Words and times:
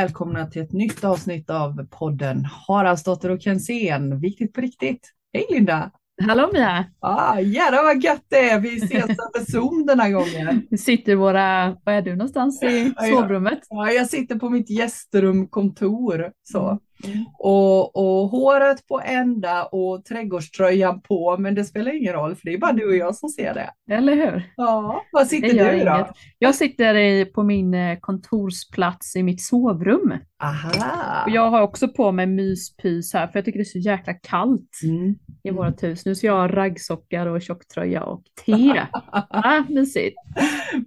välkomna 0.00 0.46
till 0.46 0.62
ett 0.62 0.72
nytt 0.72 1.04
avsnitt 1.04 1.50
av 1.50 1.86
podden 1.90 2.44
Haraldsdotter 2.68 3.30
och 3.30 3.40
Kensén. 3.40 4.20
Viktigt 4.20 4.52
på 4.52 4.60
riktigt. 4.60 5.10
Hej 5.32 5.46
Linda! 5.50 5.90
Hallå 6.22 6.50
Mia! 6.52 6.84
Ah, 7.00 7.40
jädrar 7.40 7.82
vad 7.82 8.04
gött 8.04 8.24
det 8.28 8.50
är! 8.50 8.60
Vi 8.60 8.76
ses 8.76 9.04
över 9.04 9.50
Zoom 9.50 9.86
den 9.86 10.00
här 10.00 10.10
gången. 10.10 10.66
Vi 10.70 10.78
sitter 10.78 11.14
våra, 11.14 11.76
var 11.84 11.92
är 11.92 12.02
du 12.02 12.16
någonstans 12.16 12.62
i 12.62 12.92
sovrummet? 13.10 13.58
Ja, 13.68 13.90
jag 13.90 14.06
sitter 14.06 14.34
på 14.36 14.48
mitt 14.48 14.70
gästrumkontor. 14.70 16.32
Så. 16.42 16.78
Mm. 17.04 17.24
Och, 17.38 17.96
och 17.96 18.28
håret 18.28 18.86
på 18.86 19.00
ända 19.04 19.64
och 19.64 20.04
trädgårdströjan 20.04 21.00
på, 21.00 21.36
men 21.38 21.54
det 21.54 21.64
spelar 21.64 21.96
ingen 21.96 22.12
roll 22.12 22.34
för 22.34 22.44
det 22.44 22.54
är 22.54 22.58
bara 22.58 22.72
du 22.72 22.88
och 22.88 22.96
jag 22.96 23.14
som 23.14 23.28
ser 23.28 23.54
det. 23.54 23.94
Eller 23.94 24.14
hur? 24.14 24.52
Ja, 24.56 25.04
var 25.12 25.24
sitter 25.24 25.48
du 25.48 25.84
då? 25.84 25.94
Inget. 25.94 26.06
Jag 26.38 26.54
sitter 26.54 26.94
i, 26.94 27.24
på 27.24 27.42
min 27.42 27.74
eh, 27.74 27.98
kontorsplats 28.00 29.16
i 29.16 29.22
mitt 29.22 29.42
sovrum. 29.42 30.18
Aha. 30.42 31.24
Och 31.24 31.30
jag 31.30 31.50
har 31.50 31.62
också 31.62 31.88
på 31.88 32.12
mig 32.12 32.26
myspys 32.26 33.12
här 33.12 33.26
för 33.26 33.38
jag 33.38 33.44
tycker 33.44 33.58
det 33.58 33.62
är 33.62 33.64
så 33.64 33.78
jäkla 33.78 34.14
kallt 34.14 34.80
mm. 34.82 35.14
i 35.42 35.50
vårt 35.50 35.82
hus. 35.82 36.06
Nu 36.06 36.14
ska 36.14 36.26
jag 36.26 36.34
ha 36.34 36.48
raggsockar 36.48 37.26
och 37.26 37.42
tjocktröja 37.42 38.04
och 38.04 38.22
te. 38.46 38.72
ah, 39.30 39.62
mysigt. 39.68 40.16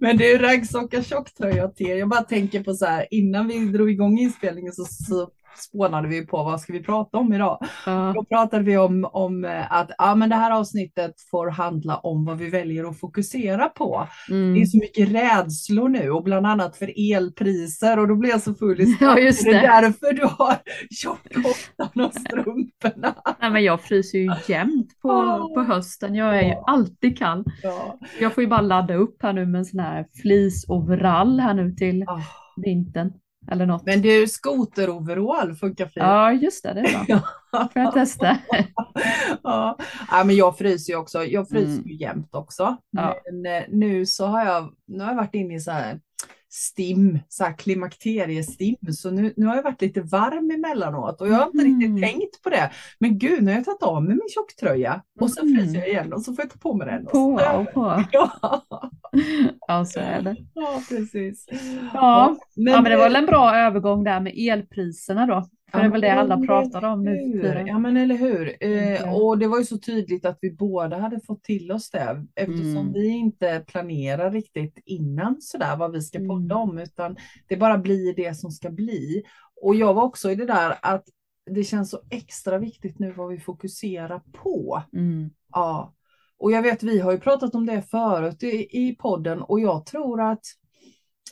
Men 0.00 0.16
det 0.16 0.32
är 0.32 0.38
raggsockar, 0.38 1.02
tjocktröja 1.02 1.64
och 1.64 1.76
te. 1.76 1.84
Jag 1.84 2.08
bara 2.08 2.22
tänker 2.22 2.62
på 2.64 2.74
så 2.74 2.86
här 2.86 3.06
innan 3.10 3.48
vi 3.48 3.58
drog 3.58 3.90
igång 3.90 4.18
inspelningen 4.18 4.72
så, 4.72 4.84
så 4.84 5.28
spånade 5.56 6.08
vi 6.08 6.26
på 6.26 6.36
vad 6.36 6.60
ska 6.60 6.72
vi 6.72 6.82
prata 6.82 7.18
om 7.18 7.32
idag. 7.32 7.58
Uh. 7.86 8.12
Då 8.14 8.24
pratade 8.24 8.64
vi 8.64 8.76
om, 8.76 9.08
om 9.12 9.44
eh, 9.44 9.72
att 9.72 9.90
ja, 9.98 10.14
men 10.14 10.28
det 10.28 10.36
här 10.36 10.50
avsnittet 10.50 11.14
får 11.30 11.50
handla 11.50 11.96
om 11.96 12.24
vad 12.24 12.38
vi 12.38 12.50
väljer 12.50 12.84
att 12.84 13.00
fokusera 13.00 13.68
på. 13.68 14.08
Mm. 14.30 14.54
Det 14.54 14.60
är 14.60 14.66
så 14.66 14.78
mycket 14.78 15.08
rädslor 15.08 15.88
nu 15.88 16.10
och 16.10 16.22
bland 16.22 16.46
annat 16.46 16.76
för 16.76 17.14
elpriser 17.14 17.98
och 17.98 18.08
då 18.08 18.14
blir 18.16 18.30
jag 18.30 18.42
så 18.42 18.54
full 18.54 18.80
i 18.80 18.96
ja, 19.00 19.18
just 19.18 19.44
det. 19.44 19.50
det 19.50 19.58
är 19.58 19.82
därför 19.82 20.12
du 20.12 20.22
har 20.22 20.56
tjockkoftan 20.90 22.04
och 22.04 22.14
strumporna. 22.14 23.14
Nej, 23.40 23.50
men 23.50 23.64
jag 23.64 23.80
fryser 23.80 24.18
ju 24.18 24.32
jämt 24.48 25.00
på, 25.02 25.08
oh. 25.08 25.54
på 25.54 25.62
hösten. 25.62 26.14
Jag 26.14 26.38
är 26.38 26.42
ju 26.42 26.54
alltid 26.66 27.18
kall. 27.18 27.44
Ja. 27.62 27.98
Jag 28.20 28.34
får 28.34 28.42
ju 28.42 28.48
bara 28.48 28.60
ladda 28.60 28.94
upp 28.94 29.22
här 29.22 29.32
nu 29.32 29.46
med 29.46 29.58
en 29.58 29.64
sån 29.64 29.80
här 29.80 30.06
flisoverall 30.22 31.40
här 31.40 31.54
nu 31.54 31.74
till 31.74 32.02
oh. 32.02 32.20
vintern. 32.56 33.12
Eller 33.50 33.66
något. 33.66 33.86
Men 33.86 34.02
du, 34.02 34.26
skoteroverall 34.26 35.54
funkar 35.54 35.84
fint. 35.84 35.96
Ja, 35.96 36.32
just 36.32 36.62
det, 36.62 36.72
det 36.72 36.80
är 36.80 37.04
bra. 37.06 37.20
Får 37.72 37.82
jag 37.82 37.92
testa? 37.92 38.38
ja. 39.42 39.78
ja, 40.10 40.24
men 40.24 40.36
jag 40.36 40.58
fryser 40.58 40.92
ju 40.92 40.98
också. 40.98 41.24
Jag 41.24 41.48
fryser 41.48 41.72
mm. 41.72 41.88
ju 41.88 41.96
jämt 41.96 42.34
också. 42.34 42.76
Ja. 42.90 43.16
Men 43.32 43.56
eh, 43.56 43.62
nu 43.68 44.06
så 44.06 44.26
har 44.26 44.44
jag, 44.44 44.74
nu 44.86 45.04
har 45.04 45.10
jag 45.10 45.16
varit 45.16 45.34
inne 45.34 45.54
i 45.54 45.60
så 45.60 45.70
här 45.70 46.00
stim, 46.54 47.18
så 47.28 47.44
här 47.44 47.52
klimakteriestim. 47.52 48.76
Så 48.92 49.10
nu, 49.10 49.32
nu 49.36 49.46
har 49.46 49.56
jag 49.56 49.62
varit 49.62 49.82
lite 49.82 50.00
varm 50.00 50.50
emellanåt 50.50 51.20
och 51.20 51.28
jag 51.28 51.34
har 51.34 51.46
inte 51.46 51.64
mm. 51.64 51.80
riktigt 51.80 52.10
tänkt 52.10 52.42
på 52.42 52.50
det. 52.50 52.70
Men 52.98 53.18
gud, 53.18 53.42
nu 53.42 53.50
har 53.50 53.56
jag 53.58 53.64
tagit 53.64 53.82
av 53.82 54.02
mig 54.02 54.14
min 54.14 54.28
tjocktröja 54.34 55.02
och 55.20 55.30
så 55.30 55.42
mm. 55.42 55.54
fryser 55.54 55.78
jag 55.78 55.88
igen 55.88 56.12
och 56.12 56.22
så 56.22 56.34
får 56.34 56.44
jag 56.44 56.50
ta 56.52 56.58
på 56.58 56.74
mig 56.74 56.86
den. 56.86 57.06
På 57.06 57.40
och 57.58 57.72
på. 57.74 58.04
Ja. 58.12 58.64
ja, 59.68 59.84
så 59.84 60.00
är 60.00 60.22
det. 60.22 60.36
Ja, 60.54 60.82
precis. 60.88 61.46
Ja, 61.94 62.36
men, 62.56 62.72
ja, 62.72 62.80
men 62.80 62.90
det 62.90 62.96
var 62.96 63.04
väl 63.04 63.16
en 63.16 63.26
bra 63.26 63.56
övergång 63.56 64.04
där 64.04 64.20
med 64.20 64.32
elpriserna 64.36 65.26
då. 65.26 65.48
För 65.74 65.80
det 65.80 65.86
är 65.86 65.90
väl 65.90 66.00
det 66.00 66.12
alla 66.12 66.46
pratar 66.46 66.84
om 66.84 67.04
nu 67.04 67.64
Ja 67.66 67.78
men 67.78 67.96
eller 67.96 68.14
hur. 68.14 68.56
Eh, 68.60 69.14
och 69.14 69.38
det 69.38 69.46
var 69.46 69.58
ju 69.58 69.64
så 69.64 69.78
tydligt 69.78 70.26
att 70.26 70.38
vi 70.40 70.50
båda 70.50 70.98
hade 70.98 71.20
fått 71.20 71.44
till 71.44 71.72
oss 71.72 71.90
det 71.90 72.26
eftersom 72.34 72.76
mm. 72.76 72.92
vi 72.92 73.08
inte 73.08 73.64
planerar 73.66 74.30
riktigt 74.30 74.78
innan 74.84 75.36
sådär 75.40 75.76
vad 75.76 75.92
vi 75.92 76.02
ska 76.02 76.18
podda 76.18 76.54
mm. 76.54 76.68
om 76.68 76.78
utan 76.78 77.16
det 77.48 77.56
bara 77.56 77.78
blir 77.78 78.14
det 78.14 78.34
som 78.34 78.50
ska 78.50 78.70
bli. 78.70 79.22
Och 79.62 79.74
jag 79.74 79.94
var 79.94 80.02
också 80.02 80.30
i 80.30 80.34
det 80.34 80.46
där 80.46 80.78
att 80.82 81.04
det 81.50 81.64
känns 81.64 81.90
så 81.90 82.00
extra 82.10 82.58
viktigt 82.58 82.98
nu 82.98 83.12
vad 83.12 83.28
vi 83.28 83.38
fokuserar 83.38 84.22
på. 84.32 84.82
Mm. 84.92 85.30
Ja. 85.52 85.94
Och 86.38 86.52
jag 86.52 86.62
vet 86.62 86.82
vi 86.82 87.00
har 87.00 87.12
ju 87.12 87.20
pratat 87.20 87.54
om 87.54 87.66
det 87.66 87.82
förut 87.82 88.42
i, 88.42 88.68
i 88.70 88.96
podden 88.96 89.42
och 89.42 89.60
jag 89.60 89.86
tror 89.86 90.20
att 90.20 90.44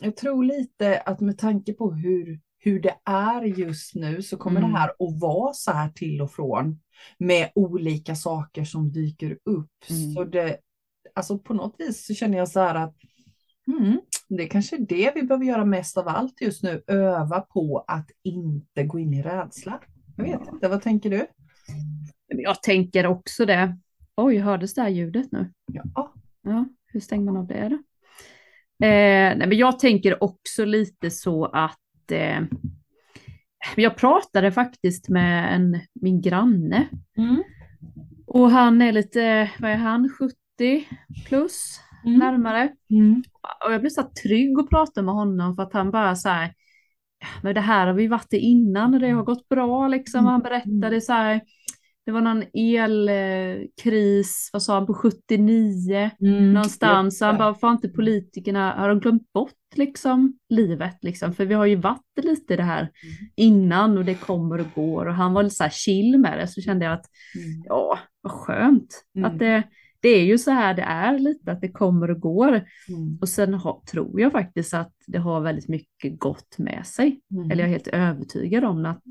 jag 0.00 0.16
tror 0.16 0.44
lite 0.44 1.00
att 1.00 1.20
med 1.20 1.38
tanke 1.38 1.72
på 1.72 1.92
hur 1.92 2.41
hur 2.65 2.81
det 2.81 2.95
är 3.05 3.43
just 3.43 3.95
nu 3.95 4.23
så 4.23 4.37
kommer 4.37 4.61
mm. 4.61 4.73
det 4.73 4.78
här 4.78 4.89
att 4.89 5.21
vara 5.21 5.53
så 5.53 5.73
här 5.73 5.89
till 5.89 6.23
och 6.23 6.33
från 6.33 6.81
med 7.19 7.50
olika 7.55 8.15
saker 8.15 8.65
som 8.65 8.93
dyker 8.93 9.39
upp. 9.45 9.71
Mm. 9.91 10.12
Så 10.12 10.25
det, 10.25 10.56
alltså 11.15 11.39
på 11.39 11.55
något 11.55 11.75
vis 11.78 12.06
så 12.06 12.15
känner 12.15 12.39
jag 12.39 12.49
så 12.49 12.61
här 12.61 12.75
att 12.75 12.97
mm, 13.67 14.00
det 14.28 14.43
är 14.43 14.49
kanske 14.49 14.77
det 14.77 15.12
vi 15.15 15.23
behöver 15.23 15.45
göra 15.45 15.65
mest 15.65 15.97
av 15.97 16.09
allt 16.09 16.41
just 16.41 16.62
nu, 16.62 16.83
öva 16.87 17.41
på 17.41 17.84
att 17.87 18.11
inte 18.23 18.84
gå 18.84 18.99
in 18.99 19.15
i 19.15 19.23
rädsla. 19.23 19.81
Jag 20.17 20.25
vet 20.25 20.49
inte, 20.53 20.69
vad 20.69 20.83
tänker 20.83 21.11
du? 21.11 21.27
Jag 22.27 22.62
tänker 22.62 23.06
också 23.06 23.47
det. 23.47 23.79
Oj, 24.17 24.39
hördes 24.39 24.75
det 24.75 24.83
här 24.83 24.89
ljudet 24.89 25.33
nu? 25.33 25.53
Ja. 25.73 26.12
ja 26.43 26.65
hur 26.87 27.00
stänger 27.00 27.25
man 27.25 27.37
av 27.37 27.47
det 27.47 27.69
då? 27.69 27.77
Eh, 28.87 29.37
nej, 29.37 29.47
men 29.47 29.59
jag 29.59 29.79
tänker 29.79 30.23
också 30.23 30.65
lite 30.65 31.11
så 31.11 31.44
att 31.44 31.81
eh, 32.10 32.40
jag 33.76 33.96
pratade 33.96 34.52
faktiskt 34.52 35.08
med 35.08 35.54
en, 35.54 35.80
min 35.94 36.20
granne. 36.20 36.88
Mm. 37.16 37.42
Och 38.26 38.50
han 38.50 38.82
är 38.82 38.92
lite, 38.92 39.50
vad 39.58 39.70
är 39.70 39.76
han, 39.76 40.08
70 40.18 40.36
plus 41.26 41.80
mm. 42.04 42.18
närmare. 42.18 42.72
Mm. 42.90 43.22
Och 43.66 43.72
jag 43.72 43.80
blev 43.80 43.90
så 43.90 44.02
trygg 44.02 44.58
att 44.58 44.70
prata 44.70 45.02
med 45.02 45.14
honom 45.14 45.56
för 45.56 45.62
att 45.62 45.72
han 45.72 45.90
bara 45.90 46.16
så 46.16 46.28
här, 46.28 46.54
men 47.42 47.54
det 47.54 47.60
här 47.60 47.86
har 47.86 47.94
vi 47.94 48.06
varit 48.06 48.34
i 48.34 48.36
innan 48.36 48.94
och 48.94 49.00
det 49.00 49.10
har 49.10 49.22
gått 49.22 49.48
bra 49.48 49.88
liksom. 49.88 50.26
Han 50.26 50.40
berättade 50.40 51.00
så 51.00 51.12
här, 51.12 51.40
det 52.04 52.12
var 52.12 52.20
någon 52.20 52.44
elkris, 52.54 54.50
vad 54.52 54.62
sa 54.62 54.74
han, 54.74 54.86
på 54.86 54.94
79 54.94 56.10
mm, 56.20 56.52
någonstans. 56.52 57.20
Han 57.20 57.38
bara, 57.38 57.54
får 57.54 57.70
inte 57.70 57.88
politikerna, 57.88 58.72
har 58.72 58.88
de 58.88 59.00
glömt 59.00 59.32
bort 59.32 59.52
liksom 59.74 60.38
livet 60.48 60.98
liksom? 61.02 61.34
För 61.34 61.44
vi 61.44 61.54
har 61.54 61.66
ju 61.66 61.76
varit 61.76 62.18
lite 62.22 62.56
det 62.56 62.62
här 62.62 62.80
mm. 62.80 63.30
innan 63.36 63.98
och 63.98 64.04
det 64.04 64.14
kommer 64.14 64.60
och 64.60 64.66
går 64.74 65.06
och 65.06 65.14
han 65.14 65.32
var 65.32 65.42
lite 65.42 65.54
så 65.54 65.62
här 65.62 65.70
chill 65.70 66.18
med 66.18 66.38
det 66.38 66.48
så 66.48 66.60
kände 66.60 66.84
jag 66.84 66.94
att 66.94 67.06
mm. 67.36 67.62
ja, 67.64 67.98
vad 68.20 68.32
skönt 68.32 69.04
mm. 69.16 69.30
att 69.30 69.38
det, 69.38 69.62
det 70.00 70.08
är 70.08 70.24
ju 70.24 70.38
så 70.38 70.50
här 70.50 70.74
det 70.74 70.82
är 70.82 71.19
lite 71.19 71.52
att 71.52 71.60
det 71.60 71.72
kommer 71.72 72.10
och 72.10 72.20
går. 72.20 72.52
Mm. 72.88 73.19
Och 73.20 73.28
sen 73.28 73.54
ha, 73.54 73.82
tror 73.90 74.20
jag 74.20 74.32
faktiskt 74.32 74.74
att 74.74 74.94
det 75.06 75.19
har 75.19 75.40
väldigt 75.40 75.69
mycket 75.69 76.19
gott 76.19 76.58
med 76.58 76.86
sig. 76.86 77.20
Mm. 77.30 77.50
Eller 77.50 77.62
jag 77.62 77.69
är 77.69 77.72
helt 77.72 77.88
övertygad 77.88 78.64
om 78.64 78.86
att, 78.86 79.02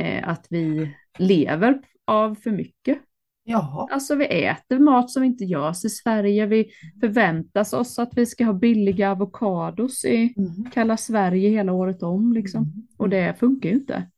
eh, 0.00 0.28
att 0.28 0.46
vi 0.50 0.94
lever 1.18 1.82
av 2.08 2.34
för 2.34 2.50
mycket. 2.50 2.98
Jaha. 3.44 3.88
Alltså 3.90 4.14
vi 4.14 4.44
äter 4.44 4.78
mat 4.78 5.10
som 5.10 5.24
inte 5.24 5.44
görs 5.44 5.84
i 5.84 5.88
Sverige. 5.88 6.46
Vi 6.46 6.70
förväntas 7.00 7.72
oss 7.72 7.98
att 7.98 8.10
vi 8.16 8.26
ska 8.26 8.44
ha 8.44 8.52
billiga 8.52 9.10
avokados 9.10 10.04
i 10.04 10.34
mm. 10.36 10.70
kalla 10.70 10.96
Sverige 10.96 11.50
hela 11.50 11.72
året 11.72 12.02
om. 12.02 12.32
Liksom. 12.32 12.62
Mm. 12.62 12.86
Och 12.96 13.08
det 13.08 13.34
funkar 13.38 13.68
ju 13.68 13.74
inte. 13.74 14.10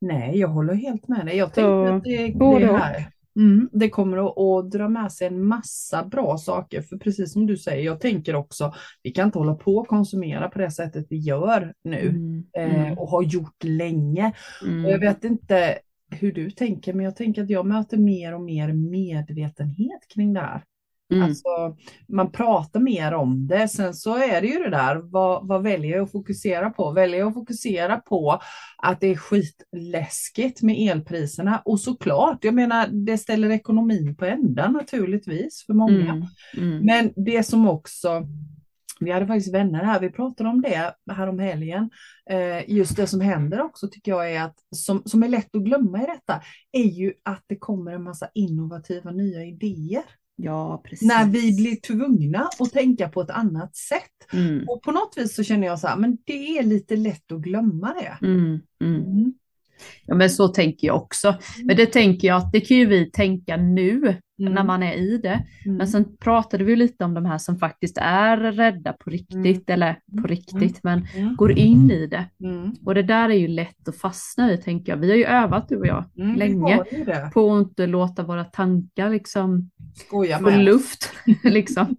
Nej, 0.00 0.38
jag 0.38 0.48
håller 0.48 0.74
helt 0.74 1.08
med 1.08 1.26
dig. 1.26 1.36
Jag 1.36 1.54
tänker 1.54 1.96
att 1.96 2.04
det, 2.04 2.32
det, 2.58 2.76
här, 2.76 3.06
mm, 3.36 3.68
det 3.72 3.90
kommer 3.90 4.16
att, 4.16 4.38
att, 4.38 4.70
dra 4.70 4.88
med 4.88 5.12
sig 5.12 5.26
en 5.26 5.44
massa 5.44 6.04
bra 6.04 6.38
saker. 6.38 6.82
För 6.82 6.96
precis 6.96 7.32
som 7.32 7.46
du 7.46 7.56
säger, 7.56 7.84
jag 7.84 8.00
tänker 8.00 8.34
också, 8.34 8.74
vi 9.02 9.10
kan 9.10 9.26
inte 9.26 9.38
hålla 9.38 9.54
på 9.54 9.76
och 9.76 9.88
konsumera 9.88 10.48
på 10.48 10.58
det 10.58 10.70
sättet 10.70 11.06
vi 11.10 11.16
gör 11.16 11.74
nu 11.84 12.08
mm. 12.08 12.44
eh, 12.58 12.84
mm. 12.86 12.98
och 12.98 13.08
har 13.08 13.22
gjort 13.22 13.64
länge. 13.64 14.32
Mm. 14.66 14.84
Och 14.84 14.90
jag 14.90 14.98
vet 14.98 15.24
inte, 15.24 15.78
hur 16.14 16.32
du 16.32 16.50
tänker, 16.50 16.92
men 16.92 17.04
jag 17.04 17.16
tänker 17.16 17.42
att 17.42 17.50
jag 17.50 17.66
möter 17.66 17.96
mer 17.96 18.34
och 18.34 18.40
mer 18.40 18.72
medvetenhet 18.72 20.08
kring 20.14 20.32
det 20.32 20.40
här. 20.40 20.64
Mm. 21.12 21.24
Alltså, 21.24 21.76
man 22.08 22.32
pratar 22.32 22.80
mer 22.80 23.14
om 23.14 23.46
det. 23.46 23.68
Sen 23.68 23.94
så 23.94 24.16
är 24.16 24.40
det 24.40 24.46
ju 24.46 24.58
det 24.58 24.70
där, 24.70 24.96
vad, 24.96 25.48
vad 25.48 25.62
väljer 25.62 25.96
jag 25.96 26.04
att 26.04 26.12
fokusera 26.12 26.70
på? 26.70 26.90
Väljer 26.90 27.18
jag 27.18 27.28
att 27.28 27.34
fokusera 27.34 27.96
på 27.96 28.40
att 28.78 29.00
det 29.00 29.06
är 29.06 29.16
skitläskigt 29.16 30.62
med 30.62 30.90
elpriserna? 30.90 31.62
Och 31.64 31.80
såklart, 31.80 32.44
jag 32.44 32.54
menar, 32.54 32.86
det 32.86 33.18
ställer 33.18 33.50
ekonomin 33.50 34.16
på 34.16 34.24
ända 34.24 34.70
naturligtvis 34.70 35.64
för 35.66 35.74
många. 35.74 36.12
Mm. 36.12 36.26
Mm. 36.56 36.86
Men 36.86 37.24
det 37.24 37.42
som 37.42 37.68
också 37.68 38.26
vi 39.04 39.10
hade 39.10 39.26
faktiskt 39.26 39.54
vänner 39.54 39.84
här, 39.84 40.00
vi 40.00 40.10
pratade 40.10 40.50
om 40.50 40.62
det 40.62 40.94
här 41.12 41.26
om 41.28 41.38
helgen. 41.38 41.90
Eh, 42.30 42.70
just 42.70 42.96
det 42.96 43.06
som 43.06 43.20
händer 43.20 43.62
också 43.62 43.88
tycker 43.88 44.12
jag 44.12 44.32
är 44.32 44.42
att, 44.42 44.56
som, 44.76 45.02
som 45.04 45.22
är 45.22 45.28
lätt 45.28 45.54
att 45.54 45.62
glömma 45.62 46.02
i 46.02 46.06
detta, 46.06 46.42
är 46.72 46.90
ju 46.90 47.12
att 47.22 47.44
det 47.46 47.56
kommer 47.56 47.92
en 47.92 48.02
massa 48.02 48.28
innovativa 48.34 49.10
nya 49.10 49.44
idéer. 49.44 50.04
Ja. 50.36 50.82
När 51.00 51.26
vi 51.26 51.56
blir 51.56 51.76
tvungna 51.76 52.48
att 52.58 52.72
tänka 52.72 53.08
på 53.08 53.20
ett 53.20 53.30
annat 53.30 53.76
sätt. 53.76 54.32
Mm. 54.32 54.68
Och 54.68 54.82
på 54.82 54.92
något 54.92 55.14
vis 55.16 55.34
så 55.34 55.42
känner 55.42 55.66
jag 55.66 55.78
så 55.78 55.88
här, 55.88 55.96
men 55.96 56.18
det 56.24 56.58
är 56.58 56.62
lite 56.62 56.96
lätt 56.96 57.32
att 57.32 57.40
glömma 57.40 57.94
det. 57.94 58.26
Mm, 58.26 58.60
mm. 58.84 59.02
mm. 59.02 59.34
Ja, 60.06 60.14
men 60.14 60.30
så 60.30 60.48
tänker 60.48 60.86
jag 60.86 60.96
också. 60.96 61.38
Men 61.64 61.76
det 61.76 61.86
tänker 61.86 62.28
jag 62.28 62.36
att 62.36 62.52
det 62.52 62.60
kan 62.60 62.76
ju 62.76 62.86
vi 62.86 63.10
tänka 63.10 63.56
nu 63.56 64.16
Mm. 64.42 64.54
när 64.54 64.64
man 64.64 64.82
är 64.82 64.94
i 64.94 65.18
det. 65.18 65.44
Mm. 65.64 65.76
Men 65.76 65.88
sen 65.88 66.16
pratade 66.16 66.64
vi 66.64 66.76
lite 66.76 67.04
om 67.04 67.14
de 67.14 67.24
här 67.26 67.38
som 67.38 67.58
faktiskt 67.58 67.98
är 68.00 68.36
rädda 68.36 68.92
på 68.92 69.10
riktigt, 69.10 69.70
eller 69.70 69.96
på 70.22 70.26
riktigt, 70.28 70.80
men 70.82 71.06
Mm. 71.16 71.36
går 71.36 71.52
in 71.58 71.90
i 71.90 72.06
det. 72.06 72.24
Mm. 72.44 72.72
Och 72.84 72.94
det 72.94 73.02
där 73.02 73.28
är 73.28 73.34
ju 73.34 73.48
lätt 73.48 73.88
att 73.88 73.96
fastna 73.96 74.52
i 74.52 74.56
tänker 74.56 74.92
jag. 74.92 74.96
Vi 74.96 75.10
har 75.10 75.16
ju 75.16 75.24
övat 75.24 75.68
du 75.68 75.76
och 75.76 75.86
jag 75.86 76.04
Mm, 76.18 76.36
länge 76.36 76.76
på 77.34 77.52
att 77.56 77.66
inte 77.66 77.86
låta 77.86 78.22
våra 78.22 78.44
tankar 78.44 79.10
liksom 79.10 79.70
Skoja 79.94 80.38
få 80.38 80.44
med. 80.44 80.64
luft. 80.64 81.10
liksom. 81.44 81.96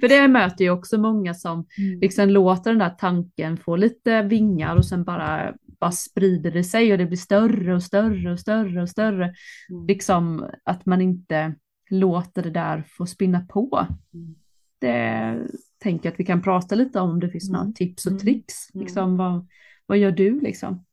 För 0.00 0.08
det 0.08 0.28
möter 0.28 0.64
ju 0.64 0.70
också 0.70 0.98
många 0.98 1.34
som 1.34 1.66
Mm. 1.78 2.00
liksom 2.00 2.28
låter 2.28 2.70
den 2.70 2.78
där 2.78 2.90
tanken 2.98 3.56
få 3.56 3.76
lite 3.76 4.22
vingar 4.22 4.76
och 4.76 4.84
sen 4.86 5.04
bara, 5.04 5.52
bara 5.80 5.90
sprider 5.92 6.50
det 6.50 6.64
sig 6.64 6.92
och 6.92 6.98
det 6.98 7.06
blir 7.06 7.16
större 7.16 7.74
och 7.74 7.82
större 7.82 8.32
och 8.32 8.40
större 8.40 8.82
och 8.82 8.88
större. 8.88 9.24
Mm. 9.70 9.86
Liksom 9.86 10.46
att 10.64 10.86
man 10.86 11.00
inte 11.00 11.54
låter 11.90 12.42
det 12.42 12.50
där 12.50 12.84
få 12.88 13.06
spinna 13.06 13.40
på. 13.40 13.86
Mm. 14.14 14.34
Det 14.78 15.38
tänker 15.82 16.06
jag 16.08 16.12
att 16.12 16.20
vi 16.20 16.24
kan 16.24 16.42
prata 16.42 16.74
lite 16.74 17.00
om, 17.00 17.10
om 17.10 17.20
det 17.20 17.30
finns 17.30 17.50
några 17.50 17.62
Mm. 17.62 17.74
tips 17.74 18.06
och 18.06 18.12
Mm. 18.12 18.20
tricks. 18.20 18.54
Liksom, 18.74 19.16
vad, 19.16 19.46
vad 19.86 19.98
gör 19.98 20.10
du 20.12 20.40
liksom? 20.40 20.84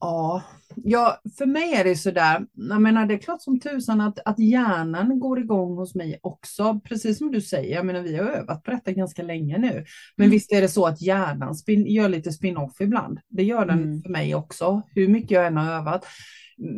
Ja, 0.00 0.42
ja, 0.76 1.20
för 1.38 1.46
mig 1.46 1.74
är 1.74 1.84
det 1.84 1.96
sådär, 1.96 2.46
jag 2.52 2.82
menar 2.82 3.06
det 3.06 3.14
är 3.14 3.18
klart 3.18 3.42
som 3.42 3.60
tusan 3.60 4.00
att, 4.00 4.18
att 4.24 4.38
hjärnan 4.38 5.18
går 5.20 5.38
igång 5.40 5.76
hos 5.76 5.94
mig 5.94 6.18
också, 6.22 6.80
precis 6.84 7.18
som 7.18 7.32
du 7.32 7.40
säger, 7.40 7.74
jag 7.76 7.86
menar 7.86 8.00
vi 8.00 8.16
har 8.16 8.24
övat 8.24 8.62
på 8.62 8.70
detta 8.70 8.92
ganska 8.92 9.22
länge 9.22 9.58
nu. 9.58 9.84
Men 10.16 10.24
Mm. 10.24 10.30
visst 10.30 10.52
är 10.52 10.60
det 10.60 10.68
så 10.68 10.86
att 10.86 11.02
hjärnan 11.02 11.54
spin, 11.54 11.86
gör 11.86 12.08
lite 12.08 12.32
spin-off 12.32 12.80
ibland, 12.80 13.18
det 13.28 13.42
gör 13.42 13.66
den 13.66 13.82
Mm. 13.82 14.02
för 14.02 14.10
mig 14.10 14.34
också, 14.34 14.82
hur 14.88 15.08
mycket 15.08 15.30
jag 15.30 15.46
än 15.46 15.56
har 15.56 15.72
övat. 15.72 16.04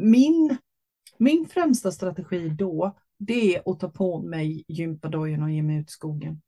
Min, 0.03 0.57
min 1.19 1.47
främsta 1.47 1.93
strategi 1.93 2.49
då, 2.49 2.97
det 3.19 3.57
är 3.57 3.73
att 3.73 3.81
ta 3.81 3.89
på 3.89 4.23
mig 4.23 4.65
gympadojorna 4.69 5.45
och 5.45 5.51
ge 5.51 5.63
mig 5.63 5.77
ut 5.77 5.89
i 5.89 5.93
skogen. 5.93 6.43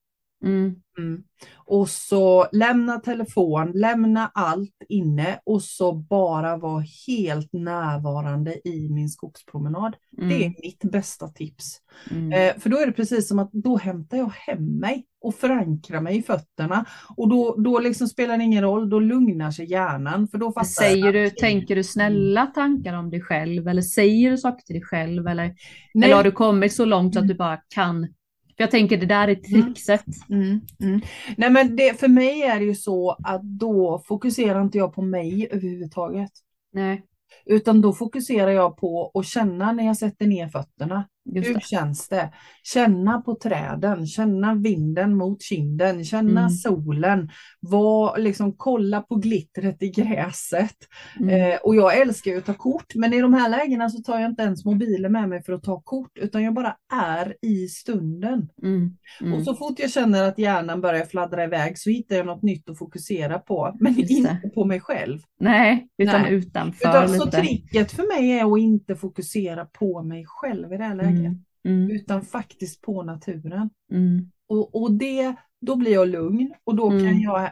Mm. 0.47 0.77
Mm. 0.99 1.23
Och 1.57 1.89
så 1.89 2.47
lämna 2.53 2.99
telefon, 2.99 3.73
lämna 3.75 4.31
allt 4.35 4.77
inne 4.89 5.41
och 5.45 5.63
så 5.63 5.93
bara 5.93 6.57
vara 6.57 6.85
helt 7.07 7.53
närvarande 7.53 8.69
i 8.69 8.89
min 8.89 9.09
skogspromenad. 9.09 9.97
Mm. 10.19 10.29
Det 10.29 10.45
är 10.45 10.55
mitt 10.63 10.93
bästa 10.93 11.29
tips. 11.29 11.81
Mm. 12.11 12.33
Eh, 12.33 12.61
för 12.61 12.71
då 12.71 12.79
är 12.79 12.87
det 12.87 12.93
precis 12.93 13.29
som 13.29 13.39
att 13.39 13.53
då 13.53 13.77
hämtar 13.77 14.17
jag 14.17 14.33
hem 14.35 14.79
mig 14.79 15.07
och 15.21 15.35
förankrar 15.35 16.01
mig 16.01 16.17
i 16.17 16.23
fötterna. 16.23 16.85
Och 17.17 17.29
då, 17.29 17.57
då 17.59 17.79
liksom 17.79 18.09
spelar 18.09 18.39
det 18.39 18.45
ingen 18.45 18.63
roll, 18.63 18.91
då 18.91 19.01
lugnar 19.01 19.51
sig 19.51 19.71
hjärnan. 19.71 20.29
För 20.29 20.39
då 20.39 20.53
fattar 20.53 20.65
Säger 20.65 21.13
du, 21.13 21.31
tänker 21.31 21.77
du 21.77 21.85
snälla 21.85 22.47
tankar 22.47 22.95
om 22.95 23.11
dig 23.11 23.21
själv 23.21 23.69
eller 23.69 23.83
säger 23.83 24.31
du 24.31 24.39
saker 24.39 24.63
till 24.65 24.75
dig 24.75 24.85
själv 24.85 25.29
eller, 25.29 25.55
Nej. 25.95 26.05
eller 26.05 26.17
har 26.17 26.25
du 26.25 26.33
kommit 26.33 26.73
så 26.73 26.85
långt 26.85 27.17
att 27.17 27.29
du 27.29 27.35
bara 27.35 27.57
kan? 27.57 28.09
För 28.57 28.63
jag 28.63 28.71
tänker 28.71 28.97
det 28.97 29.07
där 29.07 29.29
är 29.29 29.35
trickset. 29.35 30.05
Mm, 30.31 30.61
mm. 30.81 31.01
Nej 31.37 31.51
men 31.51 31.77
det, 31.77 32.01
för 32.01 32.09
mig 32.09 32.43
är 32.43 32.59
det 32.59 32.65
ju 32.65 32.75
så 32.75 33.17
att 33.25 33.43
då 33.43 34.03
fokuserar 34.07 34.63
inte 34.63 34.79
jag 34.79 34.95
på 34.95 35.03
mig 35.03 35.49
överhuvudtaget. 35.51 36.31
Nej, 36.73 37.03
Utan 37.47 37.81
då 37.81 37.93
fokuserar 37.93 38.51
jag 38.51 38.77
på 38.77 39.11
att 39.15 39.27
känna 39.27 39.73
när 39.73 39.87
jag 39.87 39.97
sätter 39.97 40.27
ner 40.27 40.49
fötterna. 40.49 41.09
Just 41.35 41.49
Hur 41.49 41.55
det. 41.55 41.61
känns 41.65 42.09
det? 42.09 42.33
Känna 42.63 43.21
på 43.21 43.35
träden, 43.35 44.07
känna 44.07 44.55
vinden 44.55 45.17
mot 45.17 45.43
kinden, 45.43 46.05
känna 46.05 46.41
Mm. 46.41 46.51
solen, 46.51 47.31
var, 47.61 48.19
liksom, 48.19 48.53
kolla 48.57 49.01
på 49.03 49.15
glittret 49.17 49.83
i 49.83 49.89
gräset. 49.91 50.77
Mm. 51.21 51.53
Eh, 51.53 51.59
och 51.63 51.77
jag 51.77 52.01
älskar 52.01 52.31
ju 52.31 52.39
att 52.39 52.47
ta 52.47 52.55
kort, 52.55 52.95
men 52.95 53.13
i 53.13 53.21
de 53.21 53.35
här 53.35 53.49
lägena 53.49 53.91
så 53.91 54.03
tar 54.03 54.21
jag 54.21 54.31
inte 54.31 54.43
ens 54.43 54.65
mobilen 54.65 55.13
med 55.13 55.29
mig 55.29 55.43
för 55.43 55.53
att 55.53 55.63
ta 55.63 55.81
kort, 55.81 56.19
utan 56.19 56.43
jag 56.43 56.55
bara 56.55 56.77
är 56.95 57.37
i 57.43 57.69
stunden. 57.69 58.49
Mm. 58.63 58.97
Mm. 59.21 59.33
Och 59.35 59.43
så 59.45 59.55
fort 59.55 59.79
jag 59.79 59.91
känner 59.91 60.29
att 60.29 60.39
hjärnan 60.39 60.81
börjar 60.81 61.05
fladdra 61.05 61.45
iväg 61.45 61.79
så 61.79 61.91
hittar 61.91 62.17
jag 62.17 62.27
något 62.27 62.43
nytt 62.43 62.71
att 62.71 62.79
fokusera 62.79 63.39
på, 63.39 63.77
men 63.81 63.93
Just 63.95 64.09
det. 64.09 64.15
inte 64.15 64.51
på 64.55 64.65
mig 64.65 64.81
själv. 64.81 65.19
Nej, 65.41 65.89
utan 65.99 66.23
Nej. 66.23 66.35
utanför 66.35 66.89
Utan, 66.89 67.09
så 67.09 67.25
lite. 67.25 67.37
tricket 67.41 67.93
för 67.93 68.17
mig 68.19 68.31
är 68.39 68.53
att 68.53 68.59
inte 68.59 68.97
fokusera 68.97 69.65
på 69.65 70.03
mig 70.03 70.25
själv 70.27 70.73
i 70.73 70.77
det 70.77 70.85
här 70.85 70.95
läget, 70.95 71.16
Mm. 71.19 71.45
Mm. 71.65 71.91
utan 71.91 72.23
faktiskt 72.23 72.83
på 72.83 73.03
naturen. 73.03 73.71
Mm. 73.93 74.31
Och, 74.49 74.83
och 74.83 74.93
det, 74.93 75.35
då 75.61 75.77
blir 75.77 75.93
jag 75.93 76.09
lugn 76.09 76.55
och 76.65 76.75
då 76.77 76.91
kan 76.91 77.01
Mm. 77.01 77.21
jag 77.21 77.51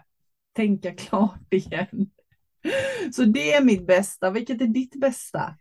tänka 0.57 0.95
klart 0.95 1.55
igen. 1.55 2.07
Så 3.13 3.25
det 3.25 3.53
är 3.53 3.65
mitt 3.65 3.87
bästa. 3.87 4.31
Vilket 4.31 4.61
är 4.63 4.67
ditt 4.67 5.01
bästa? 5.01 5.55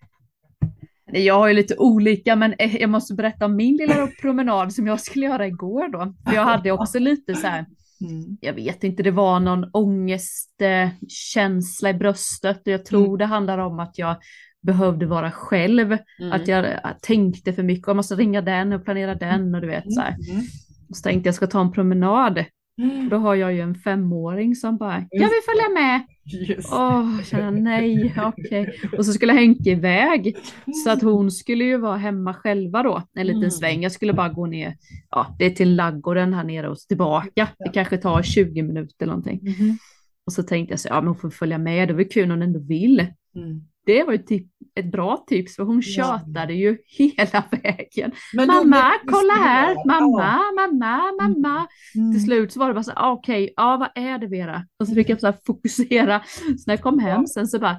Jag 1.05 1.35
har 1.35 1.47
ju 1.47 1.53
lite 1.53 1.77
olika, 1.77 2.35
men 2.35 2.53
eh, 2.59 2.75
jag 2.75 2.89
måste 2.89 3.13
berätta 3.13 3.45
om 3.45 3.55
min 3.55 3.77
lilla 3.77 4.07
promenad 4.21 4.73
som 4.73 4.87
jag 4.87 4.99
skulle 4.99 5.25
göra 5.25 5.47
igår 5.47 5.87
då. 5.89 6.13
För 6.25 6.33
jag 6.35 6.43
hade 6.43 6.71
också 6.71 6.99
lite 6.99 7.35
så 7.35 7.47
här, 7.47 7.65
Mm. 8.01 8.37
jag 8.41 8.53
vet 8.53 8.83
inte, 8.83 9.03
det 9.03 9.11
var 9.11 9.39
någon 9.39 9.69
ångestkänsla 9.73 11.89
i 11.89 11.93
bröstet 11.93 12.61
och 12.67 12.73
jag 12.73 12.85
tror 12.85 13.05
Mm. 13.05 13.17
det 13.17 13.25
handlar 13.25 13.57
om 13.57 13.79
att 13.79 13.97
jag 13.97 14.15
behövde 14.63 15.05
vara 15.05 15.31
själv, 15.31 15.97
att 16.31 16.47
jag 16.47 16.65
tänkte 17.01 17.53
för 17.53 17.63
mycket, 17.63 17.87
jag 17.87 17.95
måste 17.95 18.15
ringa 18.15 18.41
den 18.41 18.73
och 18.73 18.83
planera 18.85 19.15
den 19.15 19.55
och 19.55 19.61
du 19.61 19.67
vet 19.67 19.93
så 19.93 20.01
här. 20.01 20.15
Mm. 20.31 20.43
Och 20.89 20.95
så 20.97 21.03
tänkte 21.03 21.27
jag 21.27 21.35
ska 21.35 21.47
ta 21.47 21.61
en 21.61 21.71
promenad. 21.71 22.45
Mm. 22.81 23.03
Och 23.03 23.09
då 23.09 23.17
har 23.17 23.35
jag 23.35 23.53
ju 23.53 23.59
en 23.59 23.75
femåring 23.75 24.55
som 24.55 24.77
bara, 24.77 25.05
jag 25.09 25.29
vill 25.29 25.41
följa 25.45 25.81
med. 25.81 26.01
Just. 26.25 26.73
Åh, 26.73 27.21
känner 27.21 27.51
nej, 27.51 28.13
okej. 28.17 28.73
Och 28.97 29.05
så 29.05 29.13
skulle 29.13 29.33
Henke 29.33 29.69
iväg. 29.69 30.35
Så 30.83 30.89
att 30.89 31.01
hon 31.01 31.31
skulle 31.31 31.63
ju 31.63 31.77
vara 31.77 31.97
hemma 31.97 32.33
själva 32.33 32.83
då, 32.83 33.03
en 33.13 33.27
liten 33.27 33.37
Mm. 33.41 33.51
sväng. 33.51 33.83
Jag 33.83 33.91
skulle 33.91 34.13
bara 34.13 34.29
gå 34.29 34.45
ner, 34.45 34.75
ja 35.09 35.35
det 35.39 35.45
är 35.45 35.49
till 35.49 35.75
laggården 35.75 36.33
här 36.33 36.43
nere 36.43 36.69
och 36.69 36.77
tillbaka. 36.77 37.47
Det 37.59 37.69
kanske 37.73 37.97
tar 37.97 38.21
20 38.23 38.61
minuter 38.61 38.95
eller 38.99 39.13
någonting. 39.13 39.39
Mhm. 39.43 39.77
Och 40.25 40.33
så 40.33 40.43
tänkte 40.43 40.71
jag 40.73 40.79
så, 40.79 40.87
ja 40.87 40.95
men 40.95 41.07
hon 41.07 41.15
får 41.15 41.29
följa 41.29 41.57
med, 41.57 41.87
det 41.87 41.93
var 41.93 42.11
kul 42.11 42.23
om 42.23 42.29
hon 42.29 42.41
ändå 42.41 42.59
vill. 42.59 42.99
Mm. 43.35 43.61
Det 43.85 44.03
var 44.03 44.11
ju 44.11 44.17
typ 44.17 44.47
ett 44.75 44.91
bra 44.91 45.23
tips 45.27 45.55
för 45.55 45.63
hon 45.63 45.75
Ja. 45.75 45.81
tjatade 45.81 46.53
ju 46.53 46.77
hela 46.97 47.43
vägen. 47.51 48.11
Men 48.33 48.47
mamma, 48.47 48.91
kolla 49.07 49.33
här, 49.33 49.75
mamma, 49.87 50.39
mamma, 50.53 51.11
mamma. 51.21 51.67
Mm. 51.95 52.11
Till 52.13 52.23
slut 52.23 52.51
så 52.53 52.59
var 52.59 52.67
det 52.67 52.73
bara 52.73 52.83
så 52.83 52.91
ah, 52.95 53.11
okej, 53.11 53.53
ja 53.55 53.77
vad 53.77 54.03
är 54.03 54.17
det 54.17 54.27
Vera? 54.27 54.65
Och 54.79 54.87
så 54.87 54.95
fick 54.95 55.09
jag 55.09 55.19
så 55.19 55.27
här 55.27 55.35
fokusera. 55.45 56.21
Så 56.39 56.63
när 56.67 56.73
jag 56.73 56.81
kom 56.81 56.99
hem 56.99 57.27
sen 57.27 57.47
så 57.47 57.59
bara, 57.59 57.75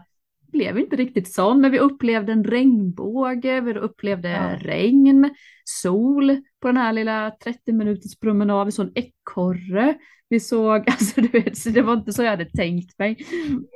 blev 0.52 0.78
inte 0.78 0.96
riktigt 0.96 1.32
sån, 1.32 1.60
men 1.60 1.70
vi 1.70 1.78
upplevde 1.78 2.32
en 2.32 2.44
regnbåge, 2.44 3.60
vi 3.60 3.74
upplevde 3.74 4.28
Ja. 4.30 4.56
regn, 4.60 5.30
sol 5.64 6.36
på 6.60 6.68
den 6.68 6.76
här 6.76 6.92
lilla 6.92 7.30
30 7.44 7.72
minuters 7.72 8.18
promenad, 8.20 8.66
vi 8.66 8.72
såg 8.72 8.86
en 8.86 8.92
ekorre, 8.94 9.94
vi 10.28 10.40
såg, 10.40 10.84
alltså 10.90 11.20
du 11.20 11.28
vet, 11.28 11.74
det 11.74 11.82
var 11.82 11.92
inte 11.94 12.12
så 12.12 12.22
jag 12.22 12.30
hade 12.30 12.44
tänkt 12.50 12.98
mig, 12.98 13.16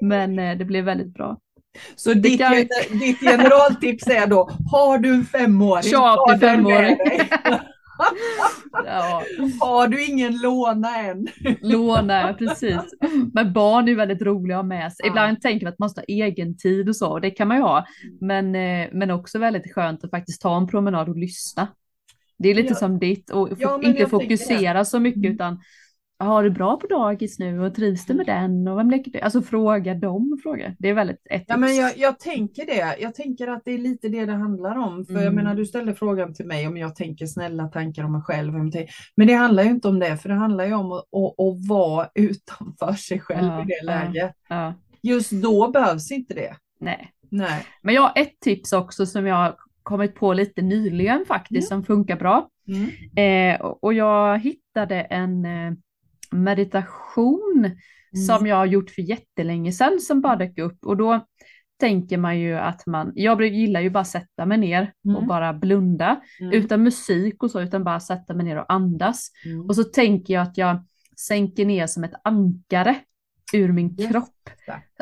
men 0.03 0.39
eh, 0.39 0.59
det 0.59 0.65
blev 0.65 0.85
väldigt 0.85 1.15
bra. 1.15 1.39
Så 1.97 2.15
ditt, 2.15 2.39
kan- 2.41 2.69
ditt 3.01 3.21
generaltips 3.21 4.07
är 4.07 4.27
då, 4.27 4.51
har 4.73 4.99
du 4.99 5.15
en 5.15 5.25
femåring, 5.25 5.93
ta 5.93 6.27
den 6.27 6.39
med 6.41 6.51
femåring. 6.51 6.97
dig. 6.97 7.31
Ja, 8.87 9.23
Har 9.61 9.89
du 9.89 10.05
ingen 10.05 10.39
låna 10.43 10.97
än? 10.99 11.27
låna, 11.61 12.35
precis. 12.35 12.77
Men 13.35 13.53
barn 13.53 13.89
är 13.89 13.95
väldigt 13.95 14.23
roliga 14.23 14.57
att 14.57 14.63
ha 14.65 14.69
med 14.69 14.93
sig. 14.93 15.07
Ja. 15.07 15.11
Ibland 15.11 15.41
tänker 15.41 15.67
man 15.67 15.73
att 15.73 15.79
man 15.79 15.85
måste 15.87 16.01
ha 16.01 16.05
egen 16.09 16.57
tid 16.57 16.89
och 16.89 16.97
så, 16.97 17.09
och 17.09 17.21
det 17.21 17.31
kan 17.31 17.49
man 17.49 17.57
ju 17.57 17.63
ha. 17.63 17.87
Men, 18.21 18.55
eh, 18.55 18.89
men 18.93 19.11
också 19.11 19.39
väldigt 19.39 19.75
skönt 19.75 20.05
att 20.05 20.11
faktiskt 20.11 20.41
ta 20.43 20.57
en 20.57 20.67
promenad 20.67 21.09
och 21.09 21.17
lyssna. 21.19 21.69
Det 22.39 22.49
är 22.49 22.55
lite 22.55 22.69
Ja. 22.69 22.75
som 22.75 22.99
ditt 22.99 23.31
och 23.31 23.49
Ja, 23.59 23.81
inte 23.83 24.07
fokusera 24.07 24.85
så 24.85 25.01
mycket 25.01 25.19
Mm. 25.25 25.33
utan 25.35 25.61
har 26.19 26.43
du 26.43 26.51
bra 26.51 26.77
på 26.77 26.87
dagis 26.87 27.39
nu 27.39 27.61
och 27.61 27.75
trivs 27.75 28.07
du 28.07 28.15
med 28.15 28.27
den 28.27 28.69
och 28.69 28.79
vem 28.79 28.91
leker 28.91 29.11
du? 29.11 29.21
Alltså 29.21 29.43
fråga 29.43 29.95
dem 29.95 30.39
frågor. 30.43 30.75
Det 30.79 30.89
är 30.89 30.95
väldigt 30.95 31.27
ett 31.31 31.45
Ja, 31.47 31.57
men 31.57 31.77
jag, 31.77 31.93
jag 31.99 32.19
tänker 32.19 32.67
det. 32.67 32.97
Jag 33.01 33.15
tänker 33.15 33.49
att 33.49 33.63
det 33.65 33.71
är 33.73 33.79
lite 33.79 34.09
det 34.09 34.27
det 34.27 34.33
handlar 34.33 34.77
om. 34.79 35.05
För 35.05 35.15
jag 35.15 35.23
Mm. 35.23 35.35
menar, 35.35 35.55
du 35.55 35.67
ställde 35.67 35.95
frågan 35.95 36.35
till 36.35 36.47
mig 36.47 36.67
om 36.67 36.77
jag 36.77 36.97
tänker 36.97 37.27
snälla 37.27 37.69
tankar 37.69 38.05
om 38.05 38.13
mig 38.13 38.23
själv. 38.23 38.53
Men 39.17 39.27
det 39.27 39.33
handlar 39.35 39.63
ju 39.63 39.71
inte 39.71 39.89
om 39.89 39.99
det, 39.99 40.17
för 40.17 40.29
det 40.29 40.35
handlar 40.35 40.65
ju 40.67 40.75
om 40.75 40.93
att, 40.93 40.99
att, 40.99 41.41
att 41.41 41.69
vara 41.69 42.09
utanför 42.15 42.93
sig 42.93 43.21
själv 43.21 43.47
Ja, 43.49 43.63
i 43.63 43.65
det 43.67 43.79
ja. 43.83 43.85
läget. 43.87 44.33
Ja, 44.49 44.75
Just 45.03 45.31
då 45.31 45.71
behövs 45.71 46.11
inte 46.13 46.35
det. 46.35 46.57
nej. 46.81 47.11
Nej. 47.31 47.65
Men 47.83 47.95
jag 47.95 48.03
har 48.03 48.13
ett 48.17 48.41
tips 48.41 48.73
också 48.73 49.07
som 49.07 49.27
jag 49.27 49.55
kommit 49.83 50.15
på 50.15 50.33
lite 50.33 50.63
nyligen 50.63 51.25
faktiskt 51.29 51.69
som 51.69 51.85
funkar 51.85 52.17
bra. 52.17 52.49
Mm. 52.69 53.55
Eh, 53.55 53.61
och- 53.61 53.85
och 53.85 53.95
jag 53.95 54.39
hittade 54.39 55.01
en 55.01 55.45
meditation 56.31 57.71
som 58.29 58.47
jag 58.47 58.57
har 58.57 58.67
gjort 58.67 58.91
för 58.91 59.03
jättelänge 59.03 59.73
sedan 59.73 60.01
som 60.01 60.21
bara 60.21 60.37
dök 60.37 60.59
upp 60.59 60.79
och 60.87 60.97
då 60.97 61.27
tänker 61.81 62.19
man 62.19 62.39
ju 62.41 62.55
att 62.55 62.87
man, 62.87 63.13
jag 63.15 63.43
gillar 63.47 63.81
ju 63.81 63.91
bara 63.91 64.05
sätta 64.05 64.47
mig 64.47 64.59
ner 64.59 64.93
och 65.05 65.11
Mm. 65.11 65.27
bara 65.29 65.53
blunda 65.55 66.21
Mm. 66.41 66.53
utan 66.53 66.83
musik 66.83 67.43
och 67.43 67.51
så 67.51 67.61
utan 67.61 67.85
bara 67.85 68.01
sätta 68.01 68.35
mig 68.35 68.47
ner 68.47 68.59
och 68.59 68.73
andas. 68.73 69.31
Mm. 69.45 69.61
Och 69.67 69.77
så 69.77 69.85
tänker 69.85 70.35
jag 70.35 70.43
att 70.43 70.59
jag 70.59 70.85
sänker 71.17 71.67
ner 71.67 71.87
som 71.87 72.05
ett 72.05 72.15
ankare 72.25 72.97
ur 73.53 73.73
min 73.73 73.95
Just 73.99 74.11
kropp. 74.11 74.51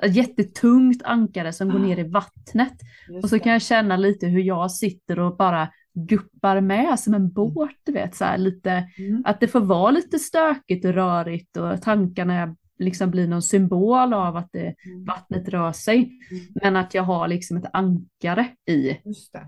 Ett 0.02 0.16
jättetungt 0.16 1.02
ankare 1.02 1.52
som 1.52 1.68
går 1.68 1.78
Ah. 1.78 1.83
ner 1.83 1.99
i 1.99 2.02
vattnet. 2.09 2.73
Just 3.09 3.25
Och 3.25 3.30
så 3.30 3.38
kan 3.38 3.52
jag 3.52 3.62
känna 3.62 3.97
lite 3.97 4.26
hur 4.26 4.40
jag 4.42 4.71
sitter 4.73 5.18
och 5.18 5.37
bara 5.37 5.68
guppar 5.96 6.60
med 6.60 7.00
som 7.00 7.14
en 7.14 7.32
båt, 7.32 7.70
du 7.84 7.92
vet, 7.92 8.14
så 8.14 8.24
här 8.24 8.38
lite, 8.38 8.88
Mm. 8.98 9.22
att 9.26 9.40
det 9.40 9.48
får 9.48 9.60
vara 9.60 9.90
lite 9.90 10.18
stökigt 10.18 10.84
och 10.84 10.94
rörigt 10.94 11.56
och 11.56 11.82
tankarna 11.82 12.56
liksom 12.78 13.10
blir 13.10 13.28
någon 13.28 13.42
symbol 13.42 14.12
av 14.14 14.36
att 14.36 14.48
det, 14.52 14.74
Mm. 14.86 15.04
vattnet 15.04 15.48
rör 15.48 15.72
sig, 15.72 15.96
Mm. 16.30 16.44
men 16.62 16.76
att 16.76 16.94
jag 16.94 17.02
har 17.02 17.28
liksom 17.28 17.56
ett 17.56 17.70
ankare 17.72 18.46
i. 18.68 18.96
Just 19.04 19.32
det. 19.32 19.46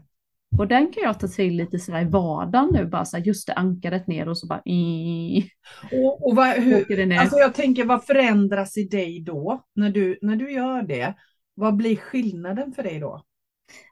Och 0.59 0.69
den 0.69 0.93
kan 0.93 1.03
jag 1.03 1.21
ta 1.21 1.27
till 1.29 1.57
lite 1.57 1.79
sådär 1.79 2.01
i 2.03 2.05
vardagen 2.05 2.71
nu, 2.73 2.87
bara 2.87 3.05
så 3.05 3.17
här, 3.17 3.25
just 3.25 3.47
det 3.47 3.53
ankaret 3.55 4.07
ner 4.07 4.29
och 4.29 4.39
så 4.39 4.47
bara 4.47 4.63
i, 4.65 5.51
Och, 5.93 6.27
och 6.29 6.37
vad, 6.37 6.49
hur, 6.49 7.13
alltså 7.19 7.37
jag 7.39 7.55
tänker 7.55 7.85
vad 7.85 8.05
förändras 8.05 8.77
i 8.77 8.85
dig 8.85 9.21
då 9.21 9.65
när 9.75 9.91
du, 9.91 10.19
när 10.23 10.37
du 10.37 10.53
gör 10.53 10.83
det? 10.83 11.15
Vad 11.55 11.77
blir 11.77 11.97
skillnaden 11.97 12.73
för 12.73 12.83
dig 12.83 13.01
då? 13.01 13.23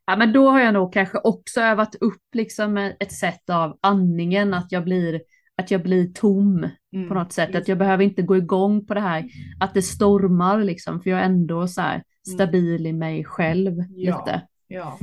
Ja, 0.07 0.17
men 0.17 0.33
då 0.33 0.51
har 0.51 0.61
jag 0.61 0.75
nog 0.75 0.93
kanske 0.93 1.19
också 1.19 1.61
övat 1.61 1.95
upp 1.95 2.23
liksom 2.35 2.77
ett 2.77 3.13
sätt 3.13 3.51
av 3.51 3.79
andningen, 3.81 4.55
att 4.55 4.73
jag 4.73 4.85
blir, 4.85 5.21
att 5.57 5.71
jag 5.71 5.83
blir 5.83 6.13
tom 6.13 6.69
Mm. 6.95 7.09
på 7.09 7.15
något 7.15 7.33
sätt. 7.33 7.55
Att 7.55 7.69
jag 7.69 7.79
behöver 7.79 8.05
inte 8.05 8.23
gå 8.23 8.37
igång 8.37 8.87
på 8.87 8.95
det 8.95 9.01
här, 9.01 9.25
att 9.61 9.75
det 9.75 9.83
stormar 9.83 10.59
liksom, 10.65 11.01
för 11.01 11.11
jag 11.11 11.21
är 11.21 11.25
ändå 11.25 11.69
så 11.69 11.81
här 11.81 12.03
stabil 12.35 12.87
i 12.87 12.93
mig 12.93 13.25
själv 13.25 13.73
Ja. 13.89 14.19
lite. 14.27 14.43
Ja, 14.69 14.99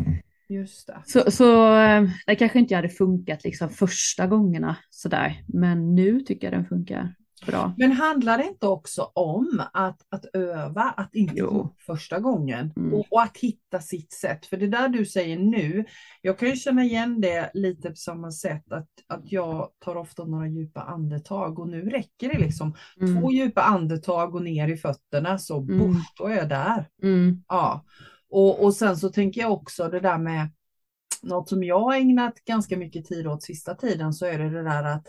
just 0.50 0.88
det. 0.88 0.98
Så, 1.06 1.32
så 1.32 1.76
eh, 1.80 2.04
det 2.28 2.36
kanske 2.36 2.60
inte 2.60 2.76
hade 2.76 2.90
funkat 2.90 3.44
liksom 3.44 3.70
första 3.70 4.28
gångerna 4.28 4.76
sådär, 4.90 5.42
men 5.48 5.96
nu 5.96 6.20
tycker 6.22 6.48
jag 6.52 6.54
den 6.60 6.66
funkar 6.66 7.16
bra. 7.46 7.74
Men 7.78 7.92
handlar 7.92 8.38
det 8.38 8.44
inte 8.48 8.68
också 8.68 9.02
om 9.14 9.64
att, 9.74 10.02
att 10.10 10.26
öva, 10.34 10.82
att 10.98 11.16
inte 11.16 11.34
Jo. 11.38 11.76
första 11.86 12.20
gången 12.20 12.74
Mm. 12.78 12.94
och, 12.94 13.06
och 13.12 13.22
att 13.22 13.38
hitta 13.38 13.80
sitt 13.80 14.14
sätt? 14.14 14.46
För 14.46 14.58
det 14.58 14.68
där 14.68 14.88
du 14.90 15.06
säger 15.06 15.38
nu, 15.40 15.86
jag 16.22 16.40
kan 16.40 16.50
ju 16.50 16.56
känna 16.56 16.84
igen 16.84 17.22
det 17.22 17.52
lite 17.54 17.90
på 17.90 17.96
samma 17.96 18.32
sätt 18.32 18.72
att, 18.72 18.90
att 19.08 19.32
jag 19.32 19.70
tar 19.80 19.96
ofta 19.96 20.26
några 20.26 20.48
djupa 20.48 20.82
andetag 20.82 21.60
och 21.60 21.68
nu 21.70 21.90
räcker 21.90 22.30
det 22.30 22.40
liksom 22.40 22.76
Mm. 23.02 23.22
två 23.22 23.32
djupa 23.32 23.62
andetag 23.62 24.36
och 24.36 24.44
ner 24.44 24.68
i 24.68 24.78
fötterna 24.78 25.38
så 25.38 25.58
Mm. 25.62 25.78
busch, 25.80 26.14
då 26.18 26.26
är 26.26 26.36
jag 26.36 26.50
där. 26.50 26.90
Mm. 27.04 27.44
Ja, 27.48 27.86
och, 28.30 28.64
och 28.64 28.74
sen 28.74 28.98
så 28.98 29.10
tänker 29.10 29.42
jag 29.42 29.52
också 29.52 29.90
det 29.90 30.00
där 30.00 30.18
med 30.18 30.50
något 31.24 31.50
som 31.50 31.64
jag 31.64 31.80
har 31.80 31.96
ägnat 31.96 32.34
ganska 32.46 32.78
mycket 32.78 33.06
tid 33.06 33.28
åt 33.28 33.44
sista 33.44 33.76
tiden 33.76 34.14
så 34.14 34.26
är 34.26 34.40
det 34.40 34.50
det 34.50 34.64
där 34.64 34.84
att 34.84 35.08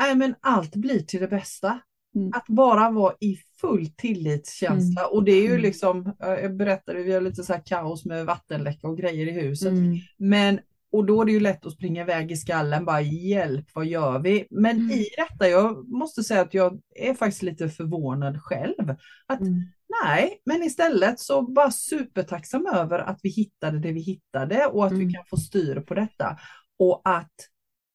nej, 0.00 0.16
men 0.16 0.34
allt 0.40 0.76
blir 0.76 1.00
till 1.00 1.20
det 1.20 1.28
bästa. 1.28 1.78
Mm. 2.14 2.30
Att 2.34 2.46
bara 2.46 2.90
vara 2.90 3.14
i 3.20 3.36
full 3.60 3.86
tillitskänsla 3.86 5.06
och 5.06 5.24
det 5.24 5.32
är 5.32 5.42
ju 5.42 5.48
Mm. 5.48 5.62
liksom, 5.62 6.16
jag 6.18 6.56
berättade, 6.56 7.02
vi 7.02 7.12
har 7.12 7.20
lite 7.20 7.42
så 7.44 7.52
här 7.52 7.62
kaos 7.66 8.04
med 8.04 8.26
vattenläcka 8.26 8.88
och 8.88 8.98
grejer 8.98 9.26
i 9.28 9.30
huset. 9.30 9.72
Mm. 9.72 9.96
Men, 10.18 10.60
och 10.92 11.06
då 11.06 11.20
är 11.22 11.24
det 11.26 11.32
ju 11.32 11.40
lätt 11.40 11.66
att 11.66 11.72
springa 11.72 12.02
iväg 12.02 12.32
i 12.32 12.36
skallen, 12.36 12.84
bara 12.84 13.00
hjälp, 13.00 13.66
vad 13.74 13.86
gör 13.86 14.18
vi? 14.18 14.46
Men 14.50 14.76
Mm. 14.76 14.90
i 14.90 15.06
detta, 15.16 15.48
jag 15.48 15.88
måste 15.88 16.22
säga 16.24 16.40
att 16.40 16.54
jag 16.54 16.80
är 16.94 17.14
faktiskt 17.14 17.42
lite 17.42 17.68
förvånad 17.68 18.42
själv. 18.42 18.94
Att 19.26 19.40
Mm. 19.40 19.62
Nej, 20.04 20.40
men 20.44 20.62
istället 20.62 21.20
så 21.20 21.42
bara 21.42 21.70
supertacksam 21.70 22.66
över 22.66 22.98
att 22.98 23.20
vi 23.22 23.28
hittade 23.28 23.78
det 23.78 23.92
vi 23.92 24.00
hittade 24.00 24.66
och 24.66 24.86
att 24.86 24.92
vi 24.92 25.02
Mm. 25.02 25.12
kan 25.12 25.24
få 25.30 25.36
styr 25.36 25.80
på 25.80 25.94
detta. 25.94 26.38
Och 26.78 27.00
att 27.04 27.32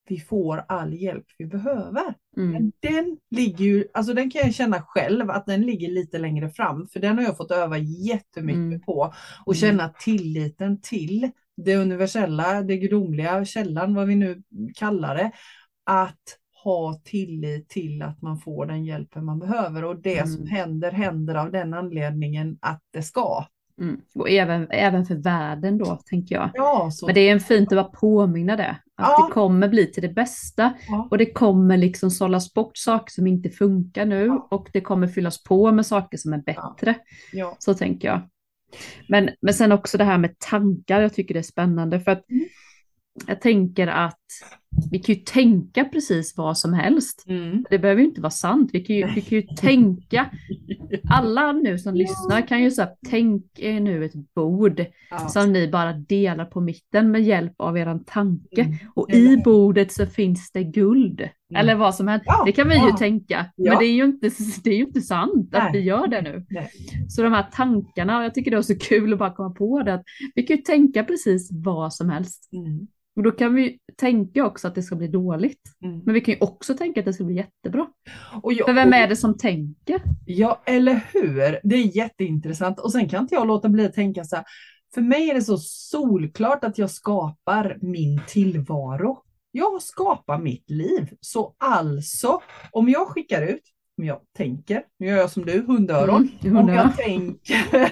vi 0.09 0.19
får 0.19 0.63
all 0.67 0.93
hjälp 0.93 1.25
vi 1.37 1.45
behöver. 1.45 2.13
Mm. 2.37 2.51
Men 2.51 2.71
den 2.79 3.17
ligger 3.31 3.65
ju, 3.65 3.85
alltså 3.93 4.13
den 4.13 4.31
kan 4.31 4.41
jag 4.45 4.53
känna 4.53 4.81
själv 4.81 5.29
att 5.29 5.45
den 5.45 5.61
ligger 5.61 5.91
lite 5.91 6.17
längre 6.17 6.49
fram, 6.49 6.87
för 6.87 6.99
den 6.99 7.17
har 7.17 7.23
jag 7.23 7.37
fått 7.37 7.51
öva 7.51 7.77
jättemycket 7.77 8.57
Mm. 8.57 8.81
på. 8.81 9.13
Och 9.45 9.53
Mm. 9.55 9.59
känna 9.61 9.89
tilliten 9.89 10.81
till 10.81 11.31
det 11.57 11.75
universella, 11.75 12.61
det 12.61 12.77
gudomliga, 12.77 13.45
källan, 13.45 13.93
vad 13.95 14.07
vi 14.07 14.15
nu 14.15 14.43
kallar 14.75 15.15
det. 15.15 15.31
Att 15.83 16.37
ha 16.63 17.01
tillit 17.03 17.69
till 17.69 18.01
att 18.01 18.21
man 18.21 18.37
får 18.37 18.65
den 18.65 18.85
hjälpen 18.85 19.25
man 19.25 19.39
behöver 19.39 19.83
och 19.83 20.01
det 20.01 20.17
Mm. 20.17 20.27
som 20.27 20.47
händer 20.47 20.91
händer 20.91 21.35
av 21.35 21.51
den 21.51 21.73
anledningen 21.73 22.57
att 22.61 22.81
det 22.93 23.01
ska. 23.03 23.45
Mm. 23.81 24.01
Och 24.15 24.29
även, 24.29 24.67
även 24.71 25.05
för 25.05 25.15
världen 25.15 25.77
då, 25.77 25.99
tänker 26.05 26.35
jag. 26.35 26.49
Ja, 26.53 26.89
så. 26.91 27.05
Men 27.05 27.15
det 27.15 27.21
är 27.21 27.31
en 27.33 27.39
fint 27.39 27.71
att 27.71 27.75
bara 27.75 27.99
påminna 27.99 28.55
det. 28.55 28.75
Att 28.99 29.15
Ja. 29.17 29.25
det 29.27 29.33
kommer 29.33 29.67
bli 29.67 29.91
till 29.91 30.01
det 30.03 30.09
bästa. 30.13 30.73
Ja. 30.87 31.07
Och 31.11 31.17
det 31.17 31.25
kommer 31.33 31.77
liksom 31.77 32.11
sållas 32.11 32.53
bort 32.53 32.77
saker 32.77 33.11
som 33.11 33.27
inte 33.27 33.49
funkar 33.49 34.05
nu. 34.05 34.25
Ja. 34.25 34.47
Och 34.51 34.69
det 34.73 34.81
kommer 34.81 35.07
fyllas 35.07 35.43
på 35.43 35.71
med 35.71 35.85
saker 35.85 36.17
som 36.17 36.33
är 36.33 36.37
bättre. 36.37 36.95
Så 37.59 37.73
tänker 37.73 38.07
jag. 38.07 38.21
Men, 39.09 39.29
men 39.41 39.53
sen 39.53 39.71
också 39.71 39.97
det 39.97 40.03
här 40.03 40.17
med 40.17 40.39
tankar, 40.39 41.01
jag 41.01 41.13
tycker 41.13 41.33
det 41.33 41.39
är 41.39 41.43
spännande. 41.43 41.99
För 41.99 42.11
att 42.11 42.29
Mm. 42.29 42.45
jag 43.27 43.41
tänker 43.41 43.87
att 43.87 44.19
vi 44.91 44.99
kan 44.99 45.15
ju 45.15 45.21
tänka 45.21 45.85
precis 45.85 46.37
vad 46.37 46.57
som 46.57 46.73
helst. 46.73 47.23
Mm. 47.27 47.65
Det 47.69 47.79
behöver 47.79 48.01
ju 48.01 48.07
inte 48.07 48.21
vara 48.21 48.29
sant. 48.29 48.69
Vi 48.73 48.79
kan 48.79 48.95
ju, 48.95 49.07
vi 49.15 49.21
kan 49.21 49.37
ju 49.37 49.41
tänka. 49.41 50.29
Alla 51.09 51.51
nu 51.51 51.77
som 51.77 51.95
lyssnar 51.95 52.47
kan 52.47 52.63
ju 52.63 52.71
säga, 52.71 52.89
tänk 53.09 53.43
er 53.59 53.79
nu 53.79 54.05
ett 54.05 54.33
bord 54.35 54.85
Ja. 55.09 55.17
som 55.17 55.53
ni 55.53 55.67
bara 55.67 55.93
delar 55.93 56.45
på 56.45 56.61
mitten 56.61 57.11
med 57.11 57.23
hjälp 57.23 57.53
av 57.57 57.77
eran 57.77 58.03
tanke. 58.03 58.61
Mm. 58.61 58.77
Och 58.95 59.11
i 59.13 59.37
bordet 59.37 59.91
så 59.91 60.05
finns 60.05 60.51
det 60.51 60.63
guld. 60.63 61.29
Eller 61.55 61.75
vad 61.75 61.95
som 61.95 62.07
helst. 62.07 62.25
Ja, 62.27 62.43
Det 62.45 62.51
kan 62.51 62.69
vi 62.69 62.75
ju 62.75 62.89
ja. 62.89 62.97
tänka. 62.97 63.45
Ja. 63.55 63.71
Men 63.71 63.79
det 63.79 63.85
är 63.85 63.93
ju 63.93 64.05
inte, 64.05 64.29
det 64.63 64.69
är 64.69 64.75
ju 64.75 64.83
inte 64.83 65.01
sant 65.01 65.55
att 65.55 65.63
Nej. 65.63 65.71
vi 65.73 65.79
gör 65.79 66.07
det 66.07 66.21
nu. 66.21 66.45
Nej. 66.49 66.69
Så 67.09 67.23
de 67.23 67.33
här 67.33 67.47
tankarna, 67.51 68.23
jag 68.23 68.33
tycker 68.33 68.51
det 68.51 68.57
är 68.57 68.61
så 68.61 68.77
kul 68.79 69.13
att 69.13 69.19
bara 69.19 69.33
komma 69.33 69.49
på 69.49 69.83
det. 69.83 69.93
Att 69.93 70.03
vi 70.35 70.43
kan 70.43 70.57
ju 70.57 70.61
tänka 70.63 71.03
precis 71.03 71.49
vad 71.51 71.93
som 71.93 72.09
helst. 72.09 72.49
Mm. 72.53 72.87
Och 73.17 73.23
då 73.23 73.31
kan 73.31 73.53
vi 73.55 73.79
tänka 73.95 74.45
också 74.45 74.67
att 74.67 74.75
det 74.75 74.83
ska 74.83 74.95
bli 74.95 75.07
dåligt. 75.07 75.61
Mm. 75.83 76.01
Men 76.05 76.13
vi 76.13 76.21
kan 76.21 76.33
ju 76.33 76.39
också 76.41 76.73
tänka 76.73 76.99
att 76.99 77.05
det 77.05 77.13
ska 77.13 77.23
bli 77.23 77.35
jättebra. 77.35 77.87
Och 78.43 78.53
jag, 78.53 78.65
För 78.65 78.73
vem 78.73 78.93
är 78.93 79.07
det 79.07 79.15
som 79.15 79.37
tänker? 79.37 80.01
Ja, 80.25 80.61
eller 80.65 81.05
hur? 81.13 81.59
Det 81.63 81.75
är 81.75 81.97
jätteintressant. 81.97 82.79
Och 82.79 82.91
sen 82.91 83.09
kan 83.09 83.21
inte 83.21 83.35
jag 83.35 83.47
låta 83.47 83.69
bli 83.69 83.85
att 83.85 83.93
tänka 83.93 84.23
så 84.23 84.35
här. 84.35 84.45
För 84.93 85.01
mig 85.01 85.29
är 85.29 85.33
det 85.33 85.41
så 85.41 85.57
solklart 85.57 86.63
att 86.63 86.77
jag 86.77 86.91
skapar 86.91 87.77
min 87.81 88.21
tillvaro. 88.27 89.23
Jag 89.51 89.81
skapar 89.81 90.37
mitt 90.39 90.69
liv. 90.69 91.09
Så 91.21 91.55
alltså, 91.57 92.41
om 92.71 92.89
jag 92.89 93.07
skickar 93.07 93.41
ut, 93.41 93.63
om 93.97 94.03
jag 94.03 94.19
tänker, 94.37 94.83
nu 94.99 95.07
gör 95.07 95.17
jag 95.17 95.31
som 95.31 95.45
du, 95.45 95.61
hundöron. 95.61 96.29
Mm, 96.43 96.57
Om 96.57 96.69
jag 96.69 96.97
tänker, 96.97 97.91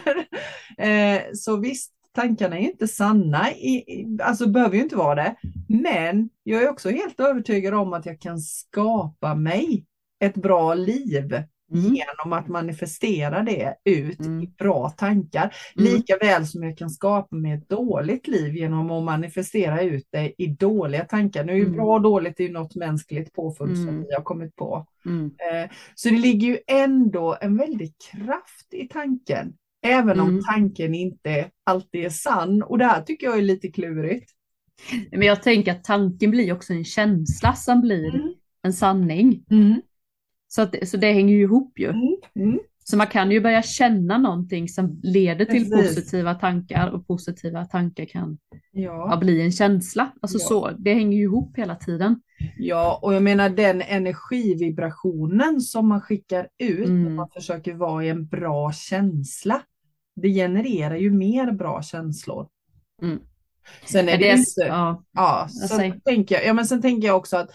eh, 0.77 1.22
så 1.34 1.58
visst, 1.58 1.95
tankarna 2.15 2.57
är 2.57 2.62
inte 2.62 2.88
sanna, 2.88 3.51
i, 3.51 4.05
alltså 4.24 4.50
behöver 4.50 4.75
ju 4.75 4.81
inte 4.84 4.95
vara 4.95 5.15
det. 5.15 5.36
Men 5.67 6.29
jag 6.43 6.63
är 6.63 6.69
också 6.69 6.89
helt 6.89 7.19
övertygad 7.19 7.74
om 7.74 7.93
att 7.93 8.05
jag 8.05 8.19
kan 8.22 8.39
skapa 8.39 9.36
mig 9.36 9.86
ett 10.19 10.36
bra 10.36 10.74
liv 10.74 11.43
Mm. 11.72 11.95
genom 11.95 12.34
att 12.34 12.48
manifestera 12.48 13.43
det 13.43 13.75
ut 13.84 14.19
Mm. 14.19 14.43
i 14.43 14.48
bra 14.48 14.89
tankar. 14.89 15.41
Mm. 15.77 15.93
Lika 15.93 16.17
väl 16.17 16.48
som 16.48 16.63
jag 16.63 16.77
kan 16.77 16.89
skapa 16.89 17.36
mig 17.36 17.51
ett 17.51 17.69
dåligt 17.69 18.27
liv 18.27 18.55
genom 18.55 18.91
att 18.91 19.03
manifestera 19.03 19.81
ut 19.81 20.07
det 20.12 20.34
i 20.38 20.48
dåliga 20.48 21.05
tankar. 21.05 21.43
Nu 21.43 21.51
är 21.51 21.55
ju 21.55 21.63
Mm. 21.63 21.75
bra 21.75 21.93
och 21.95 22.01
dåligt 22.01 22.39
är 22.39 22.50
något 22.50 22.75
mänskligt 22.75 23.34
påfund 23.34 23.77
som 23.77 23.88
Mm. 23.89 24.01
vi 24.07 24.13
har 24.13 24.22
kommit 24.22 24.55
på. 24.55 24.86
Mm. 25.05 25.25
Eh, 25.25 25.69
Så 25.95 26.10
det 26.10 26.17
ligger 26.17 26.48
ju 26.48 26.57
ändå 26.67 27.38
en 27.41 27.57
väldig 27.57 27.93
kraft 28.12 28.74
i 28.74 28.88
tanken. 28.88 29.53
Även 29.86 30.20
om 30.20 30.30
Mm. 30.30 30.44
tanken 30.44 30.96
inte 30.96 31.50
alltid 31.63 32.06
är 32.06 32.10
sann. 32.10 32.63
Och 32.63 32.77
det 32.77 32.86
här 32.86 33.01
tycker 33.01 33.27
jag 33.27 33.38
är 33.38 33.42
lite 33.42 33.68
klurigt. 33.68 34.32
Men 35.12 35.22
jag 35.22 35.44
tänker 35.44 35.72
att 35.72 35.84
tanken 35.84 36.32
blir 36.32 36.54
också 36.54 36.74
en 36.74 36.84
känsla 36.86 37.54
som 37.54 37.82
blir 37.82 38.15
Mm. 38.15 38.34
en 38.63 38.74
sanning. 38.74 39.44
Så, 40.48 40.62
att, 40.62 40.88
så 40.88 40.98
det 40.98 41.12
hänger 41.13 41.36
ju 41.36 41.42
ihop 41.42 41.80
ju. 41.80 41.89
Mm. 41.89 42.15
Mm. 42.39 42.60
Så 42.88 42.98
man 42.98 43.08
kan 43.08 43.32
ju 43.32 43.42
börja 43.42 43.62
känna 43.62 44.18
någonting 44.18 44.70
som 44.70 45.00
leder 45.04 45.46
till 45.46 45.70
Precis. 45.70 45.96
positiva 45.96 46.34
tankar 46.36 46.89
och 46.89 47.08
positiva 47.08 47.65
tankar 47.65 48.06
kan 48.06 48.38
ja, 48.72 49.08
Ja. 49.12 49.18
bli 49.18 49.42
en 49.42 49.51
känsla. 49.51 50.12
Alltså 50.22 50.38
Ja. 50.38 50.46
så, 50.46 50.70
det 50.77 50.94
hänger 50.94 51.18
ju 51.18 51.24
ihop 51.24 51.58
hela 51.58 51.75
tiden. 51.75 52.22
ja, 52.58 53.00
och 53.01 53.13
jag 53.13 53.24
menar 53.24 53.50
den 53.50 53.82
energivibrationen 53.82 55.62
som 55.62 55.88
man 55.88 56.01
skickar 56.01 56.48
ut 56.63 56.80
när 56.89 56.96
Mm. 56.96 57.15
man 57.15 57.30
försöker 57.30 57.74
vara 57.74 58.06
i 58.06 58.10
en 58.10 58.27
bra 58.27 58.72
känsla. 58.72 59.62
Det 60.15 60.29
genererar 60.29 60.95
ju 60.95 61.12
mer 61.12 61.51
bra 61.51 61.81
känslor. 61.81 62.48
Mm. 63.01 63.19
Sen 63.86 64.10
är 64.10 64.17
det, 64.17 64.29
är, 64.29 64.38
inte, 64.38 64.62
ja, 64.67 65.03
ja, 65.13 65.48
sen 65.60 65.67
säger- 65.77 66.00
tänker 66.05 66.36
jag, 66.36 66.45
ja, 66.45 66.53
men 66.53 66.65
sen 66.65 66.81
tänker 66.81 67.07
jag 67.07 67.17
också 67.17 67.38
att 67.38 67.50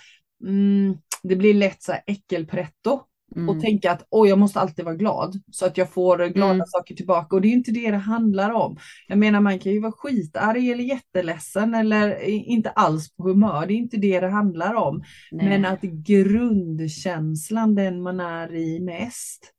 mm, 0.46 0.96
det 1.22 1.36
blir 1.36 1.54
lätt 1.54 1.82
så 1.82 1.92
här 1.92 2.02
äckelpretto. 2.06 3.00
mm, 3.36 3.48
och 3.48 3.60
tänka 3.60 3.92
att 3.92 4.06
oj, 4.10 4.28
jag 4.28 4.38
måste 4.38 4.60
alltid 4.60 4.84
vara 4.84 4.94
glad 4.94 5.40
så 5.52 5.66
att 5.66 5.76
jag 5.78 5.90
får 5.92 6.28
glada 6.28 6.54
Mm. 6.54 6.66
saker 6.66 6.94
tillbaka. 6.94 7.36
Och 7.36 7.42
det 7.42 7.48
är 7.48 7.52
inte 7.52 7.70
det 7.70 7.90
det 7.90 7.96
handlar 7.96 8.50
om. 8.50 8.76
Jag 9.08 9.18
menar, 9.18 9.40
man 9.40 9.58
kan 9.58 9.72
ju 9.72 9.80
vara 9.80 9.92
skitarg 9.92 10.72
eller 10.72 10.84
jätteledsen 10.84 11.74
eller 11.74 12.20
inte 12.28 12.70
alls 12.70 13.16
på 13.16 13.22
humör. 13.22 13.66
Det 13.66 13.72
är 13.72 13.76
inte 13.76 13.96
det 13.96 14.20
det 14.20 14.28
handlar 14.28 14.74
om. 14.74 15.02
nej. 15.32 15.48
Men 15.48 15.64
att 15.64 15.80
grundkänslan, 15.82 17.74
den 17.74 18.02
man 18.02 18.20
är 18.20 18.54
i 18.54 18.80
mest, 18.80 19.52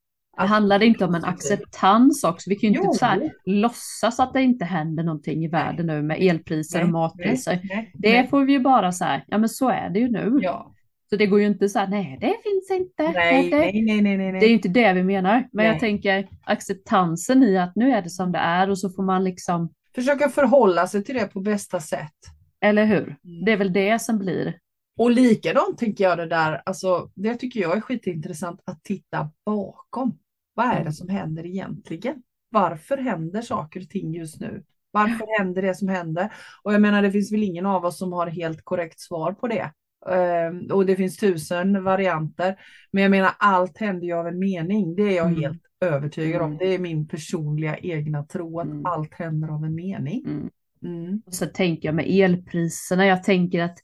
Det 0.78 0.86
inte 0.86 1.04
om 1.04 1.14
en 1.14 1.24
acceptans 1.24 2.24
också? 2.24 2.50
Vi 2.50 2.56
kan 2.56 2.72
ju 2.72 2.76
Jo. 2.78 2.84
inte 2.84 2.98
så 2.98 3.04
här, 3.06 3.32
låtsas 3.44 4.20
att 4.20 4.32
det 4.32 4.42
inte 4.42 4.64
händer 4.64 5.02
någonting 5.04 5.44
i 5.44 5.48
världen 5.48 5.86
nu 5.86 6.02
med 6.02 6.16
elpriser 6.20 6.78
och 6.80 6.84
Nej, 6.86 6.92
matpriser. 6.92 7.60
nej, 7.64 7.92
nej, 7.94 8.12
Det 8.22 8.28
får 8.30 8.44
vi 8.44 8.52
ju 8.52 8.58
bara 8.60 8.92
så 8.92 9.04
här, 9.04 9.24
ja 9.26 9.38
men 9.38 9.48
så 9.48 9.68
är 9.70 9.90
det 9.90 9.98
ju 9.98 10.08
nu. 10.08 10.38
Ja. 10.42 10.74
Så 11.10 11.16
det 11.16 11.26
går 11.26 11.40
ju 11.40 11.46
inte 11.46 11.68
så 11.68 11.78
här, 11.78 11.88
nej 11.88 12.18
det 12.20 12.34
finns 12.42 12.70
inte. 12.80 13.12
Nej, 13.12 13.50
det, 13.50 13.58
nej, 13.58 14.02
nej, 14.02 14.16
nej, 14.16 14.32
det 14.32 14.46
är 14.46 14.48
ju 14.48 14.54
inte 14.54 14.68
det 14.68 14.92
vi 14.92 15.02
menar. 15.02 15.48
Men 15.52 15.66
jag 15.66 15.78
tänker 15.80 16.28
acceptansen 16.44 17.42
i 17.42 17.58
att 17.58 17.76
nu 17.76 17.92
är 17.92 18.02
det 18.02 18.10
som 18.10 18.32
det 18.32 18.38
är 18.38 18.70
och 18.70 18.78
så 18.78 18.90
får 18.90 19.02
man 19.02 19.24
liksom, 19.24 19.72
Försöka 19.94 20.28
förhålla 20.28 20.86
sig 20.86 21.04
till 21.04 21.14
det 21.14 21.26
på 21.26 21.40
bästa 21.40 21.80
sätt. 21.80 22.12
eller 22.60 22.84
hur? 22.84 23.02
Mm. 23.24 23.44
Det 23.44 23.52
är 23.52 23.56
väl 23.56 23.72
det 23.72 23.98
som 24.02 24.18
blir. 24.18 24.56
Och 24.98 25.10
likadant 25.10 25.78
tänker 25.78 26.04
jag 26.04 26.18
det 26.18 26.26
där, 26.26 26.62
alltså 26.66 27.10
det 27.14 27.34
tycker 27.34 27.60
jag 27.60 27.76
är 27.76 27.80
skitintressant 27.80 28.60
att 28.66 28.84
titta 28.84 29.30
bakom. 29.46 30.18
Vad 30.54 30.66
är 30.66 30.84
det 30.84 30.92
som 30.92 31.08
händer 31.08 31.46
egentligen? 31.46 32.22
Varför 32.50 32.96
händer 32.96 33.42
saker 33.42 33.80
och 33.80 33.88
ting 33.88 34.14
just 34.14 34.40
nu? 34.40 34.64
Varför 34.90 35.26
händer 35.38 35.62
det 35.62 35.74
som 35.74 35.88
händer? 35.88 36.32
Och 36.62 36.74
jag 36.74 36.80
menar, 36.80 37.02
det 37.02 37.10
finns 37.12 37.32
väl 37.32 37.42
ingen 37.42 37.66
av 37.66 37.84
oss 37.84 37.98
som 37.98 38.12
har 38.12 38.26
helt 38.26 38.64
korrekt 38.64 39.00
svar 39.00 39.32
på 39.32 39.48
det. 39.48 39.72
Ehm, 40.10 40.66
och 40.72 40.86
det 40.86 40.96
finns 40.96 41.16
tusen 41.16 41.84
varianter. 41.84 42.56
Men 42.90 43.02
jag 43.02 43.10
menar, 43.10 43.30
allt 43.38 43.78
händer 43.78 44.06
ju 44.06 44.12
av 44.12 44.26
en 44.26 44.38
mening. 44.38 44.94
Det 44.96 45.02
är 45.02 45.16
jag 45.16 45.26
Mm. 45.28 45.40
helt 45.42 45.62
övertygad 45.80 46.42
om. 46.42 46.46
Mm. 46.46 46.58
Det 46.58 46.66
är 46.74 46.78
min 46.78 47.08
personliga 47.08 47.76
egna 47.78 48.24
tro 48.24 48.60
att 48.60 48.66
Mm. 48.66 48.86
allt 48.86 49.14
händer 49.14 49.48
av 49.48 49.64
en 49.64 49.74
mening. 49.74 50.24
Mm. 50.26 50.50
Mm. 50.84 51.22
Och 51.26 51.34
så 51.34 51.46
tänker 51.46 51.88
jag 51.88 51.94
med 51.94 52.06
elpriserna, 52.08 53.06
jag 53.06 53.22
tänker 53.24 53.62
att 53.62 53.78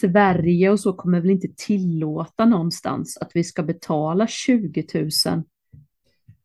Sverige 0.00 0.70
och 0.70 0.80
så 0.80 0.92
kommer 0.92 1.20
väl 1.20 1.30
inte 1.30 1.48
tillåta 1.56 2.44
någonstans 2.44 3.18
att 3.20 3.30
vi 3.34 3.44
ska 3.44 3.62
betala 3.62 4.26
20 4.26 4.84
000, 4.94 5.10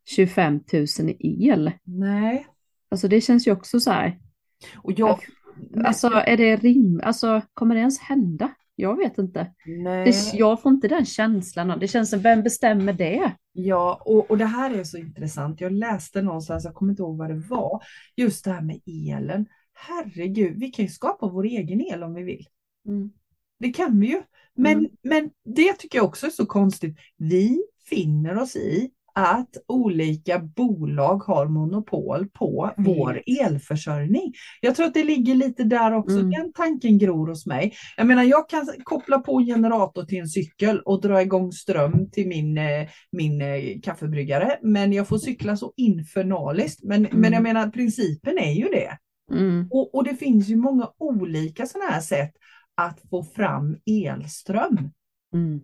25 0.05 0.59
000 0.73 0.85
i 1.19 1.47
el. 1.49 1.71
Nej, 1.83 2.47
Alltså 2.89 3.07
det 3.07 3.21
känns 3.21 3.47
ju 3.47 3.51
också 3.51 3.79
så 3.79 3.91
här, 3.91 4.19
och 4.77 4.91
jag... 4.91 5.19
alltså 5.85 6.07
är 6.07 6.37
det 6.37 6.55
rim, 6.55 7.01
alltså 7.03 7.41
kommer 7.53 7.75
det 7.75 7.81
ens 7.81 7.99
hända? 7.99 8.51
Jag 8.75 8.97
vet 8.97 9.17
inte. 9.17 9.53
nej. 9.65 10.05
Det, 10.05 10.37
jag 10.37 10.61
får 10.61 10.71
inte 10.71 10.87
den 10.87 11.05
känslan. 11.05 11.79
Det 11.79 11.87
känns 11.87 12.09
som, 12.09 12.19
vem 12.21 12.43
bestämmer 12.43 12.93
det? 12.93 13.31
Ja, 13.53 14.01
och, 14.05 14.31
och 14.31 14.37
det 14.37 14.45
här 14.45 14.71
är 14.75 14.83
så 14.83 14.97
intressant. 14.97 15.61
Jag 15.61 15.71
läste 15.71 16.21
någonstans, 16.21 16.65
jag 16.65 16.73
kommer 16.73 16.91
inte 16.91 17.01
ihåg 17.01 17.17
vad 17.17 17.29
det 17.29 17.39
var, 17.49 17.83
just 18.15 18.45
det 18.45 18.51
här 18.51 18.61
med 18.61 18.79
elen. 18.85 19.45
Herregud, 19.73 20.59
vi 20.59 20.67
kan 20.71 20.85
ju 20.85 20.91
skapa 20.91 21.27
vår 21.27 21.43
egen 21.43 21.81
el 21.81 22.03
om 22.03 22.13
vi 22.13 22.23
vill. 22.23 22.45
Mm. 22.87 23.11
Det 23.59 23.69
kan 23.69 23.99
vi 23.99 24.07
ju. 24.07 24.21
Men, 24.55 24.77
Mm. 24.77 24.91
men 25.01 25.29
det 25.45 25.73
tycker 25.73 25.97
jag 25.97 26.05
också 26.05 26.25
är 26.25 26.29
så 26.31 26.45
konstigt. 26.45 26.97
Vi 27.17 27.63
finner 27.89 28.37
oss 28.37 28.55
i 28.55 28.91
att 29.21 29.57
olika 29.67 30.39
bolag 30.39 31.17
har 31.23 31.47
monopol 31.47 32.27
på 32.27 32.71
Jag 32.77 32.83
vår 32.85 33.21
elförsörjning. 33.41 34.33
Jag 34.61 34.75
tror 34.75 34.85
att 34.85 34.93
det 34.93 35.03
ligger 35.03 35.35
lite 35.35 35.63
där 35.63 35.93
också. 35.93 36.17
Mm. 36.17 36.29
Den 36.31 36.53
tanken 36.53 36.97
gror 36.97 37.27
hos 37.27 37.45
mig. 37.45 37.73
Jag 37.97 38.07
menar, 38.07 38.23
jag 38.23 38.49
kan 38.49 38.67
koppla 38.83 39.19
på 39.19 39.39
en 39.39 39.45
generator 39.45 40.03
till 40.03 40.19
en 40.19 40.27
cykel 40.27 40.79
och 40.79 41.01
dra 41.01 41.21
igång 41.21 41.51
ström 41.51 42.09
till 42.11 42.27
min, 42.27 42.57
eh, 42.57 42.87
min 43.11 43.41
eh, 43.41 43.79
kaffebryggare, 43.83 44.57
men 44.61 44.93
jag 44.93 45.07
får 45.07 45.17
cykla 45.17 45.57
så 45.57 45.73
infernaliskt. 45.77 46.83
Men, 46.83 47.01
men 47.11 47.33
jag 47.33 47.39
Mm. 47.41 47.43
menar, 47.43 47.69
principen 47.69 48.37
är 48.37 48.51
ju 48.53 48.65
det. 48.65 48.97
Mm. 49.31 49.67
Och, 49.71 49.95
och 49.95 50.03
det 50.03 50.15
finns 50.15 50.47
ju 50.47 50.55
många 50.55 50.89
olika 50.97 51.65
sådana 51.65 51.91
här 51.91 52.01
sätt 52.01 52.31
att 52.75 52.99
få 53.09 53.23
fram 53.23 53.77
elström. 53.85 54.77
Mm. 55.33 55.61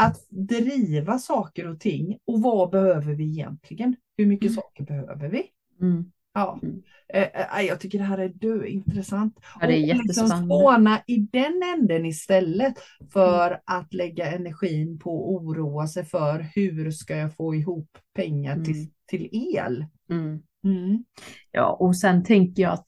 Att 0.00 0.30
driva 0.30 1.18
saker 1.18 1.68
och 1.68 1.80
ting. 1.80 2.18
Och 2.26 2.42
vad 2.42 2.70
behöver 2.70 3.14
vi 3.14 3.24
egentligen? 3.30 3.96
Hur 4.16 4.26
mycket 4.26 4.50
Mm. 4.50 4.54
saker 4.54 4.84
behöver 4.84 5.28
vi? 5.28 5.42
Mm. 5.80 6.12
Ja, 6.34 6.58
Mm. 6.62 6.82
eh, 7.14 7.58
eh, 7.58 7.66
jag 7.66 7.80
tycker 7.80 7.98
det 7.98 8.04
här 8.04 8.18
är 8.18 8.28
dö 8.28 8.66
intressant. 8.66 9.38
Ja, 9.60 9.66
det 9.66 9.72
är 9.72 9.94
Och 9.98 10.04
liksom 10.04 10.26
jättespännande. 10.26 11.02
i 11.06 11.16
den 11.16 11.62
änden 11.76 12.06
istället 12.06 12.74
för 13.12 13.60
att 13.66 13.94
lägga 13.94 14.32
energin 14.32 14.98
på 14.98 15.10
att 15.36 15.42
oroa 15.42 15.86
sig 15.86 16.04
för 16.04 16.46
hur 16.54 16.90
ska 16.90 17.16
jag 17.16 17.36
få 17.36 17.54
ihop 17.54 17.98
pengar 18.14 18.54
till, 18.64 18.74
Mm. 18.76 18.90
till 19.08 19.28
el. 19.56 19.86
Mm. 20.10 20.42
Mm. 20.64 21.04
Ja, 21.52 21.72
och 21.80 21.96
sen 21.96 22.24
tänker 22.24 22.62
jag 22.62 22.72
att 22.72 22.86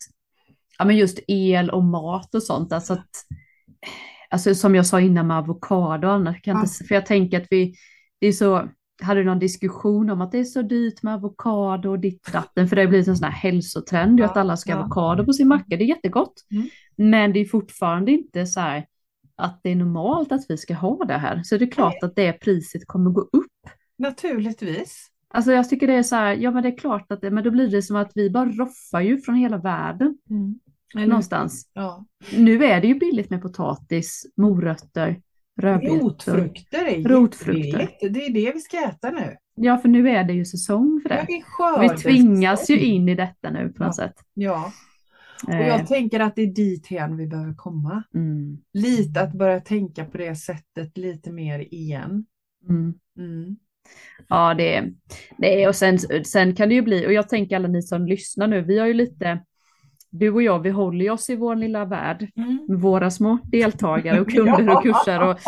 ja, 0.79 0.85
men 0.85 0.97
just 0.97 1.19
el 1.29 1.71
och 1.71 1.85
mat 1.85 2.35
och 2.35 2.43
sånt, 2.43 2.73
alltså 2.73 2.93
att 2.93 3.09
alltså 4.33 4.55
som 4.55 4.75
jag 4.75 4.87
sa 4.87 5.01
innan 5.01 5.27
med 5.27 5.37
avokado 5.37 6.09
och 6.09 6.15
annat, 6.15 6.43
kan 6.43 6.57
jag 6.57 6.65
inte, 6.65 6.85
för 6.85 6.95
jag 6.95 7.07
tänker 7.07 7.41
att 7.41 7.47
vi, 7.51 7.75
det 8.21 8.27
är 8.27 8.33
så, 8.33 8.69
hade 9.03 9.25
någon 9.25 9.39
diskussion 9.39 10.11
om 10.11 10.21
att 10.21 10.33
det 10.33 10.39
är 10.39 10.45
så 10.45 10.63
dyrt 10.63 11.03
med 11.03 11.15
avokado 11.15 11.91
och 11.91 11.99
ditt 11.99 12.33
datten, 12.33 12.69
för 12.69 12.77
det 12.77 12.83
har 12.83 12.89
blivit 12.89 13.09
en 13.09 13.17
sån 13.17 13.25
här 13.25 13.51
hälsotrend 13.51 14.21
Ja, 14.21 14.25
att 14.25 14.37
alla 14.37 14.57
ska 14.57 14.73
ha 14.73 14.81
ja. 14.81 14.85
avokado 14.85 15.25
på 15.25 15.33
sin 15.33 15.49
macka, 15.49 15.77
det 15.77 15.85
är 15.85 15.89
jättegott. 15.89 16.35
Mm. 16.51 16.69
Men 16.97 17.33
det 17.33 17.41
är 17.41 17.45
fortfarande 17.45 18.13
inte 18.13 18.47
så 18.47 18.61
här 18.61 18.87
att 19.37 19.61
det 19.63 19.71
är 19.71 19.77
normalt 19.77 20.33
att 20.33 20.45
vi 20.49 20.57
ska 20.57 20.75
ha 20.75 21.05
det 21.05 21.19
här, 21.19 21.43
så 21.43 21.57
det 21.57 21.65
är 21.65 21.71
klart 21.71 22.03
att 22.03 22.17
det 22.17 22.33
priset 22.33 22.87
kommer 22.87 23.11
gå 23.11 23.21
upp. 23.21 23.71
Naturligtvis. 23.99 25.09
Alltså 25.29 25.53
jag 25.53 25.69
tycker 25.69 25.87
det 25.87 25.95
är 25.95 26.03
så 26.03 26.17
här, 26.17 26.37
ja 26.37 26.51
men 26.51 26.63
det 26.63 26.69
är 26.69 26.79
klart 26.79 27.13
att 27.13 27.21
det, 27.21 27.31
men 27.31 27.45
då 27.45 27.51
blir 27.51 27.69
det 27.69 27.83
som 27.83 27.97
att 27.97 28.13
vi 28.15 28.31
bara 28.31 28.49
roffar 28.49 29.01
ju 29.01 29.19
från 29.19 29.35
hela 29.35 29.57
världen 29.57 30.19
Eller- 30.97 31.07
någonstans. 31.07 31.71
Ja. 31.73 32.05
Nu 32.37 32.65
är 32.65 32.81
det 32.81 32.87
ju 32.87 32.95
billigt 32.95 33.31
med 33.31 33.43
potatis, 33.43 34.27
morötter, 34.37 35.21
rödbetor. 35.61 35.99
Rotfrukter 36.01 36.85
är 36.87 37.03
Rotfrukter. 37.09 37.89
Det 38.11 38.27
är 38.27 38.33
det 38.33 38.53
vi 38.55 38.61
ska 38.61 38.77
äta 38.89 39.11
nu. 39.11 39.37
Ja, 39.55 39.79
för 39.79 39.89
nu 39.89 40.09
är 40.09 40.25
det 40.25 40.33
ju 40.33 40.45
säsong 40.45 41.01
för 41.03 41.09
det. 41.09 41.27
Vi 41.81 41.89
tvingas 42.03 42.71
ju 42.71 42.81
in 42.81 43.09
i 43.09 43.15
detta 43.15 43.51
nu 43.51 43.69
på 43.73 43.85
något 43.85 43.95
Ja. 43.99 44.05
sätt. 44.05 44.15
Ja, 44.35 44.73
och 45.47 45.55
Eh, 45.55 45.69
jag 45.69 45.87
tänker 45.87 46.21
att 46.21 46.37
det 46.37 46.43
är 46.43 46.47
dit 46.47 46.91
igen 46.91 47.17
vi 47.17 47.27
behöver 47.27 47.55
komma. 47.55 48.03
mm, 48.15 48.59
Lite 48.73 49.21
att 49.21 49.33
börja 49.33 49.61
tänka 49.61 50.05
på 50.05 50.19
det 50.19 50.35
sättet 50.37 50.99
lite 50.99 51.33
mer 51.33 51.75
igen. 51.75 52.27
mm. 52.69 52.95
Mm. 53.19 53.57
Ja, 54.29 54.55
det 54.55 54.75
är, 54.77 54.93
det 55.39 55.63
är 55.63 55.69
och 55.69 55.77
sen, 55.77 55.99
sen 56.25 56.55
kan 56.57 56.69
det 56.69 56.75
ju 56.75 56.83
bli, 56.83 57.07
och 57.07 57.13
jag 57.13 57.29
tänker 57.29 57.57
alla 57.57 57.69
ni 57.69 57.83
som 57.83 58.07
lyssnar 58.07 58.47
nu, 58.49 58.61
vi 58.63 58.79
har 58.79 58.87
ju 58.87 58.95
lite, 58.95 59.45
du 60.13 60.31
och 60.31 60.43
jag, 60.43 60.59
vi 60.59 60.71
håller 60.71 61.11
oss 61.11 61.31
i 61.31 61.37
vår 61.37 61.57
lilla 61.57 61.85
värld, 61.85 62.29
med 62.69 62.81
våra 62.81 63.11
små 63.11 63.39
deltagare 63.45 64.21
och 64.21 64.31
kunder 64.31 64.69
och 64.77 64.83
kurser. 64.83 65.29
Och, 65.29 65.39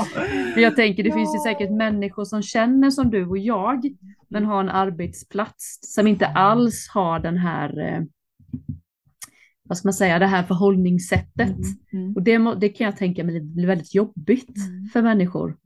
men 0.55 0.63
jag 0.63 0.77
tänker, 0.77 1.05
det 1.05 1.13
finns 1.13 1.35
ju 1.35 1.39
säkert 1.39 1.71
människor 1.71 2.25
som 2.25 2.43
känner 2.43 2.91
som 2.91 3.11
du 3.11 3.27
och 3.27 3.39
jag, 3.39 3.85
men 4.29 4.45
har 4.45 4.61
en 4.61 4.69
arbetsplats 4.69 5.79
som 5.95 6.07
inte 6.07 6.27
alls 6.27 6.89
har 6.95 7.21
den 7.21 7.37
här, 7.37 7.79
eh, 7.79 8.03
vad 9.69 9.79
ska 9.79 9.87
man 9.87 9.95
säga, 9.95 10.19
det 10.19 10.27
här 10.27 10.43
förhållningssättet. 10.43 11.57
Mm. 11.93 12.15
Och 12.17 12.23
det, 12.23 12.55
det 12.61 12.69
kan 12.69 12.85
jag 12.85 12.97
tänka 12.97 13.25
mig 13.25 13.41
blir 13.41 13.67
väldigt 13.67 13.95
jobbigt 13.95 14.57
Mm. 14.57 14.87
för 14.93 15.03
människor. 15.03 15.57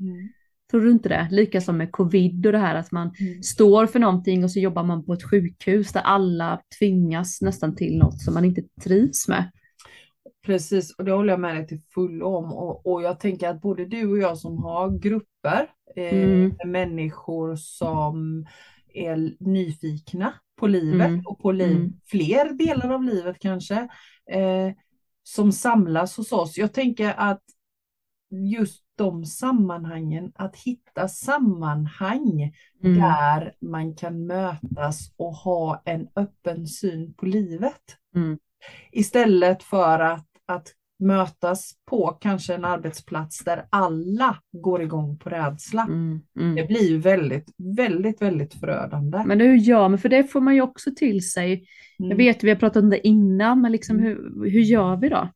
Tror 0.70 0.80
du 0.80 0.90
inte 0.90 1.08
det? 1.08 1.28
Lika 1.30 1.60
som 1.60 1.76
med 1.76 1.92
covid 1.92 2.46
och 2.46 2.52
det 2.52 2.58
här 2.58 2.74
att 2.74 2.92
man 2.92 3.10
Mm. 3.20 3.42
står 3.42 3.86
för 3.86 3.98
någonting 3.98 4.44
och 4.44 4.50
så 4.50 4.60
jobbar 4.60 4.82
man 4.82 5.04
på 5.04 5.12
ett 5.12 5.30
sjukhus 5.30 5.92
där 5.92 6.00
alla 6.00 6.60
tvingas 6.78 7.40
nästan 7.42 7.76
till 7.76 7.98
något 7.98 8.20
som 8.20 8.34
man 8.34 8.44
inte 8.44 8.62
trivs 8.84 9.28
med. 9.28 9.50
Precis, 10.46 10.94
och 10.98 11.04
det 11.04 11.12
håller 11.12 11.32
jag 11.32 11.40
med 11.40 11.54
dig 11.56 11.66
till 11.66 11.80
fullo 11.94 12.26
om. 12.26 12.52
Och, 12.52 12.86
och 12.86 13.02
jag 13.02 13.20
tänker 13.20 13.48
att 13.48 13.60
både 13.60 13.84
du 13.84 14.06
och 14.10 14.18
jag 14.18 14.38
som 14.38 14.58
har 14.58 14.98
grupper 14.98 15.70
eh, 15.96 16.22
Mm. 16.22 16.52
människor 16.66 17.56
som 17.56 18.46
är 18.94 19.36
nyfikna 19.40 20.34
på 20.60 20.66
livet 20.66 21.08
Mm. 21.08 21.22
och 21.26 21.38
på 21.38 21.52
liv, 21.52 21.76
Mm. 21.76 21.92
fler 22.06 22.52
delar 22.52 22.90
av 22.90 23.02
livet 23.04 23.36
kanske, 23.40 23.74
eh, 24.30 24.72
som 25.22 25.52
samlas 25.52 26.16
hos 26.16 26.32
oss. 26.32 26.58
Jag 26.58 26.72
tänker 26.72 27.14
att 27.16 27.42
just 28.30 28.84
de 28.98 29.24
sammanhangen, 29.24 30.32
att 30.34 30.56
hitta 30.56 31.08
sammanhang 31.08 32.52
Mm. 32.84 32.98
där 32.98 33.52
man 33.60 33.94
kan 33.94 34.26
mötas 34.26 35.12
och 35.16 35.32
ha 35.34 35.82
en 35.84 36.08
öppen 36.16 36.66
syn 36.66 37.14
på 37.14 37.26
livet. 37.26 37.82
Mm. 38.14 38.38
Istället 38.92 39.62
för 39.62 39.98
att, 40.00 40.26
att 40.46 40.68
mötas 41.00 41.72
på 41.90 42.06
kanske 42.20 42.54
en 42.54 42.64
arbetsplats 42.64 43.44
där 43.44 43.66
alla 43.70 44.36
går 44.52 44.82
igång 44.82 45.18
på 45.18 45.30
rädsla. 45.30 45.82
Mm. 45.82 46.20
Det 46.34 46.40
Mm. 46.42 46.66
blir 46.66 46.88
ju 46.90 46.98
väldigt, 46.98 47.48
väldigt, 47.76 48.22
väldigt 48.22 48.54
förödande. 48.54 49.22
Men 49.26 49.40
hur 49.40 49.54
gör 49.56 49.88
man? 49.88 49.98
För 49.98 50.08
det 50.08 50.24
får 50.24 50.40
man 50.40 50.54
ju 50.54 50.60
också 50.62 50.90
till 50.96 51.30
sig. 51.30 51.64
Jag 51.98 52.06
Mm. 52.06 52.16
vet, 52.18 52.44
vi 52.44 52.48
har 52.48 52.56
pratat 52.56 52.82
om 52.82 52.90
det 52.90 53.06
innan, 53.06 53.60
men 53.60 53.72
liksom 53.72 53.98
Mm. 53.98 54.06
hur, 54.08 54.50
hur 54.50 54.60
gör 54.60 54.96
vi 54.96 55.08
då? 55.08 55.28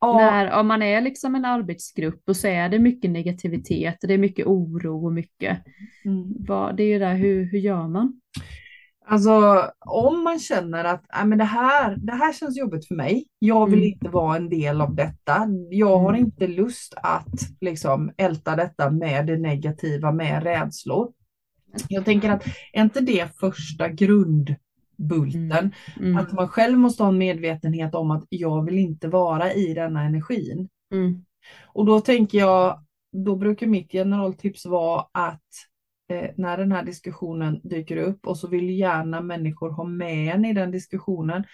Ja, 0.00 0.16
När, 0.16 0.60
om 0.60 0.66
man 0.66 0.82
är 0.82 1.00
liksom 1.00 1.34
en 1.34 1.44
arbetsgrupp 1.44 2.28
och 2.28 2.36
så 2.36 2.46
är 2.48 2.68
det 2.68 2.78
mycket 2.78 3.10
negativitet 3.10 3.96
det 4.00 4.14
är 4.14 4.18
mycket 4.18 4.46
oro 4.46 5.06
och 5.06 5.12
mycket. 5.12 5.58
mm. 6.04 6.34
Vad, 6.48 6.76
det 6.76 6.82
är 6.82 6.86
ju 6.88 6.98
där, 6.98 7.14
hur, 7.14 7.44
hur 7.44 7.58
gör 7.58 7.88
man? 7.88 8.20
Alltså 9.10 9.64
om 9.86 10.24
man 10.24 10.38
känner 10.38 10.84
att 10.84 11.04
"Nej, 11.14 11.26
men 11.26 11.38
det, 11.38 11.44
här, 11.44 11.96
det 11.96 12.12
här 12.12 12.32
känns 12.32 12.58
jobbigt 12.58 12.88
för 12.88 12.94
mig, 12.94 13.26
jag 13.38 13.66
vill 13.70 13.78
Mm. 13.78 13.92
inte 13.92 14.08
vara 14.08 14.36
en 14.36 14.48
del 14.48 14.80
av 14.80 14.94
detta, 14.94 15.46
jag 15.70 15.98
har 15.98 16.08
Mm. 16.14 16.20
inte 16.20 16.46
lust 16.46 16.94
att 16.96 17.40
liksom 17.60 18.12
älta 18.16 18.56
detta 18.56 18.90
med 18.90 19.26
det 19.26 19.36
negativa, 19.38 20.12
med 20.12 20.42
rädslor. 20.42 21.12
Jag 21.88 22.04
tänker 22.04 22.30
att 22.30 22.44
är 22.72 22.82
inte 22.82 23.00
det 23.00 23.28
första 23.40 23.88
grundbulten? 23.88 24.56
Mm. 24.98 25.70
Mm. 26.00 26.16
Att 26.16 26.32
man 26.32 26.48
själv 26.48 26.78
måste 26.78 27.02
ha 27.02 27.10
en 27.10 27.18
medvetenhet 27.18 27.94
om 27.94 28.10
att 28.10 28.24
jag 28.28 28.64
vill 28.64 28.78
inte 28.78 29.08
vara 29.08 29.52
i 29.52 29.74
denna 29.74 30.02
energin. 30.02 30.68
Mm. 30.92 31.24
Och 31.66 31.86
då 31.86 32.00
tänker 32.00 32.38
jag, 32.38 32.84
då 33.12 33.36
brukar 33.36 33.66
mitt 33.66 33.92
generaltips 33.92 34.66
vara 34.66 35.06
att 35.12 35.42
eh, 36.10 36.30
när 36.36 36.58
den 36.58 36.72
här 36.72 36.84
diskussionen 36.84 37.60
dyker 37.64 37.96
upp 37.96 38.26
och 38.26 38.38
så 38.38 38.48
vill 38.48 38.70
gärna 38.70 39.20
människor 39.20 39.70
ha 39.70 39.84
med 39.84 40.34
en 40.34 40.44
i 40.44 40.52
den 40.52 40.70
diskussionen, 40.70 41.44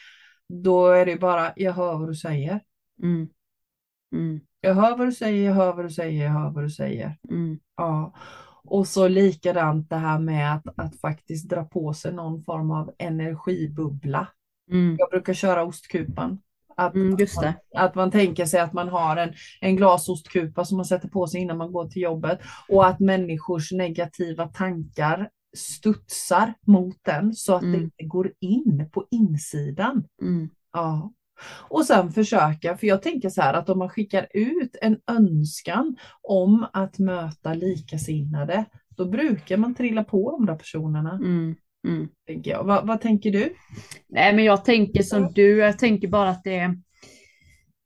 då 0.49 0.87
är 0.87 1.07
det 1.07 1.17
bara, 1.17 1.53
jag 1.57 1.73
hör 1.73 1.99
vad 1.99 2.09
du 2.09 2.15
säger. 2.15 2.61
Mm. 3.03 3.29
Mm. 4.15 4.41
Jag 4.61 4.75
hör 4.75 4.97
vad 4.97 5.07
du 5.07 5.13
säger, 5.13 5.47
jag 5.47 5.55
hör 5.55 5.73
vad 5.73 5.85
du 5.85 5.91
säger, 5.91 6.25
jag 6.25 6.33
hör 6.33 6.51
vad 6.51 6.65
du 6.65 6.71
säger. 6.71 7.19
Mm. 7.31 7.59
Ja. 7.77 8.15
Och 8.68 8.88
så 8.88 9.09
likadant 9.09 9.90
det 9.90 9.96
här 9.96 10.18
med 10.18 10.55
att, 10.55 10.64
att 10.77 11.00
faktiskt 11.00 11.48
dra 11.48 11.64
på 11.64 11.94
sig 11.94 12.12
någon 12.12 12.44
form 12.44 12.70
av 12.70 12.92
energibubbla. 12.98 14.29
Mm. 14.70 14.96
Jag 14.98 15.11
brukar 15.11 15.35
köra 15.35 15.64
ostkupan. 15.64 16.38
Att, 16.77 16.94
Mm, 16.94 17.16
just 17.18 17.38
att, 17.38 17.44
man, 17.44 17.55
att 17.85 17.94
man 17.94 18.11
tänker 18.11 18.46
sig 18.46 18.61
att 18.61 18.72
man 18.72 18.88
har 18.88 19.16
en, 19.16 19.33
en 19.61 19.77
glasostkupa 19.77 20.64
som 20.64 20.77
man 20.77 20.87
sätter 20.87 21.09
på 21.09 21.27
sig 21.27 21.40
innan 21.40 21.59
man 21.59 21.72
går 21.72 21.88
till 21.88 22.03
jobbet 22.03 22.40
och 22.68 22.87
att 22.87 23.00
människors 23.00 23.72
negativa 23.72 24.48
tankar 24.48 25.29
studsar 25.57 26.55
mot 26.66 26.96
den 27.03 27.35
så 27.35 27.55
att 27.55 27.61
det 27.61 27.66
Mm. 27.68 27.83
inte 27.83 28.05
går 28.05 28.33
in 28.40 28.90
på 28.92 29.07
insidan. 29.11 30.05
Mm. 30.22 30.48
Ja. 30.72 31.12
Och 31.68 31.85
sen 31.85 32.12
försöka, 32.12 32.77
för 32.77 32.87
jag 32.87 33.03
tänker 33.03 33.29
så 33.29 33.42
här 33.42 33.55
att 33.55 33.68
om 33.68 33.79
man 33.79 33.88
skickar 33.88 34.27
ut 34.35 34.77
en 34.83 34.99
önskan 35.11 35.97
om 36.23 36.66
att 36.73 36.99
möta 36.99 37.55
likasinnade, 37.55 38.64
då 38.97 39.05
brukar 39.05 39.57
man 39.57 39.75
trilla 39.75 40.05
på 40.05 40.31
de 40.31 40.47
där 40.47 40.55
personerna, 40.57 41.12
Mm. 41.14 41.55
Mm. 41.88 42.09
tänker 42.27 42.51
jag. 42.51 42.64
Va, 42.64 42.83
vad 42.85 43.01
tänker 43.01 43.31
du? 43.31 43.55
Nej, 44.09 44.35
men 44.35 44.44
jag 44.44 44.64
tänker 44.64 45.03
som 45.03 45.33
du. 45.35 45.57
Jag 45.59 45.79
tänker 45.79 46.09
bara 46.09 46.29
att 46.31 46.44
det 46.44 46.57
är 46.57 46.77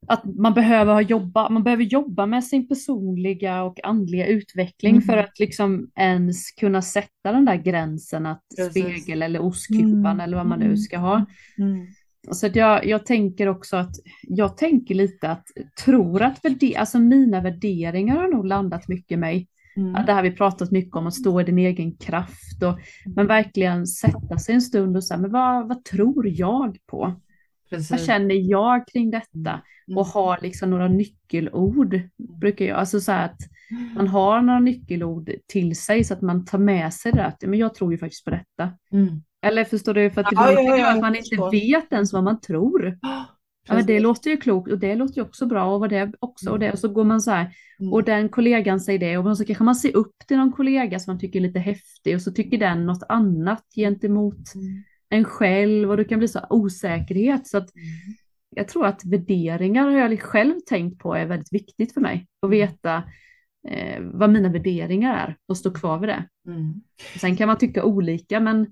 att 0.07 0.25
man 0.25 0.55
behöver 0.55 1.01
jobba, 1.01 1.49
man 1.49 1.63
behöver 1.63 1.85
jobba 1.85 2.27
med 2.27 2.45
sin 2.45 2.69
personliga 2.69 3.63
och 3.63 3.85
andliga 3.85 4.27
utveckling 4.27 4.93
Mm. 4.93 5.03
för 5.03 5.17
att 5.17 5.39
liksom 5.39 5.91
ens 6.01 6.51
kunna 6.51 6.83
sätta 6.83 7.33
den 7.33 7.45
där 7.45 7.57
gränsen 7.57 8.27
att 8.27 8.43
Precis. 8.57 8.85
spegel 9.05 9.23
eller 9.23 9.41
ostkupan 9.43 10.07
Mm. 10.07 10.21
eller 10.21 10.37
vad 10.37 10.47
man 10.47 10.59
nu 10.59 10.77
ska 10.77 10.99
ha. 10.99 11.27
Mm. 11.59 11.87
Så 12.31 12.47
att 12.47 12.57
jag, 12.57 12.87
jag 12.87 13.07
tänker 13.07 13.47
också 13.49 13.77
att 13.77 13.97
jag 14.23 14.57
tänker 14.57 14.95
lite 14.95 15.31
att 15.31 15.45
tror 15.85 16.23
att 16.23 16.45
värde, 16.45 16.79
alltså 16.79 16.99
mina 16.99 17.41
värderingar 17.41 18.17
har 18.17 18.29
nog 18.29 18.47
landat 18.47 18.89
mycket 18.89 19.19
mig. 19.19 19.49
Mm. 19.77 19.95
Att 19.95 20.07
det 20.07 20.13
här 20.13 20.23
vi 20.23 20.31
pratat 20.31 20.71
mycket 20.71 20.97
om 20.97 21.07
att 21.07 21.15
stå 21.15 21.41
i 21.41 21.45
din 21.45 21.59
egen 21.59 21.97
kraft 21.97 22.63
och 22.63 22.79
men 23.17 23.27
verkligen 23.27 23.87
sätta 23.87 24.39
sig 24.39 24.55
en 24.55 24.63
stund 24.63 24.97
och 24.97 25.05
säga 25.05 25.19
men 25.19 25.31
vad, 25.31 25.69
vad 25.69 25.85
tror 25.85 26.29
jag 26.29 26.77
på? 26.87 26.99
Vad 27.71 27.79
Precis. 27.79 28.07
känner 28.07 28.51
jag 28.51 28.89
kring 28.89 29.11
detta? 29.11 29.61
Mm. 29.89 29.99
Och 29.99 30.07
ha 30.07 30.39
liksom 30.43 30.71
några 30.71 30.89
nyckelord 30.89 32.01
brukar 32.41 32.65
jag, 32.65 32.79
alltså 32.79 33.01
så 33.01 33.13
att 33.13 33.37
man 33.95 34.09
har 34.09 34.43
några 34.43 34.61
nyckelord 34.61 35.31
till 35.47 35.77
sig 35.77 36.05
så 36.05 36.15
att 36.15 36.23
man 36.23 36.45
tar 36.45 36.59
med 36.59 36.95
sig 36.95 37.13
det 37.13 37.25
att 37.25 37.43
men 37.43 37.59
jag 37.59 37.75
tror 37.75 37.93
ju 37.93 37.99
faktiskt 37.99 38.25
på 38.25 38.31
detta. 38.31 38.73
Mm. 38.93 39.23
Eller 39.47 39.65
förstår 39.65 39.95
du, 39.95 40.11
för 40.11 40.21
att 40.21 40.27
Ja, 40.31 40.53
ja, 40.53 40.57
det 40.61 40.63
ja, 40.79 40.85
vara 40.85 40.93
att 40.93 41.01
man 41.01 41.17
inte 41.17 41.29
förstår. 41.29 41.51
vet 41.51 41.93
ens 41.93 42.13
vad 42.13 42.25
man 42.25 42.41
tror. 42.41 42.99
Ja, 43.71 43.75
men 43.75 43.87
det 43.87 44.01
låter 44.01 44.31
ju 44.31 44.37
klokt 44.37 44.73
och 44.73 44.79
det 44.79 44.95
låter 44.95 45.15
ju 45.17 45.23
också 45.23 45.47
bra 45.47 45.75
och 45.75 45.81
vad 45.81 45.91
det 45.91 46.13
också 46.19 46.51
och 46.51 46.59
det 46.59 46.73
och 46.73 46.79
så 46.79 46.89
går 46.89 47.05
man 47.05 47.21
så 47.21 47.31
här 47.31 47.51
Mm. 47.81 47.93
och 47.93 48.05
den 48.05 48.29
kollegan 48.29 48.81
säger 48.81 48.99
det 48.99 49.19
och 49.19 49.37
så 49.39 49.45
kanske 49.45 49.65
man 49.65 49.77
ser 49.77 49.97
upp 49.97 50.15
till 50.29 50.37
någon 50.37 50.53
kollega 50.53 50.99
som 51.01 51.13
man 51.13 51.21
tycker 51.21 51.39
är 51.39 51.43
lite 51.43 51.59
häftig 51.59 52.15
och 52.15 52.23
så 52.23 52.33
tycker 52.33 52.59
den 52.59 52.87
något 52.87 53.03
annat 53.09 53.65
gentemot 53.77 54.55
Mm. 54.55 54.83
en 55.09 55.25
själv 55.25 55.91
och 55.91 55.97
det 55.97 56.05
kan 56.05 56.19
bli 56.19 56.29
så 56.29 56.41
osäkerhet 56.51 57.47
så 57.47 57.59
att 57.59 57.75
Mm. 57.75 57.87
jag 58.57 58.69
tror 58.69 58.87
att 58.87 59.05
värderingar 59.05 59.85
har 59.85 59.91
jag 59.99 60.21
själv 60.23 60.55
tänkt 60.67 60.99
på 60.99 61.15
är 61.15 61.27
väldigt 61.27 61.53
viktigt 61.53 61.95
för 61.95 62.01
mig 62.01 62.27
att 62.43 62.47
Mm. 62.47 62.59
veta 62.59 63.03
eh, 63.69 64.01
vad 64.01 64.31
mina 64.31 64.49
värderingar 64.49 65.15
är 65.27 65.37
och 65.49 65.57
stå 65.57 65.71
kvar 65.71 65.99
vid 65.99 66.09
det. 66.09 66.25
Mm. 66.47 66.75
Sen 67.21 67.37
kan 67.37 67.47
man 67.49 67.59
tycka 67.59 67.85
olika 67.85 68.41
men 68.41 68.67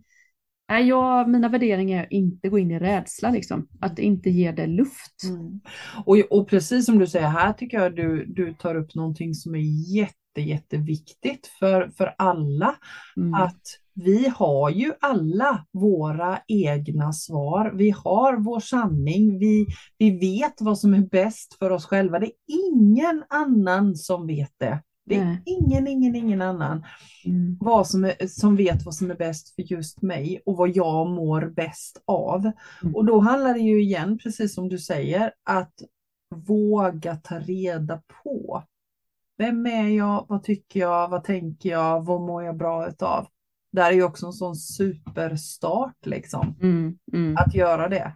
nej, 0.69 0.89
jag, 0.89 1.29
mina 1.29 1.49
värderingar 1.49 1.99
är 1.99 2.05
att 2.05 2.13
inte 2.13 2.49
gå 2.49 2.59
in 2.59 2.71
i 2.71 2.79
rädsla 2.79 3.31
liksom, 3.31 3.69
att 3.81 3.99
inte 3.99 4.31
ge 4.31 4.53
det 4.53 4.67
luft. 4.67 5.23
Mm. 5.25 5.61
Och, 6.05 6.17
och 6.31 6.49
precis 6.49 6.87
som 6.87 6.99
du 6.99 7.07
säger 7.07 7.29
här 7.29 7.53
tycker 7.53 7.79
jag 7.79 7.97
du, 7.97 8.27
du 8.27 8.55
tar 8.55 8.75
upp 8.75 8.95
någonting 8.95 9.35
som 9.35 9.55
är 9.55 9.95
jätte, 9.95 10.41
jätteviktigt 10.41 11.47
för, 11.59 11.89
för 11.89 12.15
alla. 12.19 12.77
Mm. 13.17 13.35
Att 13.35 13.63
vi 13.95 14.29
har 14.29 14.71
ju 14.71 14.93
alla 15.01 15.67
våra 15.73 16.41
egna 16.47 17.13
svar. 17.13 17.73
Vi 17.75 17.91
har 17.91 18.37
vår 18.37 18.61
sanning. 18.61 19.39
Vi, 19.39 19.67
vi 19.99 20.11
vet 20.19 20.61
vad 20.61 20.79
som 20.79 20.95
är 20.95 21.09
bäst 21.09 21.59
för 21.59 21.71
oss 21.71 21.87
själva. 21.87 22.19
Det 22.19 22.27
är 22.27 22.33
ingen 22.47 23.25
annan 23.29 23.97
som 23.97 24.27
vet 24.27 24.53
det. 24.59 24.83
Det 25.07 25.15
är 25.17 25.25
Nej. 25.25 25.43
ingen, 25.45 25.87
ingen, 25.89 26.17
ingen 26.17 26.43
annan 26.43 26.85
Mm. 27.25 27.57
vad 27.61 27.87
som, 27.87 28.05
är, 28.05 28.27
som 28.27 28.57
vet 28.57 28.85
vad 28.85 28.95
som 28.95 29.11
är 29.11 29.15
bäst 29.15 29.55
för 29.55 29.63
just 29.63 30.03
mig 30.03 30.43
och 30.47 30.57
vad 30.57 30.69
jag 30.77 31.07
mår 31.11 31.53
bäst 31.57 32.03
av. 32.05 32.51
Mm. 32.83 32.95
Och 32.95 33.05
då 33.05 33.19
handlar 33.21 33.55
det 33.55 33.61
ju 33.61 33.83
igen, 33.83 34.19
precis 34.19 34.55
som 34.55 34.69
du 34.69 34.79
säger, 34.79 35.33
att 35.45 35.73
våga 36.35 37.17
ta 37.17 37.39
reda 37.39 38.03
på. 38.23 38.63
Vem 39.39 39.67
är 39.67 39.89
jag? 39.89 40.27
Vad 40.29 40.43
tycker 40.43 40.81
jag? 40.81 41.09
Vad 41.09 41.25
tänker 41.25 41.71
jag? 41.71 42.05
Vad 42.05 42.21
mår 42.21 42.43
jag 42.45 42.57
bra 42.57 42.89
utav? 42.89 43.27
Det 43.73 43.83
här 43.83 43.91
är 43.91 43.95
ju 43.97 44.03
också 44.05 44.27
en 44.27 44.33
sån 44.33 44.57
superstart 44.57 46.07
liksom, 46.07 46.55
Mm. 46.63 46.99
Mm. 47.13 47.37
att 47.37 47.55
göra 47.55 47.89
det. 47.89 48.13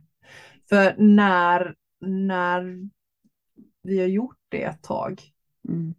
För 0.68 0.94
när, 0.98 1.74
när 2.00 2.88
vi 3.82 4.00
har 4.00 4.06
gjort 4.06 4.38
det 4.48 4.62
ett 4.62 4.82
tag 4.82 5.22
Mm. 5.68 5.94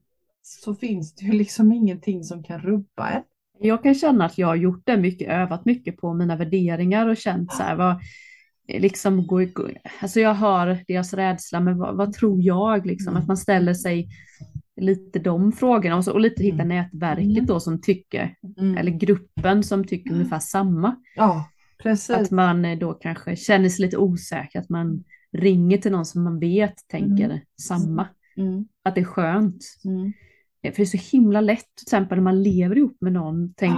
Så 0.59 0.75
finns 0.75 1.15
det 1.15 1.25
ju 1.25 1.31
liksom 1.31 1.71
ingenting 1.71 2.23
som 2.23 2.43
kan 2.43 2.59
rubba 2.61 3.09
en. 3.09 3.23
Jag 3.59 3.83
kan 3.83 3.95
känna 3.95 4.25
att 4.25 4.37
jag 4.37 4.47
har 4.47 4.55
gjort 4.55 4.81
det 4.85 4.97
mycket, 4.97 5.29
övat 5.29 5.65
mycket 5.65 5.97
på 5.97 6.13
mina 6.13 6.35
värderingar 6.35 7.07
och 7.07 7.17
känt 7.17 7.53
så 7.53 7.63
här 7.63 7.75
vad, 7.75 7.99
liksom 8.79 9.27
gå, 9.27 9.35
gå- 9.45 9.69
alltså 10.01 10.19
jag 10.19 10.33
hör 10.33 10.79
deras 10.87 11.13
rädsla, 11.13 11.59
men 11.59 11.77
vad, 11.77 11.95
vad 11.97 12.13
tror 12.13 12.41
jag 12.41 12.85
liksom, 12.85 13.11
Mm. 13.13 13.21
att 13.21 13.27
man 13.27 13.37
ställer 13.37 13.73
sig 13.73 14.07
lite 14.75 15.19
de 15.19 15.51
frågorna 15.51 15.95
och, 15.97 16.03
så, 16.03 16.11
och 16.13 16.19
lite 16.19 16.43
hitta 16.43 16.63
Mm. 16.63 16.67
nätverket 16.67 17.25
Mm. 17.37 17.45
då 17.45 17.59
som 17.59 17.81
tycker, 17.81 18.35
Mm. 18.57 18.77
eller 18.77 18.91
gruppen 18.91 19.63
som 19.63 19.83
tycker 19.87 20.13
ungefär 20.13 20.39
samma. 20.39 20.95
Ja, 21.15 21.49
precis. 21.83 22.09
Att 22.15 22.31
man 22.31 22.65
eh, 22.65 22.77
då 22.79 22.93
kanske 22.93 23.35
känner 23.35 23.69
sig 23.69 23.85
lite 23.85 23.97
osäker, 23.97 24.59
att 24.59 24.69
man 24.69 25.03
ringer 25.31 25.77
till 25.77 25.91
någon 25.91 26.05
som 26.05 26.23
man 26.23 26.39
vet 26.39 26.73
tänker 26.87 27.41
samma. 27.61 28.07
Mm. 28.37 28.65
Att 28.83 28.95
det 28.95 29.01
är 29.01 29.05
skönt. 29.05 29.63
För 30.63 30.75
det 30.77 30.83
är 30.83 30.85
så 30.85 31.17
himla 31.17 31.41
lätt, 31.41 31.75
till 31.75 31.85
exempel 31.85 32.17
när 32.17 32.23
man 32.23 32.43
lever 32.43 32.77
ihop 32.77 32.97
med 33.01 33.13
någon, 33.13 33.53
tänk, 33.57 33.75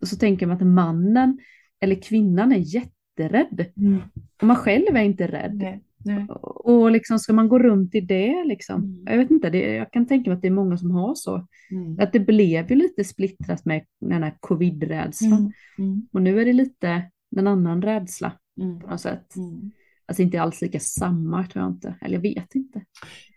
och 0.00 0.08
så 0.08 0.16
tänker 0.16 0.46
man 0.46 0.56
att 0.56 0.66
mannen 0.66 1.38
eller 1.80 2.02
kvinnan 2.02 2.52
är 2.52 2.56
jätterädd. 2.56 3.66
Mm. 3.76 4.00
Och 4.40 4.46
man 4.46 4.56
själv 4.56 4.96
är 4.96 5.02
inte 5.02 5.26
rädd. 5.26 5.54
Nej, 5.54 5.84
nej. 6.04 6.26
Och 6.28 6.50
och 6.66 6.90
liksom 6.90 7.18
ska 7.18 7.32
man 7.32 7.48
gå 7.48 7.58
runt 7.58 7.94
i 7.94 8.00
det 8.00 8.44
liksom? 8.44 8.84
Mm. 8.84 9.04
Jag 9.06 9.18
vet 9.18 9.30
inte, 9.30 9.50
det, 9.50 9.74
jag 9.74 9.92
kan 9.92 10.06
tänka 10.06 10.30
mig 10.30 10.36
att 10.36 10.42
det 10.42 10.48
är 10.48 10.52
många 10.52 10.76
som 10.76 10.90
har 10.90 11.14
så. 11.14 11.46
Mm. 11.70 12.00
Att 12.00 12.12
det 12.12 12.20
blev 12.20 12.70
ju 12.70 12.76
lite 12.76 13.04
splittrat 13.04 13.64
med 13.64 13.84
den 14.00 14.22
här 14.22 14.34
covid-rädslan. 14.40 15.32
Mm. 15.32 15.52
Mm. 15.78 16.08
Och 16.12 16.22
nu 16.22 16.40
är 16.40 16.44
det 16.44 16.52
lite 16.52 17.02
en 17.36 17.46
annan 17.46 17.82
rädsla 17.82 18.32
Mm. 18.60 18.80
på 18.80 18.86
något 18.86 19.00
sätt. 19.00 19.36
Mm. 19.36 19.70
Alltså 20.10 20.22
inte 20.22 20.42
alls 20.42 20.60
lika 20.60 20.80
samma 20.80 21.46
tror 21.46 21.64
jag 21.64 21.72
inte. 21.72 21.94
Eller 22.00 22.14
jag 22.14 22.22
vet 22.22 22.54
inte. 22.54 22.84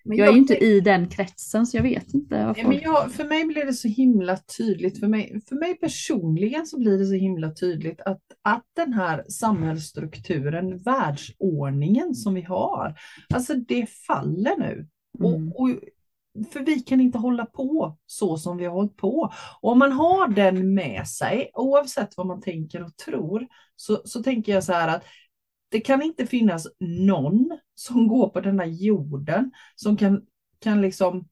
Men 0.05 0.17
Jag 0.17 0.27
är 0.27 0.31
ju 0.31 0.37
inte 0.37 0.57
i 0.57 0.79
den 0.79 1.09
kretsen 1.09 1.65
så 1.65 1.77
jag 1.77 1.83
vet 1.83 2.13
inte. 2.13 2.53
Nej, 2.55 2.65
men 2.67 2.79
jag, 2.79 3.11
för 3.11 3.23
mig 3.23 3.45
blir 3.45 3.65
det 3.65 3.73
så 3.73 3.87
himla 3.87 4.37
tydligt, 4.57 4.99
för 4.99 5.07
mig, 5.07 5.41
för 5.49 5.55
mig 5.55 5.75
personligen 5.75 6.67
så 6.67 6.79
blir 6.79 6.97
det 6.97 7.05
så 7.05 7.13
himla 7.13 7.53
tydligt 7.53 8.01
att, 8.01 8.21
att 8.41 8.63
den 8.75 8.93
här 8.93 9.23
samhällsstrukturen, 9.29 10.77
världsordningen 10.77 12.15
som 12.15 12.33
vi 12.33 12.41
har, 12.41 12.95
alltså 13.33 13.53
det 13.55 13.89
faller 13.89 14.57
nu. 14.57 14.87
Mm. 15.19 15.51
Och, 15.51 15.61
och, 15.61 15.69
för 16.53 16.59
vi 16.59 16.79
kan 16.79 17.01
inte 17.01 17.17
hålla 17.17 17.45
på 17.45 17.97
så 18.05 18.37
som 18.37 18.57
vi 18.57 18.65
har 18.65 18.73
hållit 18.73 18.97
på. 18.97 19.33
Och 19.61 19.71
om 19.71 19.79
man 19.79 19.91
har 19.91 20.27
den 20.27 20.73
med 20.73 21.07
sig, 21.07 21.51
oavsett 21.53 22.17
vad 22.17 22.27
man 22.27 22.41
tänker 22.41 22.83
och 22.83 22.97
tror, 22.97 23.47
så, 23.75 24.01
så 24.05 24.23
tänker 24.23 24.53
jag 24.53 24.63
så 24.63 24.73
här 24.73 24.87
att 24.95 25.03
det 25.73 25.79
kan 25.79 26.01
inte 26.01 26.25
finnas 26.25 26.67
någon 26.79 27.59
som 27.75 28.07
går 28.07 28.29
på 28.29 28.41
denna 28.41 28.65
jorden 28.65 29.51
som 29.75 29.97
kan, 29.97 30.21
kan 30.59 30.81
liksom 30.81 31.27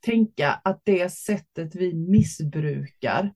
tänka 0.00 0.60
att 0.64 0.80
det 0.84 1.12
sättet 1.12 1.74
vi 1.74 1.94
missbrukar 1.94 3.32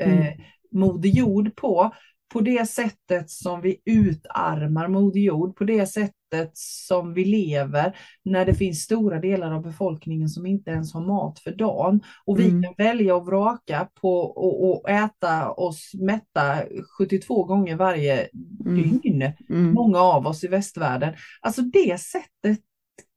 eh, 0.00 0.26
Mm. 0.26 0.40
Moder 0.72 1.08
Jord 1.08 1.56
på, 1.56 1.94
på 2.32 2.40
det 2.40 2.66
sättet 2.68 3.30
som 3.30 3.60
vi 3.60 3.82
utarmar 3.84 4.88
Moder 4.88 5.20
Jord, 5.20 5.56
på 5.56 5.64
det 5.64 5.86
sättet 5.86 6.14
sättet 6.30 6.50
som 6.54 7.14
vi 7.14 7.24
lever 7.24 7.96
när 8.24 8.44
det 8.46 8.54
finns 8.54 8.82
stora 8.82 9.20
delar 9.20 9.52
av 9.54 9.62
befolkningen 9.62 10.28
som 10.28 10.46
inte 10.46 10.70
ens 10.70 10.94
har 10.94 11.00
mat 11.00 11.38
för 11.38 11.50
dagen 11.52 12.00
och 12.24 12.38
vi 12.40 12.48
Mm. 12.48 12.62
kan 12.62 12.74
välja 12.78 13.14
och 13.14 13.26
vraka 13.26 13.88
på 14.00 14.14
och, 14.20 14.70
och 14.70 14.90
äta 14.90 15.50
oss 15.50 15.90
mätta 15.94 16.56
72 16.98 17.44
gånger 17.44 17.76
varje 17.76 18.28
Mm. 18.66 18.76
dygn, 18.76 19.22
Mm. 19.50 19.72
många 19.72 19.98
av 19.98 20.26
oss 20.26 20.44
i 20.44 20.48
västvärlden. 20.48 21.14
Alltså 21.40 21.62
det 21.62 22.00
sättet 22.00 22.60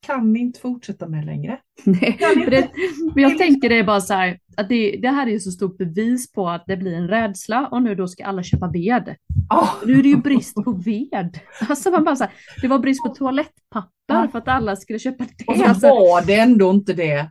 kan 0.05 0.33
vi 0.33 0.39
inte 0.39 0.59
fortsätta 0.59 1.07
med 1.07 1.25
längre. 1.25 1.59
Nej, 1.85 2.17
det, 2.49 2.69
men 3.15 3.23
jag 3.23 3.37
tänker 3.37 3.69
det 3.69 3.79
är 3.79 3.83
bara 3.83 4.01
så 4.01 4.13
här, 4.13 4.39
att 4.57 4.69
det, 4.69 4.99
det 5.01 5.07
här 5.09 5.27
är 5.27 5.31
ju 5.31 5.39
så 5.39 5.51
stort 5.51 5.77
bevis 5.77 6.31
på 6.31 6.49
att 6.49 6.63
det 6.67 6.77
blir 6.77 6.95
en 6.95 7.07
rädsla 7.07 7.67
och 7.67 7.81
nu 7.81 7.95
då 7.95 8.07
ska 8.07 8.25
alla 8.25 8.43
köpa 8.43 8.67
ved. 8.67 9.15
Ah, 9.49 9.67
Nu 9.85 9.99
är 9.99 10.03
det 10.03 10.09
ju 10.09 10.17
brist 10.17 10.55
på 10.55 10.71
ved. 10.71 11.39
Alltså 11.69 11.91
man 11.91 12.03
bara 12.03 12.15
så 12.15 12.23
här, 12.23 12.33
det 12.61 12.67
var 12.67 12.79
brist 12.79 13.03
på 13.03 13.09
toalettpapper 13.09 13.89
Ja. 14.07 14.27
för 14.31 14.37
att 14.39 14.47
alla 14.47 14.75
skulle 14.75 14.99
köpa 14.99 15.23
det. 15.37 15.45
och 15.47 15.55
så 15.57 15.63
Alltså, 15.65 15.87
var 15.87 16.25
det 16.27 16.35
ändå 16.35 16.69
inte 16.71 16.93
det. 16.93 17.29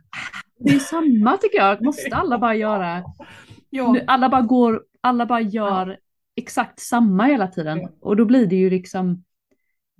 det 0.59 0.75
är 0.75 0.79
samma 0.79 1.37
tycker 1.37 1.57
jag, 1.57 1.81
måste 1.83 2.15
alla 2.15 2.39
bara 2.39 2.55
göra. 2.55 3.03
Ja. 3.69 3.97
Alla 4.07 4.29
bara 4.29 4.41
går, 4.41 4.81
alla 5.01 5.25
bara 5.25 5.41
gör 5.41 5.97
exakt 6.35 6.79
samma 6.79 7.25
hela 7.25 7.47
tiden 7.47 7.79
och 8.01 8.15
då 8.15 8.25
blir 8.25 8.47
det 8.47 8.55
ju 8.55 8.69
liksom 8.69 9.23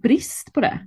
brist 0.04 0.54
på 0.54 0.62
det. 0.62 0.80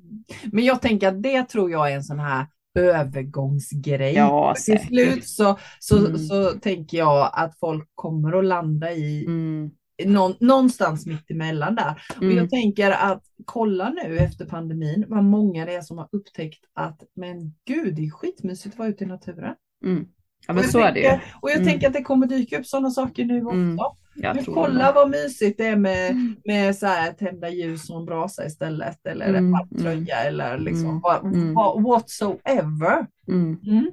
Men 0.53 0.65
jag 0.65 0.83
tänker 0.83 1.09
att 1.09 1.23
det 1.23 1.43
tror 1.43 1.71
jag 1.71 1.93
är 1.93 1.97
en 1.97 2.05
sån 2.05 2.19
här 2.21 2.47
övergångsgrej. 2.79 4.15
Ja, 4.15 4.55
Till 4.65 4.79
slut 4.81 5.29
så, 5.29 5.59
så, 5.79 5.99
Mm. 6.07 6.19
så 6.19 6.51
tänker 6.53 6.99
jag 6.99 7.31
att 7.33 7.59
folk 7.59 7.89
kommer 7.95 8.39
att 8.39 8.45
landa 8.45 8.93
i 8.93 9.25
Mm. 9.27 9.71
någon, 10.05 10.35
någonstans 10.41 11.07
mitt 11.07 11.31
emellan 11.31 11.75
där. 11.75 12.03
Och 12.17 12.23
Mm. 12.23 12.37
jag 12.37 12.51
tänker 12.51 12.91
att 12.91 13.23
kolla 13.45 13.91
nu 13.91 14.19
efter 14.19 14.45
pandemin 14.45 15.05
vad 15.09 15.25
många 15.25 15.65
det 15.67 15.75
är 15.75 15.81
som 15.83 15.99
har 15.99 16.09
upptäckt 16.13 16.65
att 16.75 17.03
men 17.17 17.55
gud, 17.67 17.95
det 17.95 18.07
är 18.07 18.11
skitmysigt 18.11 18.75
att 18.75 18.79
vara 18.79 18.89
ute 18.89 19.05
i 19.05 19.07
naturen. 19.07 19.55
Mm. 19.85 20.05
Ja 20.47 20.53
Och 20.53 20.55
men 20.55 20.63
jag 20.63 20.73
så 20.73 20.79
är 20.81 20.93
det 20.93 21.01
ju. 21.01 21.07
tänker- 21.09 21.35
Och 21.41 21.51
jag 21.51 21.57
Mm. 21.57 21.69
tänker 21.69 21.87
att 21.87 21.93
det 21.93 22.03
kommer 22.03 22.27
dyka 22.27 22.59
upp 22.59 22.67
sådana 22.67 22.91
saker 22.91 23.25
nu 23.25 23.45
också. 23.45 23.97
Mm. 24.17 24.23
Jag 24.25 24.35
Men 24.37 24.45
tror 24.45 24.55
kolla 24.55 24.93
vad 24.93 25.11
mysigt 25.11 25.59
det 25.59 25.67
är 25.67 25.77
med, 25.77 26.11
Mm. 26.11 26.37
med 26.45 26.77
så 26.77 26.87
här, 26.87 27.13
tända 27.13 27.51
ljus 27.51 27.91
och 27.91 27.99
en 28.01 28.05
brasa 28.07 28.47
istället 28.47 29.07
eller 29.07 29.27
en 29.27 29.37
Mm, 29.37 29.53
varm 29.53 29.69
tröja 29.83 30.17
eller 30.17 30.59
liksom 30.59 30.89
Mm, 30.89 31.01
vad, 31.01 31.25
mm. 31.25 31.55
vad, 31.55 31.83
whatsoever. 31.83 33.07
Mm. 33.29 33.59
Mm. 33.67 33.91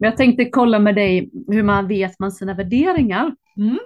Men 0.00 0.08
jag 0.10 0.16
tänkte 0.16 0.44
kolla 0.44 0.78
med 0.78 0.94
dig 0.94 1.30
hur 1.48 1.62
man 1.62 1.88
vet 1.88 2.18
man 2.18 2.32
sina 2.32 2.54
värderingar. 2.54 3.34
Mm. 3.56 3.78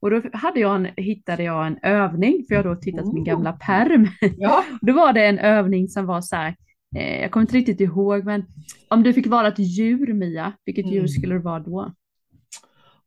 Och 0.00 0.10
då 0.10 0.22
hade 0.32 0.60
jag 0.60 0.74
en, 0.76 0.88
hittade 0.96 1.42
jag 1.42 1.66
en 1.66 1.78
övning, 1.82 2.44
för 2.48 2.54
jag 2.54 2.62
har 2.64 2.74
då 2.74 2.80
tittat 2.80 3.04
i 3.04 3.12
min 3.12 3.22
Oh. 3.22 3.26
gamla 3.26 3.52
perm. 3.52 4.06
Ja. 4.38 4.64
Då 4.80 4.92
var 4.92 5.12
det 5.12 5.26
en 5.26 5.38
övning 5.38 5.88
som 5.88 6.06
var 6.06 6.20
så 6.20 6.36
här, 6.36 6.54
eh, 6.96 7.20
jag 7.20 7.30
kommer 7.30 7.42
inte 7.44 7.56
riktigt 7.56 7.80
ihåg, 7.80 8.24
men 8.24 8.44
om 8.88 9.02
du 9.02 9.12
fick 9.12 9.26
vara 9.26 9.48
ett 9.48 9.58
djur 9.58 10.12
Mia, 10.12 10.52
vilket 10.64 10.86
djur 10.86 10.98
Mm. 10.98 11.08
skulle 11.08 11.34
du 11.34 11.40
vara 11.40 11.58
då? 11.60 11.92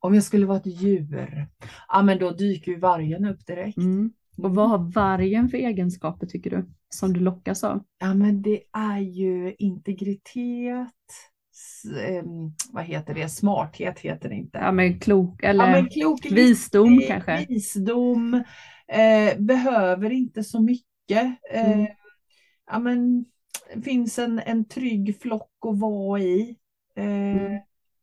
Om 0.03 0.13
jag 0.15 0.23
skulle 0.23 0.45
vara 0.45 0.57
ett 0.57 0.81
djur, 0.81 1.47
ja 1.87 2.01
men 2.01 2.19
då 2.19 2.31
dyker 2.31 2.71
ju 2.71 2.79
vargen 2.79 3.25
upp 3.25 3.45
direkt. 3.45 3.77
Mm. 3.77 4.13
Och 4.37 4.55
vad 4.55 4.69
har 4.69 4.77
vargen 4.77 5.49
för 5.49 5.57
egenskaper 5.57 6.27
tycker 6.27 6.49
du, 6.49 6.65
som 6.89 7.13
du 7.13 7.19
lockas 7.19 7.63
av? 7.63 7.83
Ja 7.99 8.13
men 8.13 8.41
det 8.41 8.61
är 8.71 8.99
ju 8.99 9.55
integritet, 9.59 10.87
vad 12.71 12.83
heter 12.83 13.13
det, 13.13 13.29
smarthet 13.29 13.99
heter 13.99 14.29
det 14.29 14.35
inte. 14.35 14.57
Ja 14.57 14.71
men 14.71 14.99
klok, 14.99 15.43
eller 15.43 15.65
Ja, 15.65 15.71
men 15.71 15.89
klok, 15.89 16.25
visdom 16.31 16.89
listig, 16.89 17.07
kanske? 17.07 17.45
Visdom, 17.49 18.33
eh, 18.87 19.39
behöver 19.39 20.09
inte 20.09 20.43
så 20.43 20.61
mycket. 20.61 21.37
Eh, 21.53 21.69
Mm. 21.69 21.87
ja, 22.71 22.79
men, 22.79 23.25
finns 23.83 24.19
en, 24.19 24.39
en 24.39 24.65
trygg 24.65 25.21
flock 25.21 25.51
att 25.67 25.79
vara 25.79 26.19
i. 26.21 26.57
Eh, 26.95 27.05
Mm. 27.05 27.59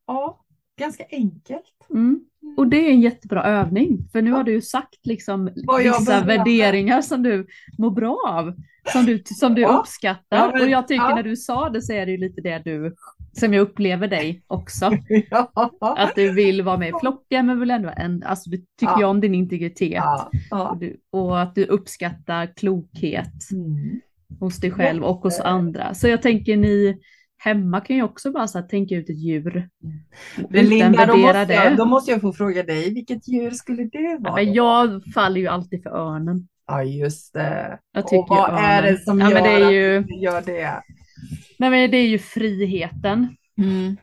Ja, 0.06 0.44
ganska 0.80 1.04
enkelt. 1.10 1.74
Mm. 1.90 2.20
Och 2.56 2.66
det 2.66 2.76
är 2.76 2.90
en 2.90 3.00
jättebra 3.00 3.44
övning, 3.44 4.08
för 4.12 4.22
nu 4.22 4.32
har 4.32 4.44
du 4.44 4.52
ju 4.52 4.60
sagt 4.60 5.06
liksom 5.06 5.50
vissa 5.78 6.24
värderingar 6.24 7.02
som 7.02 7.22
du 7.22 7.46
mår 7.78 7.90
bra 7.90 8.18
av, 8.28 8.54
som 8.92 9.04
du, 9.06 9.22
som 9.24 9.54
du 9.54 9.60
Ja. 9.62 9.78
uppskattar. 9.78 10.36
Ja, 10.36 10.50
men- 10.54 10.62
och 10.62 10.68
jag 10.68 10.88
tycker 10.88 11.04
ja. 11.04 11.14
när 11.14 11.22
du 11.22 11.36
sa 11.36 11.70
det 11.70 11.82
så 11.82 11.92
är 11.92 12.06
det 12.06 12.12
ju 12.12 12.18
lite 12.18 12.40
det 12.40 12.62
du, 12.64 12.94
som 13.32 13.54
jag 13.54 13.62
upplever 13.62 14.08
dig 14.08 14.42
också. 14.46 14.86
Att 15.80 16.14
du 16.14 16.32
vill 16.32 16.62
vara 16.62 16.76
med 16.78 16.88
i 16.88 16.92
flocken 17.00 17.46
men 17.46 17.60
vill 17.60 17.70
ändå, 17.70 17.90
en, 17.96 18.22
alltså 18.22 18.50
du 18.50 18.56
tycker 18.80 18.98
ju 18.98 19.04
om 19.04 19.20
din 19.20 19.34
integritet. 19.34 20.02
Och, 20.50 20.78
du, 20.78 20.96
och 21.10 21.40
att 21.42 21.54
du 21.54 21.64
uppskattar 21.64 22.52
klokhet 22.56 23.32
Mm. 23.52 24.00
hos 24.40 24.56
dig 24.60 24.70
själv 24.70 25.02
och 25.04 25.16
hos 25.22 25.40
andra. 25.40 25.94
Så 25.94 26.08
jag 26.08 26.22
tänker 26.22 26.56
ni 26.56 27.00
hemma 27.44 27.80
kan 27.80 27.96
ju 27.96 28.02
också 28.02 28.32
bara 28.32 28.48
så 28.48 28.58
här, 28.58 28.66
tänka 28.68 28.94
ut 28.94 29.10
ett 29.10 29.18
djur. 29.18 29.68
Men 30.36 30.46
Utan 30.50 30.64
Linda, 30.64 31.06
då 31.06 31.16
måste, 31.16 31.52
jag, 31.54 31.76
då 31.76 31.84
måste 31.84 32.10
jag 32.10 32.20
få 32.20 32.32
fråga 32.32 32.62
dig, 32.62 32.94
vilket 32.94 33.28
djur 33.28 33.50
skulle 33.50 33.84
det 33.84 33.98
Ja, 33.98 34.18
vara? 34.20 34.34
men 34.34 34.52
jag 34.54 35.02
faller 35.14 35.40
ju 35.40 35.46
alltid 35.46 35.82
för 35.82 35.90
örnen. 35.90 36.48
Ja, 36.66 36.82
just 36.82 37.34
det. 37.34 37.78
Jag 37.92 38.04
Och 38.04 38.10
tycker 38.10 38.28
vad 38.28 38.50
ju 38.50 38.56
är 38.66 38.82
det 38.82 38.98
som 38.98 39.20
ja, 39.20 39.30
gör 39.30 39.42
det 39.42 39.66
att 39.66 39.72
ju, 39.72 40.00
du 40.02 40.14
gör 40.14 40.42
det? 40.42 40.82
nej, 41.58 41.70
men 41.70 41.90
det 41.90 41.96
är 41.96 42.08
ju 42.08 42.18
friheten. 42.18 43.36
Mm. 43.58 43.96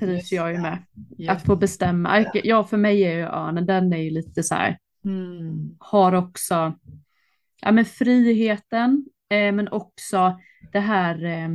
Trivs 0.00 0.18
Just 0.20 0.32
jag 0.32 0.52
ju 0.52 0.58
med. 0.58 0.78
Ja. 1.16 1.32
Att 1.32 1.42
få 1.42 1.56
bestämma. 1.56 2.24
Ja, 2.34 2.64
för 2.64 2.76
mig 2.76 3.02
är 3.04 3.12
ju 3.14 3.22
örnen, 3.22 3.66
den 3.66 3.92
är 3.92 3.96
ju 3.98 4.10
lite 4.10 4.42
så 4.42 4.54
här, 4.54 4.78
Mm. 5.04 5.76
har 5.78 6.12
också 6.12 6.74
ja, 7.62 7.72
men 7.72 7.84
friheten, 7.84 9.04
eh, 9.30 9.52
men 9.52 9.68
också 9.68 10.40
det 10.72 10.80
här, 10.80 11.24
eh, 11.24 11.48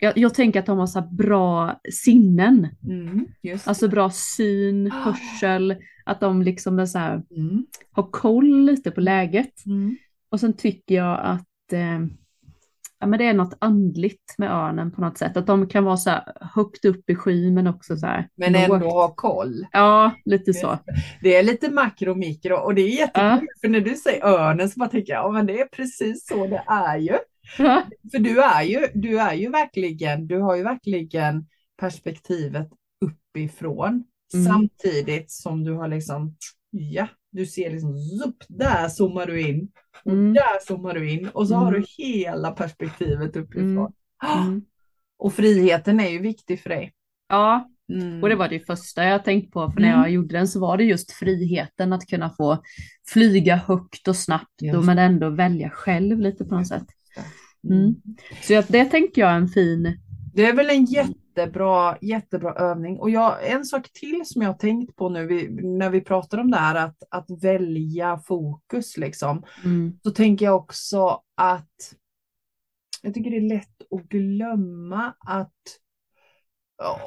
jag, 0.00 0.18
jag 0.18 0.34
tänker 0.34 0.60
att 0.60 0.66
de 0.66 0.78
har 0.78 0.86
så 0.86 1.00
bra 1.02 1.80
sinnen, 1.92 2.68
Mm. 2.84 3.26
Alltså 3.64 3.88
bra 3.88 4.10
syn, 4.10 4.92
Ah. 4.92 4.94
hörsel, 4.94 5.76
att 6.04 6.20
de 6.20 6.42
liksom 6.42 6.78
är 6.78 6.86
så 6.86 6.98
här, 6.98 7.22
Mm. 7.36 7.66
har 7.92 8.02
koll 8.10 8.60
lite 8.64 8.90
på 8.90 9.00
läget. 9.00 9.66
Mm. 9.66 9.96
Och 10.30 10.40
sen 10.40 10.52
tycker 10.52 10.94
jag 10.94 11.20
att 11.22 11.72
eh, 11.72 12.00
ja, 13.00 13.06
men 13.06 13.18
det 13.18 13.24
är 13.24 13.34
något 13.34 13.56
andligt 13.58 14.34
med 14.38 14.50
örnen 14.52 14.90
på 14.90 15.00
något 15.00 15.18
sätt, 15.18 15.36
att 15.36 15.46
de 15.46 15.68
kan 15.68 15.84
vara 15.84 15.96
så 15.96 16.10
här 16.10 16.22
högt 16.54 16.84
upp 16.84 17.10
i 17.10 17.14
skyn 17.14 17.54
men 17.54 17.66
också 17.66 17.96
så 17.96 18.06
här 18.06 18.28
Men 18.34 18.52
lågt. 18.52 18.62
ändå 18.70 18.90
ha 18.90 19.14
koll. 19.14 19.66
Ja, 19.72 20.10
lite 20.24 20.52
så. 20.54 20.78
Det 21.22 21.36
är 21.36 21.42
lite 21.42 21.70
makro 21.70 22.10
och 22.10 22.18
mikro 22.18 22.56
och 22.56 22.74
det 22.74 22.82
är 22.82 22.88
jättekul. 22.98 23.22
Ja. 23.24 23.40
För 23.60 23.68
när 23.68 23.80
du 23.80 23.94
säger 23.94 24.24
örnen 24.26 24.68
så 24.70 24.78
bara 24.80 24.88
tänker 24.88 25.12
jag, 25.12 25.24
ja 25.24 25.30
men 25.30 25.46
det 25.46 25.60
är 25.60 25.66
precis 25.66 26.26
så 26.26 26.46
det 26.46 26.62
är 26.66 26.96
ju. 26.98 27.12
För 28.12 28.18
du 28.18 28.42
är 28.42 28.62
ju, 28.62 28.86
du 28.94 29.18
är 29.20 29.34
ju 29.34 29.48
verkligen, 29.50 30.26
du 30.26 30.38
har 30.38 30.56
ju 30.56 30.62
verkligen 30.62 31.46
perspektivet 31.80 32.68
uppifrån. 33.04 34.04
Mm. 34.34 34.46
Samtidigt 34.46 35.30
som 35.30 35.64
du 35.64 35.72
har 35.72 35.88
liksom, 35.88 36.36
ja, 36.70 37.08
du 37.30 37.46
ser 37.46 37.70
liksom, 37.70 37.98
zup, 37.98 38.36
där 38.48 38.88
zoomar 38.88 39.26
du 39.26 39.40
in. 39.48 39.68
Och 40.04 40.12
Mm. 40.12 40.34
där 40.34 40.66
zoomar 40.66 40.94
du 40.94 41.10
in. 41.10 41.28
Och 41.28 41.48
så 41.48 41.54
har 41.54 41.68
Mm. 41.68 41.80
du 41.80 42.04
hela 42.04 42.50
perspektivet 42.50 43.36
uppifrån. 43.36 43.76
Mm. 43.78 43.92
Ah, 44.18 44.42
Mm. 44.46 44.62
Och 45.18 45.32
friheten 45.34 46.00
är 46.00 46.08
ju 46.08 46.18
viktig 46.18 46.60
för 46.60 46.70
dig. 46.70 46.92
ja, 47.28 47.70
Mm. 47.92 48.22
och 48.22 48.28
det 48.28 48.34
var 48.36 48.48
det 48.48 48.60
första 48.66 49.04
jag 49.04 49.24
tänkte 49.24 49.50
på, 49.50 49.70
för 49.70 49.80
när 49.80 49.88
Mm. 49.88 50.00
jag 50.00 50.10
gjorde 50.10 50.36
den 50.36 50.48
så 50.48 50.60
var 50.60 50.76
det 50.76 50.84
just 50.84 51.12
friheten 51.12 51.92
att 51.92 52.06
kunna 52.06 52.30
få 52.30 52.62
flyga 53.08 53.56
högt 53.56 54.08
och 54.08 54.16
snabbt, 54.16 54.62
och 54.76 54.84
men 54.84 54.98
ändå 54.98 55.28
välja 55.30 55.70
själv 55.70 56.20
lite 56.20 56.44
på 56.44 56.54
något 56.54 56.66
sätt. 56.68 56.86
Mm. 57.64 57.76
Mm. 57.82 57.94
Så 58.42 58.52
jag, 58.52 58.64
det 58.68 58.84
tänker 58.84 59.22
jag 59.22 59.30
är 59.30 59.36
en 59.36 59.48
fin, 59.48 59.98
Det 60.34 60.46
är 60.46 60.54
väl 60.54 60.70
en 60.70 60.84
jättebra, 60.84 61.98
jättebra 62.00 62.54
övning. 62.54 62.98
Och 62.98 63.10
jag, 63.10 63.50
en 63.50 63.64
sak 63.64 63.92
till 63.92 64.22
som 64.24 64.42
jag 64.42 64.48
har 64.48 64.58
tänkt 64.58 64.96
på 64.96 65.08
nu 65.08 65.26
vi, 65.26 65.48
när 65.62 65.90
vi 65.90 66.00
pratar 66.00 66.38
om 66.38 66.50
det 66.50 66.56
här 66.56 66.74
att, 66.74 67.02
att 67.10 67.42
välja 67.42 68.18
fokus 68.18 68.96
liksom. 68.96 69.42
mm, 69.64 69.98
Så 70.02 70.10
tänker 70.10 70.44
jag 70.44 70.56
också 70.56 71.20
att 71.36 71.94
jag 73.02 73.14
tycker 73.14 73.30
det 73.30 73.36
är 73.36 73.48
lätt 73.48 73.82
att 73.90 74.08
glömma 74.08 75.14
att 75.26 75.52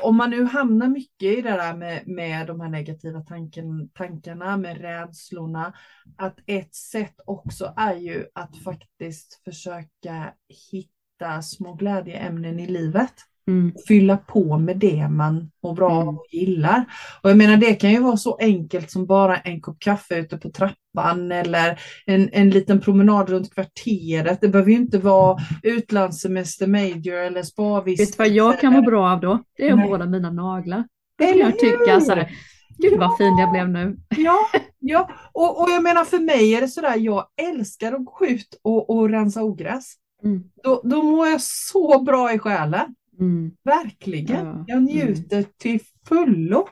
om 0.02 0.18
man 0.18 0.30
nu 0.30 0.46
hamnar 0.46 0.88
mycket 0.88 1.38
i 1.38 1.42
det 1.42 1.52
där 1.52 1.74
med, 1.74 2.08
med 2.08 2.48
de 2.48 2.62
här 2.62 2.70
negativa 2.70 3.22
tanken, 3.22 3.90
tankarna, 3.90 4.58
med 4.58 4.82
rädslorna, 4.82 5.74
att 6.18 6.40
ett 6.46 6.76
sätt 6.76 7.16
också 7.26 7.74
är 7.78 7.96
ju 7.96 8.26
att 8.36 8.58
faktiskt 8.58 9.42
försöka 9.44 10.34
hitta 10.72 11.42
små 11.42 11.74
glädjeämnen 11.74 12.60
i 12.60 12.68
livet 12.68 13.14
mm, 13.48 13.74
fylla 13.88 14.18
på 14.18 14.58
med 14.58 14.78
det 14.78 15.08
man 15.10 15.52
mår 15.64 15.76
bra 15.76 15.92
av 15.92 16.02
Mm. 16.02 16.16
och 16.16 16.26
gillar. 16.32 16.86
Och 17.22 17.30
jag 17.30 17.38
menar 17.38 17.58
det 17.58 17.74
kan 17.76 17.92
ju 17.92 18.00
vara 18.00 18.18
så 18.18 18.38
enkelt 18.38 18.92
som 18.92 19.06
bara 19.06 19.38
en 19.38 19.62
kopp 19.62 19.80
kaffe 19.80 20.16
ute 20.16 20.38
på 20.38 20.50
trappan 20.50 21.32
eller 21.32 21.80
en, 22.06 22.30
en 22.34 22.50
liten 22.50 22.80
promenad 22.82 23.30
runt 23.30 23.54
kvarteret. 23.54 24.42
Det 24.42 24.48
behöver 24.48 24.72
ju 24.72 24.78
inte 24.78 24.98
vara 24.98 25.38
utlandssemester 25.64 26.68
major 26.68 27.16
eller 27.16 27.44
spa-vistelse. 27.44 28.12
vet 28.12 28.18
du 28.18 28.24
vad 28.24 28.38
jag 28.38 28.60
kan 28.60 28.74
må 28.74 28.82
bra 28.82 29.12
av 29.12 29.20
då? 29.20 29.40
Det 29.58 29.70
är 29.70 29.74
att 29.74 29.80
måla 29.80 30.06
mina 30.06 30.32
naglar. 30.32 30.84
Det 31.18 31.26
kan 31.28 31.38
jag 31.40 31.60
tycka 31.60 31.94
hur? 31.94 32.00
så 32.00 32.14
här, 32.14 32.32
gud 32.78 33.00
vad 33.00 33.18
fin 33.18 33.38
jag 33.38 33.52
blev 33.52 33.70
nu. 33.70 33.98
Ja, 34.18 34.40
ja. 34.80 35.10
Och, 35.32 35.62
och 35.62 35.70
jag 35.70 35.84
menar 35.84 36.06
för 36.06 36.20
mig 36.20 36.56
är 36.56 36.62
det 36.62 36.68
sådär, 36.68 36.96
jag 36.98 37.26
älskar 37.42 37.94
att 37.94 38.06
gå 38.06 38.26
ut 38.26 38.60
och, 38.62 38.90
och 38.90 39.10
rensa 39.10 39.44
ogräs. 39.44 39.94
Mm. 40.24 40.44
då, 40.64 40.82
då 40.84 41.04
mår 41.04 41.28
jag 41.28 41.42
så 41.42 42.02
bra 42.04 42.34
i 42.34 42.40
själen. 42.40 42.96
Mm. 43.20 43.52
Verkligen. 43.64 44.46
Ja. 44.46 44.64
Jag 44.68 44.84
njuter 44.84 45.46
till 45.58 45.80
fullo. 46.08 46.68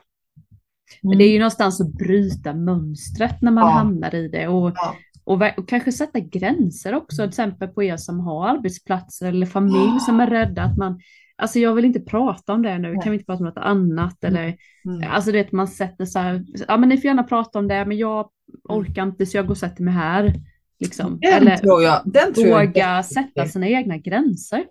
Men 1.02 1.18
det 1.18 1.24
är 1.24 1.32
ju 1.32 1.38
någonstans 1.38 1.80
att 1.80 1.92
bryta 1.92 2.54
mönstret 2.54 3.42
när 3.42 3.50
man 3.50 3.64
Ja. 3.64 3.70
hamnar 3.70 4.14
i 4.14 4.28
det 4.28 4.48
och, 4.48 4.72
Ja. 4.74 4.94
och, 5.24 5.42
och 5.58 5.68
kanske 5.68 5.92
sätta 5.92 6.20
gränser 6.20 6.94
också, 6.94 7.16
till 7.16 7.28
exempel 7.28 7.68
på 7.68 7.82
er 7.82 7.96
som 7.96 8.20
har 8.20 8.48
arbetsplatser 8.48 9.26
eller 9.28 9.46
familj 9.46 10.00
som 10.00 10.20
är 10.20 10.26
rädda 10.30 10.62
att 10.62 10.76
man, 10.78 11.00
alltså 11.36 11.58
jag 11.58 11.74
vill 11.74 11.84
inte 11.84 12.00
prata 12.00 12.52
om 12.52 12.62
det 12.62 12.78
nu, 12.78 12.94
kan 12.94 13.12
vi 13.12 13.12
inte 13.12 13.24
prata 13.26 13.38
om 13.38 13.46
något 13.48 13.58
annat 13.64 14.24
eller, 14.24 14.56
Mm. 14.84 15.10
alltså 15.10 15.32
det 15.32 15.40
att 15.40 15.52
man 15.52 15.68
sätter 15.68 16.04
så 16.04 16.18
här, 16.18 16.44
ja 16.68 16.76
men 16.76 16.88
ni 16.88 16.96
får 16.96 17.04
gärna 17.04 17.22
prata 17.22 17.58
om 17.58 17.68
det, 17.68 17.84
men 17.86 17.96
jag 17.98 18.28
orkar 18.68 19.02
inte 19.02 19.26
så 19.26 19.36
jag 19.36 19.46
går 19.46 19.50
och 19.54 19.58
sätter 19.58 19.82
mig 19.82 19.94
här. 19.94 20.34
Liksom. 20.82 21.18
Den 21.20 21.32
Eller 21.32 21.56
tror 21.56 21.82
jag, 21.82 22.02
den 22.04 22.34
tror 22.34 22.46
jag 22.46 22.66
våga 22.66 22.96
jätteviktig. 22.96 23.32
sätta 23.34 23.48
sina 23.48 23.68
egna 23.68 23.96
gränser. 23.96 24.64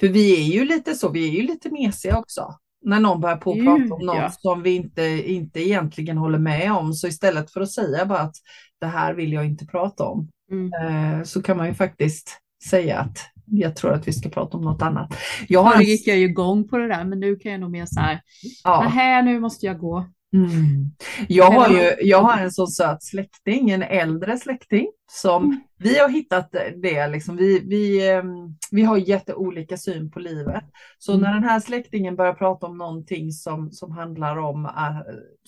För 0.00 0.08
vi 0.08 0.40
är 0.40 0.52
ju 0.52 0.64
lite 0.64 0.94
så, 0.94 1.08
vi 1.08 1.28
är 1.28 1.32
ju 1.32 1.42
lite 1.42 1.70
mesiga 1.70 2.18
också. 2.18 2.54
När 2.86 3.00
någon 3.00 3.20
börjar 3.20 3.36
på 3.36 3.52
Gud, 3.52 3.64
prata 3.64 3.94
om 3.94 4.06
något 4.06 4.16
ja. 4.16 4.30
som 4.30 4.62
vi 4.62 4.70
inte, 4.70 5.02
inte 5.32 5.60
egentligen 5.60 6.18
håller 6.18 6.38
med 6.38 6.72
om. 6.72 6.92
Så 6.92 7.06
istället 7.06 7.50
för 7.50 7.60
att 7.60 7.70
säga 7.70 8.06
bara 8.06 8.18
att 8.18 8.36
det 8.80 8.86
här 8.86 9.14
vill 9.14 9.32
jag 9.32 9.46
inte 9.46 9.66
prata 9.66 10.04
om. 10.04 10.28
Mm. 10.50 10.72
Eh, 10.72 11.22
så 11.22 11.42
kan 11.42 11.56
man 11.56 11.66
ju 11.66 11.74
faktiskt 11.74 12.40
säga 12.70 12.98
att 12.98 13.18
jag 13.46 13.76
tror 13.76 13.92
att 13.92 14.08
vi 14.08 14.12
ska 14.12 14.28
prata 14.28 14.56
om 14.56 14.64
något 14.64 14.82
annat. 14.82 15.16
Jag 15.48 15.62
har 15.62 15.72
Förr 15.72 15.82
gick 15.82 16.06
jag 16.06 16.18
ju 16.18 16.24
igång 16.24 16.68
på 16.68 16.78
det 16.78 16.88
där, 16.88 17.04
men 17.04 17.20
nu 17.20 17.36
kan 17.36 17.52
jag 17.52 17.60
nog 17.60 17.70
mer 17.70 17.86
så 17.86 18.00
här, 18.00 18.20
ja, 18.64 18.82
nähä 18.82 19.22
nu 19.22 19.40
måste 19.40 19.66
jag 19.66 19.78
gå. 19.78 20.06
Mm. 20.34 20.90
jag, 21.28 21.50
har 21.50 21.68
ju, 21.68 21.94
jag 22.00 22.22
har 22.22 22.38
en 22.38 22.52
så 22.52 22.66
söt 22.66 23.02
släkting, 23.02 23.70
en 23.70 23.82
äldre 23.82 24.38
släkting 24.38 24.86
som 25.10 25.44
Mm. 25.44 25.60
Vi 25.84 25.98
har 25.98 26.08
hittat 26.08 26.52
det. 26.82 27.06
Liksom. 27.08 27.36
Vi, 27.36 27.58
vi, 27.66 28.10
eh, 28.10 28.22
vi 28.70 28.82
har 28.82 28.96
jätteolika 28.96 29.76
syn 29.76 30.10
på 30.10 30.18
livet. 30.18 30.64
Så 30.98 31.12
Mm. 31.12 31.22
när 31.22 31.34
den 31.34 31.44
här 31.44 31.60
släktingen 31.60 32.16
börjar 32.16 32.34
prata 32.34 32.66
om 32.66 32.78
någonting 32.78 33.32
som, 33.32 33.72
som 33.72 33.92
handlar 33.92 34.36
om 34.36 34.64
äh, 34.66 34.70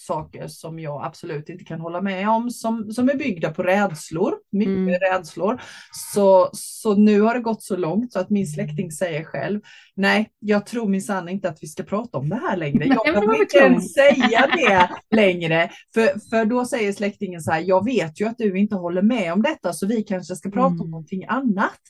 saker 0.00 0.48
som 0.48 0.78
jag 0.78 1.04
absolut 1.04 1.48
inte 1.48 1.64
kan 1.64 1.80
hålla 1.80 2.00
med 2.00 2.28
om, 2.28 2.50
som, 2.50 2.92
som 2.92 3.08
är 3.08 3.14
byggda 3.14 3.50
på 3.50 3.62
rädslor, 3.62 4.34
mycket 4.52 4.76
Mm. 4.76 4.94
rädslor. 5.12 5.60
Så, 6.14 6.50
så 6.52 6.94
nu 6.94 7.20
har 7.20 7.34
det 7.34 7.40
gått 7.40 7.62
så 7.62 7.76
långt 7.76 8.12
så 8.12 8.18
att 8.18 8.30
min 8.30 8.46
släkting 8.46 8.90
säger 8.90 9.24
själv, 9.24 9.60
nej, 9.96 10.30
jag 10.38 10.66
tror 10.66 10.88
minsann 10.88 11.28
inte 11.28 11.48
att 11.48 11.58
vi 11.62 11.66
ska 11.66 11.82
prata 11.82 12.18
om 12.18 12.28
det 12.28 12.36
här 12.36 12.56
längre. 12.56 12.84
Jag 12.84 13.26
vad 13.26 13.36
inte 13.40 13.58
ens 13.58 13.92
säga 13.92 14.46
det 14.56 14.88
längre. 15.16 15.70
För, 15.94 16.28
för 16.30 16.44
då 16.44 16.64
säger 16.64 16.92
släktingen 16.92 17.40
så 17.40 17.50
här, 17.52 17.60
jag 17.66 17.84
vet 17.84 18.20
ju 18.20 18.28
att 18.28 18.38
du 18.38 18.58
inte 18.58 18.74
håller 18.76 19.02
med 19.02 19.32
om 19.32 19.42
detta, 19.42 19.72
så 19.72 19.86
vi 19.86 20.02
kanske 20.28 20.36
ska 20.36 20.50
prata 20.50 20.66
om 20.66 20.74
Mm. 20.80 20.90
någonting 20.90 21.24
annat. 21.28 21.80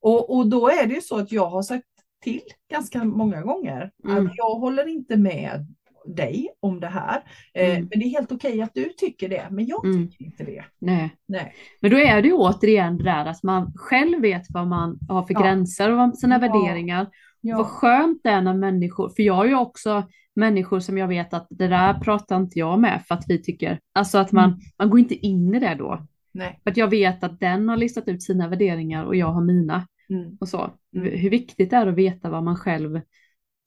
Och, 0.00 0.36
och 0.36 0.46
då 0.48 0.68
är 0.68 0.86
det 0.86 0.94
ju 0.94 1.00
så 1.00 1.18
att 1.18 1.32
jag 1.32 1.46
har 1.50 1.62
sagt 1.62 1.84
till 2.22 2.40
ganska 2.70 3.04
många 3.04 3.42
gånger 3.42 3.90
Mm. 4.08 4.26
att 4.26 4.32
jag 4.36 4.54
håller 4.54 4.88
inte 4.88 5.16
med 5.16 5.66
dig 6.06 6.48
om 6.60 6.80
det 6.80 6.86
här. 6.86 7.22
Eh, 7.54 7.70
Mm. 7.70 7.88
Men 7.90 7.98
det 8.00 8.04
är 8.06 8.10
helt 8.10 8.32
okej 8.32 8.62
att 8.62 8.74
du 8.74 8.84
tycker 8.96 9.28
det, 9.28 9.46
men 9.50 9.66
jag 9.66 9.84
Mm. 9.84 10.08
tycker 10.10 10.24
inte 10.24 10.44
det. 10.44 10.64
Nej. 10.78 11.14
Nej. 11.28 11.54
Men 11.80 11.90
då 11.90 11.98
är 11.98 12.22
det 12.22 12.28
ju 12.28 12.34
återigen 12.34 12.96
det 12.96 13.04
där 13.04 13.26
att 13.26 13.42
man 13.42 13.72
själv 13.76 14.20
vet 14.20 14.42
vad 14.48 14.66
man 14.66 14.98
har 15.08 15.22
för 15.26 15.34
Ja. 15.34 15.40
gränser 15.40 15.90
och 15.90 15.96
vad- 15.96 16.18
sina 16.18 16.34
Ja. 16.34 16.38
värderingar. 16.40 17.06
Vad 17.42 17.52
Ja. 17.60 17.64
skönt 17.64 18.20
det 18.22 18.30
är 18.30 18.40
när 18.42 18.54
människor, 18.54 19.08
för 19.08 19.22
jag 19.22 19.34
har 19.34 19.44
ju 19.46 19.54
också 19.56 20.02
människor 20.36 20.80
som 20.80 20.98
jag 20.98 21.08
vet 21.08 21.34
att 21.34 21.46
det 21.50 21.68
där 21.68 21.94
pratar 21.94 22.36
inte 22.36 22.58
jag 22.58 22.80
med 22.80 23.02
för 23.08 23.14
att 23.14 23.24
vi 23.28 23.42
tycker, 23.42 23.78
alltså 23.94 24.18
att 24.18 24.32
man, 24.32 24.44
Mm. 24.44 24.60
man 24.78 24.90
går 24.90 24.98
inte 25.00 25.14
in 25.14 25.54
i 25.54 25.58
det 25.60 25.74
då. 25.78 26.06
Nej. 26.32 26.60
För 26.64 26.70
att 26.70 26.76
jag 26.76 26.88
vet 26.88 27.24
att 27.24 27.40
den 27.40 27.68
har 27.68 27.76
listat 27.76 28.08
ut 28.08 28.22
sina 28.22 28.48
värderingar 28.48 29.04
och 29.04 29.16
jag 29.16 29.26
har 29.26 29.44
mina 29.44 29.86
Mm. 30.10 30.36
och 30.40 30.48
så. 30.48 30.70
Mm. 30.96 31.18
Hur 31.18 31.30
viktigt 31.30 31.70
det 31.70 31.76
är 31.76 31.86
att 31.86 31.94
veta 31.94 32.30
vad 32.30 32.42
man 32.42 32.56
själv 32.56 33.00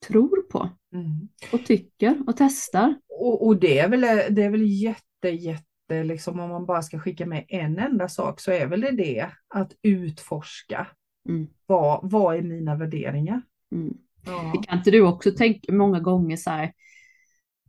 tror 0.08 0.42
på 0.42 0.70
Mm. 0.94 1.28
och 1.52 1.66
tycker 1.66 2.18
och 2.26 2.36
testar. 2.36 2.94
Och, 3.08 3.46
och 3.46 3.56
det 3.60 3.78
är 3.78 3.88
väl, 3.88 4.00
det 4.34 4.42
är 4.42 4.50
väl 4.50 4.82
jätte, 4.82 5.28
jätte, 5.28 6.04
liksom 6.04 6.40
om 6.40 6.50
man 6.50 6.66
bara 6.66 6.82
ska 6.82 6.98
skicka 6.98 7.26
med 7.26 7.44
en 7.48 7.78
enda 7.78 8.08
sak 8.08 8.40
så 8.40 8.50
är 8.52 8.66
väl 8.66 8.80
det 8.80 8.90
det 8.90 9.30
att 9.48 9.72
utforska. 9.82 10.86
Mm. 11.28 11.46
Vad, 11.66 12.10
vad 12.10 12.36
är 12.36 12.42
mina 12.42 12.76
värderingar? 12.76 13.42
Mm. 13.72 13.94
Ja. 14.26 14.52
Kan 14.66 14.78
inte 14.78 14.90
du 14.90 15.00
också 15.00 15.30
tänka 15.30 15.72
många 15.72 16.00
gånger 16.00 16.36
så 16.36 16.50
här, 16.50 16.72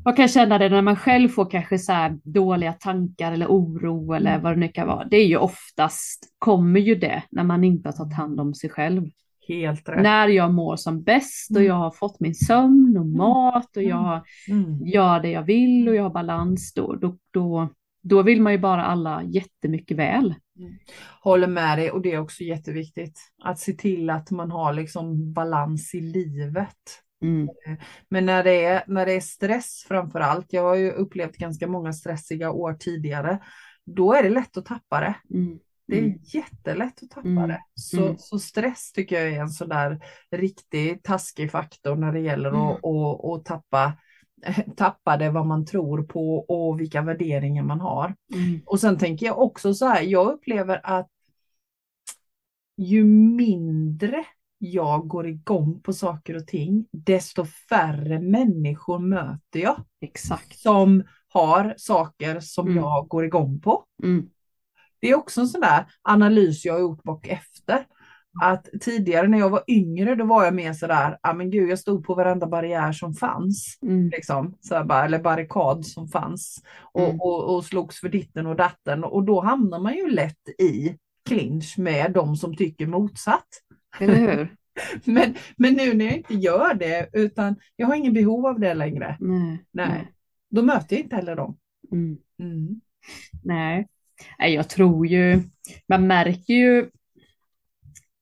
man 0.06 0.14
kan 0.14 0.28
känna 0.28 0.58
det 0.58 0.70
när 0.70 0.82
man 0.82 0.96
själv 0.96 1.30
får 1.30 1.50
kanske 1.52 1.80
så 1.80 2.20
dåliga 2.24 2.74
tankar 2.74 3.32
eller 3.32 3.48
oro 3.48 4.14
eller 4.14 4.30
Mm. 4.32 4.44
vad 4.44 4.54
det 4.54 4.60
nu 4.60 4.68
kan 4.68 4.88
vara. 4.88 5.06
Det 5.06 5.18
är 5.18 5.26
ju 5.28 5.38
oftast, 5.38 6.24
kommer 6.40 6.80
ju 6.80 6.96
det 6.96 7.24
när 7.32 7.44
man 7.44 7.64
inte 7.64 7.90
har 7.90 7.94
tagit 7.94 8.14
hand 8.18 8.40
om 8.40 8.54
sig 8.54 8.70
själv. 8.70 9.04
Helt 9.48 9.90
rätt. 9.90 10.02
När 10.04 10.28
jag 10.28 10.54
mår 10.54 10.76
som 10.76 11.04
bäst 11.04 11.50
och 11.52 11.56
Mm. 11.58 11.68
jag 11.68 11.76
har 11.76 11.92
fått 11.92 12.20
min 12.20 12.36
sömn 12.36 12.98
och 12.98 13.06
mat 13.06 13.78
och 13.78 13.84
Mm. 13.84 13.90
jag 13.90 14.22
Mm. 14.50 14.86
gör 14.88 15.20
det 15.20 15.30
jag 15.30 15.44
vill 15.44 15.90
och 15.90 15.96
jag 15.96 16.04
har 16.04 16.10
balans 16.10 16.74
då, 16.74 16.96
då, 16.96 17.18
då, 17.32 17.70
då 18.04 18.22
vill 18.22 18.42
man 18.42 18.54
ju 18.54 18.60
bara 18.60 18.86
alla 18.86 19.24
jättemycket 19.24 19.98
väl. 19.98 20.34
Håller 21.22 21.48
med 21.48 21.78
dig 21.78 21.92
och 21.92 22.02
det 22.02 22.12
är 22.12 22.20
också 22.20 22.44
jätteviktigt 22.44 23.20
att 23.44 23.60
se 23.60 23.74
till 23.74 24.10
att 24.10 24.32
man 24.32 24.52
har 24.52 24.74
liksom 24.74 25.34
balans 25.34 25.96
i 25.96 26.02
livet. 26.02 27.02
Mm. 27.26 27.50
Men 28.10 28.26
när 28.26 28.44
det 28.44 28.64
är, 28.66 28.84
när 28.88 29.06
det 29.06 29.14
är 29.14 29.20
stress 29.20 29.86
framför 29.88 30.20
allt, 30.20 30.54
jag 30.54 30.62
har 30.62 30.76
ju 30.76 30.92
upplevt 30.92 31.38
ganska 31.38 31.68
många 31.68 31.94
stressiga 31.94 32.52
år 32.52 32.74
tidigare, 32.74 33.40
då 33.86 34.14
är 34.14 34.24
det 34.24 34.30
lätt 34.30 34.58
att 34.58 34.66
tappa 34.66 35.00
det. 35.00 35.16
Mm. 35.38 35.60
Det 35.88 35.98
är 35.98 36.04
Mm. 36.04 36.20
jättelätt 36.24 37.04
att 37.04 37.10
tappa 37.10 37.28
Mm. 37.30 37.48
det. 37.48 37.62
Så, 37.76 38.04
Mm. 38.06 38.18
så 38.18 38.40
stress 38.40 38.92
tycker 38.92 39.20
jag 39.20 39.34
är 39.34 39.40
en 39.42 39.50
sån 39.50 39.70
där 39.70 40.06
riktig 40.32 41.04
taskig 41.04 41.52
faktor 41.52 41.96
när 41.96 42.12
det 42.12 42.20
gäller 42.20 42.50
att, 42.50 42.86
att, 42.86 43.26
att 43.26 43.46
tappa, 43.46 43.94
tappa 44.78 45.18
det 45.18 45.30
vad 45.30 45.46
man 45.46 45.66
tror 45.66 46.04
på 46.04 46.38
och 46.38 46.80
vilka 46.80 47.02
värderingar 47.02 47.64
man 47.64 47.80
har. 47.80 48.16
Och 48.66 48.80
sen 48.80 48.98
tänker 48.98 49.26
jag 49.26 49.40
också 49.40 49.74
så 49.74 49.86
här, 49.86 50.02
jag 50.02 50.28
upplever 50.34 50.82
att 50.84 51.10
ju 52.78 53.04
mindre 53.06 54.26
jag 54.58 55.08
går 55.08 55.28
igång 55.28 55.82
på 55.82 55.94
saker 55.94 56.36
och 56.36 56.48
ting, 56.48 56.86
desto 56.92 57.46
färre 57.46 58.20
människor 58.20 59.00
möter 59.00 59.60
jag 59.60 59.84
Exakt. 60.02 60.60
som 60.60 61.04
har 61.34 61.74
saker 61.78 62.40
som 62.40 62.68
Mm. 62.68 62.78
jag 62.78 63.08
går 63.08 63.26
igång 63.26 63.60
på. 63.62 63.84
Mm. 64.04 64.30
Det 65.00 65.10
är 65.10 65.16
också 65.16 65.42
en 65.42 65.48
sån 65.48 65.62
där 65.62 65.86
analys 66.02 66.66
jag 66.66 66.74
har 66.74 66.80
gjort 66.80 67.04
bak 67.04 67.28
efter. 67.28 67.86
Att 68.44 68.68
tidigare 68.82 69.28
när 69.28 69.38
jag 69.40 69.50
var 69.50 69.64
yngre, 69.68 70.16
då 70.16 70.26
var 70.26 70.46
jag 70.46 70.54
mer 70.54 70.74
sådär, 70.74 71.18
ja 71.24 71.34
men 71.34 71.52
gud, 71.52 71.70
jag 71.70 71.80
stod 71.80 72.06
på 72.06 72.16
varenda 72.16 72.48
barriär 72.48 72.92
som 72.92 73.14
fanns. 73.14 73.78
Mm. 73.82 74.10
Liksom, 74.10 74.58
så 74.62 74.84
bara, 74.84 75.06
eller 75.06 75.20
barrikad 75.20 75.86
som 75.86 76.08
fanns. 76.08 76.64
Och, 76.94 77.02
Mm. 77.02 77.22
och, 77.22 77.56
och 77.56 77.66
slogs 77.66 78.00
för 78.00 78.10
ditten 78.10 78.46
och 78.48 78.56
datten. 78.56 79.04
Och 79.04 79.24
då 79.24 79.42
hamnar 79.42 79.80
man 79.80 79.96
ju 79.96 80.10
lätt 80.10 80.50
i 80.60 80.96
clinch 81.26 81.76
med 81.78 82.12
de 82.14 82.36
som 82.36 82.56
tycker 82.56 82.88
motsatt. 82.88 83.48
Eller 84.00 84.16
hur? 84.16 84.56
Men, 85.04 85.36
men 85.58 85.74
nu 85.74 85.94
när 85.94 86.06
jag 86.06 86.18
inte 86.18 86.34
gör 86.34 86.74
det, 86.74 87.10
utan 87.14 87.56
jag 87.76 87.88
har 87.88 87.96
ingen 87.96 88.14
behov 88.14 88.46
av 88.46 88.60
det 88.60 88.74
längre. 88.74 89.18
Nej. 89.20 89.66
Nej. 89.72 90.12
Då 90.50 90.62
möter 90.62 90.96
jag 90.96 91.04
inte 91.04 91.16
heller 91.16 91.36
dem. 91.36 91.58
Mm. 91.92 92.18
Mm. 92.40 92.82
Nej. 93.44 93.88
Nej, 94.40 94.54
jag 94.54 94.70
tror 94.70 95.08
ju, 95.08 95.42
man 95.88 96.08
märker 96.08 96.54
ju, 96.54 96.90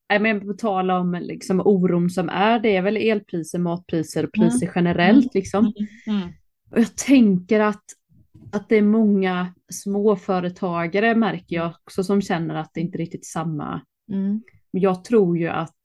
Nej, 0.10 0.20
men 0.20 0.48
på 0.48 0.54
tal 0.54 0.92
om 0.92 1.18
liksom 1.22 1.62
oron 1.66 2.10
som 2.10 2.30
är, 2.30 2.60
det 2.60 2.76
är 2.76 2.82
väl 2.82 2.98
elpriser, 2.98 3.60
matpriser 3.60 4.24
och 4.24 4.32
priser 4.34 4.72
generellt 4.76 5.34
liksom. 5.34 5.74
Mm. 6.08 6.30
Och 6.72 6.80
jag 6.80 6.96
tänker 6.96 7.60
att, 7.60 7.84
att 8.52 8.70
det 8.70 8.76
är 8.76 8.82
många 8.82 9.54
småföretagare 9.72 11.16
märker 11.16 11.56
jag 11.56 11.68
också 11.68 12.04
som 12.04 12.22
känner 12.22 12.56
att 12.56 12.72
det 12.74 12.82
inte 12.82 12.98
är 12.98 13.00
riktigt 13.00 13.26
samma. 13.26 13.82
Mm. 14.12 14.42
Men 14.74 14.82
jag 14.82 15.04
tror 15.04 15.38
ju 15.38 15.48
att, 15.48 15.76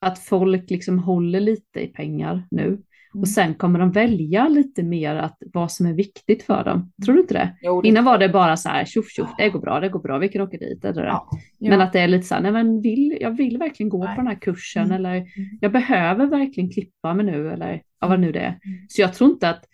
att 0.00 0.18
folk 0.18 0.70
liksom 0.70 0.98
håller 0.98 1.40
lite 1.40 1.80
i 1.80 1.86
pengar 1.86 2.46
nu. 2.50 2.66
Mm. 2.66 2.82
Och 3.22 3.28
sen 3.28 3.54
kommer 3.54 3.78
de 3.78 3.90
välja 3.92 4.48
lite 4.48 4.82
mer 4.82 5.14
att 5.14 5.36
vad 5.52 5.72
som 5.72 5.86
är 5.86 5.92
viktigt 5.92 6.42
för 6.42 6.64
dem. 6.64 6.92
Tror 7.04 7.14
du 7.14 7.20
inte 7.20 7.34
det? 7.34 7.56
Jo, 7.62 7.82
det- 7.82 7.88
Innan 7.88 8.04
var 8.04 8.18
det 8.18 8.28
bara 8.28 8.56
så 8.56 8.68
här, 8.68 8.84
tjoff 8.84 9.08
tjoff, 9.10 9.30
det 9.38 9.48
går 9.48 9.60
bra, 9.60 9.80
det 9.80 9.88
går 9.88 10.00
bra, 10.00 10.18
vi 10.18 10.28
kan 10.28 10.42
åka 10.42 10.56
dit. 10.56 10.84
Eller, 10.84 11.04
Ja. 11.04 11.28
Men 11.58 11.80
att 11.80 11.92
det 11.92 12.00
är 12.00 12.08
lite 12.08 12.26
så 12.26 12.34
här, 12.34 12.42
nej 12.42 12.52
men 12.52 12.80
vill, 12.80 13.16
jag 13.20 13.30
vill 13.36 13.58
verkligen 13.58 13.90
gå 13.90 14.04
Nej. 14.04 14.14
på 14.16 14.20
den 14.20 14.26
här 14.28 14.38
kursen 14.40 14.84
Mm. 14.84 14.96
eller 14.96 15.26
jag 15.60 15.72
behöver 15.72 16.26
verkligen 16.26 16.70
klippa 16.70 17.14
mig 17.14 17.26
nu 17.26 17.50
eller 17.52 17.82
ja, 18.00 18.08
vad 18.08 18.20
nu 18.20 18.32
det 18.32 18.40
är. 18.40 18.46
Mm. 18.64 18.86
Så 18.88 19.00
jag 19.00 19.14
tror 19.14 19.30
inte 19.30 19.48
att, 19.50 19.64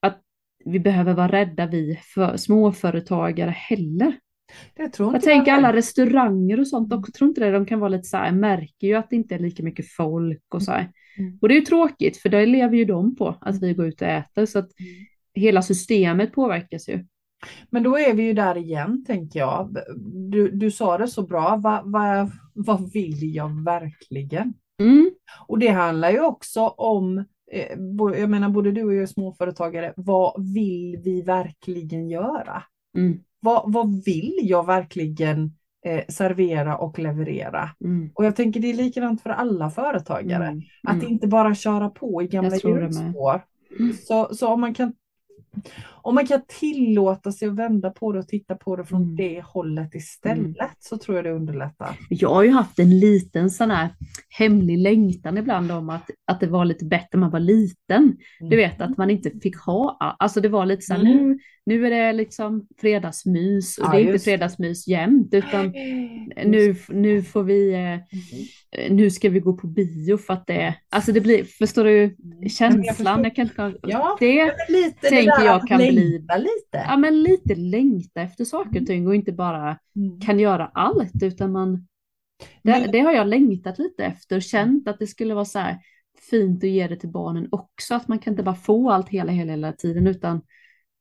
att 0.00 0.20
vi 0.64 0.80
behöver 0.80 1.14
vara 1.14 1.28
rädda 1.28 1.66
vi 1.66 1.98
för 2.14 2.36
småföretagare 2.36 3.50
heller. 3.50 4.12
Det 4.76 4.88
tror 4.88 5.12
Jag 5.12 5.22
tänker 5.22 5.52
alla 5.52 5.72
restauranger 5.72 6.60
och 6.60 6.68
sånt 6.68 6.92
också, 6.92 7.12
tror 7.12 7.28
inte 7.28 7.40
det, 7.40 7.50
de 7.50 7.66
kan 7.66 7.80
vara 7.80 7.88
lite 7.88 8.08
så 8.08 8.16
här, 8.16 8.32
märker 8.32 8.86
ju 8.86 8.94
att 8.94 9.10
det 9.10 9.16
inte 9.16 9.34
är 9.34 9.38
lika 9.38 9.62
mycket 9.62 9.88
folk 9.88 10.54
och 10.54 10.62
så 10.62 10.72
här. 10.72 10.92
Mm. 11.18 11.38
Och 11.42 11.48
det 11.48 11.54
är 11.54 11.60
ju 11.60 11.64
tråkigt 11.64 12.16
för 12.16 12.28
det 12.28 12.46
lever 12.46 12.76
ju 12.76 12.84
de 12.84 13.16
på, 13.16 13.34
att 13.40 13.62
vi 13.62 13.74
går 13.74 13.86
ut 13.86 14.02
och 14.02 14.08
äter 14.08 14.46
så 14.46 14.58
att 14.58 14.70
Mm. 14.80 14.92
hela 15.34 15.62
systemet 15.62 16.32
påverkas 16.32 16.88
ju. 16.88 17.04
Men 17.70 17.82
då 17.82 17.98
är 17.98 18.14
vi 18.14 18.22
ju 18.22 18.32
där 18.32 18.56
igen, 18.56 19.04
tänker 19.06 19.38
jag. 19.38 19.76
Du, 20.30 20.50
du 20.50 20.70
sa 20.70 20.98
det 20.98 21.08
så 21.08 21.22
bra. 21.22 21.56
Vad 21.56 21.92
va, 21.92 22.30
vad 22.52 22.92
vill 22.92 23.34
jag 23.34 23.64
verkligen? 23.64 24.54
Mm. 24.80 25.10
Och 25.46 25.58
det 25.58 25.68
handlar 25.68 26.10
ju 26.10 26.20
också 26.20 26.60
om, 26.68 27.18
eh, 27.52 27.78
jag 28.18 28.30
menar 28.30 28.48
både 28.48 28.72
du 28.72 28.84
och 28.84 28.94
jag 28.94 29.02
är 29.02 29.06
småföretagare, 29.06 29.92
vad 29.96 30.52
vill 30.54 31.00
vi 31.04 31.22
verkligen 31.22 32.08
göra? 32.10 32.62
Mm. 32.96 33.18
Vad, 33.40 33.72
vad 33.72 34.04
vill 34.04 34.34
jag 34.42 34.66
verkligen 34.66 35.54
eh, 35.86 36.04
servera 36.08 36.78
och 36.78 36.98
leverera? 36.98 37.70
Mm. 37.84 38.10
Och 38.14 38.24
jag 38.24 38.36
tänker 38.36 38.60
det 38.60 38.70
är 38.70 38.74
likadant 38.74 39.22
för 39.22 39.30
alla 39.30 39.70
företagare. 39.70 40.46
Mm. 40.46 40.62
Att 40.88 40.94
Mm. 40.94 41.08
inte 41.08 41.26
bara 41.28 41.54
köra 41.54 41.90
på 41.90 42.22
i 42.22 42.26
gamla 42.26 42.56
hjulspår. 42.56 43.40
Mm. 43.80 43.92
Så, 43.92 44.34
så 44.34 44.48
om 44.48 44.60
man 44.60 44.74
kan 44.74 44.92
om 46.02 46.14
man 46.14 46.26
kan 46.26 46.40
tillåta 46.48 47.32
sig 47.32 47.48
att 47.48 47.54
vända 47.54 47.90
på 47.90 48.12
det 48.12 48.18
och 48.18 48.28
titta 48.28 48.54
på 48.54 48.76
det 48.76 48.84
från 48.84 49.02
Mm. 49.02 49.16
det 49.16 49.42
hållet 49.44 49.94
istället 49.94 50.38
Mm. 50.38 50.54
så 50.78 50.98
tror 50.98 51.16
jag 51.16 51.24
det 51.24 51.30
underlättar. 51.32 51.96
Jag 52.10 52.28
har 52.34 52.42
ju 52.42 52.50
haft 52.50 52.78
en 52.78 52.98
liten 53.00 53.50
sån 53.50 53.70
här 53.70 53.88
hemlig 54.38 54.78
längtan 54.78 55.38
ibland 55.38 55.72
om 55.72 55.90
att, 55.90 56.10
att 56.26 56.40
det 56.40 56.46
var 56.46 56.64
lite 56.64 56.84
bättre 56.84 57.08
när 57.12 57.20
man 57.20 57.30
var 57.30 57.40
liten. 57.40 58.16
Du 58.40 58.56
vet 58.56 58.80
att 58.80 58.96
man 58.96 59.10
inte 59.10 59.30
fick 59.42 59.56
ha, 59.56 59.96
alltså 60.18 60.40
det 60.40 60.48
var 60.48 60.66
lite 60.66 60.82
så 60.82 60.94
här, 60.94 61.00
Mm. 61.00 61.28
nu, 61.28 61.38
nu 61.66 61.86
är 61.86 61.90
det 61.90 62.12
liksom 62.12 62.66
fredagsmys 62.80 63.78
och 63.78 63.84
Ja, 63.86 63.90
det 63.90 63.96
är 63.96 64.00
inte 64.00 64.12
just 64.12 64.24
det. 64.24 64.30
fredagsmys 64.30 64.88
jämt 64.88 65.34
utan 65.34 65.66
nu, 66.46 66.76
nu 66.88 67.22
får 67.22 67.42
vi, 67.42 67.72
eh, 67.74 67.98
nu 68.90 69.10
ska 69.10 69.28
vi 69.28 69.40
gå 69.40 69.52
på 69.52 69.66
bio 69.66 70.16
för 70.16 70.32
att 70.34 70.46
det, 70.46 70.74
alltså 70.90 71.12
det 71.12 71.20
blir, 71.20 71.44
förstår 71.44 71.84
du 71.84 72.16
känslan? 72.48 73.24
Jag 73.24 73.34
kan 73.36 73.42
inte, 73.46 73.72
Ja, 73.82 74.16
det, 74.20 74.44
lite 74.68 74.96
det 75.00 75.08
tänker 75.08 75.38
där 75.38 75.46
jag 75.52 75.68
kan 75.68 75.76
bli- 75.78 75.92
lite. 75.92 76.84
ja 76.88 76.96
men 76.96 77.22
lite 77.22 77.54
längta 77.54 78.20
efter 78.22 78.44
saker 78.44 78.80
och 78.80 78.86
ting 78.86 79.06
och 79.06 79.14
inte 79.14 79.32
bara 79.32 79.78
Mm. 79.96 80.20
kan 80.20 80.38
göra 80.38 80.66
allt 80.74 81.22
utan 81.22 81.52
man, 81.52 81.74
det, 82.62 82.70
Men- 82.80 82.90
det 82.90 83.00
har 83.00 83.12
jag 83.12 83.26
längtat 83.28 83.78
lite 83.78 84.04
efter, 84.04 84.40
känt 84.40 84.88
att 84.88 84.98
det 84.98 85.06
skulle 85.06 85.34
vara 85.34 85.44
så 85.44 85.58
här 85.58 85.78
fint 86.30 86.64
att 86.64 86.70
ge 86.70 86.88
det 86.88 86.96
till 86.96 87.08
barnen 87.08 87.48
också, 87.50 87.94
att 87.94 88.08
man 88.08 88.18
kan 88.18 88.32
inte 88.32 88.42
bara 88.42 88.54
få 88.54 88.90
allt 88.90 89.08
hela, 89.08 89.32
hela, 89.32 89.50
hela 89.52 89.72
tiden 89.72 90.06
utan 90.06 90.42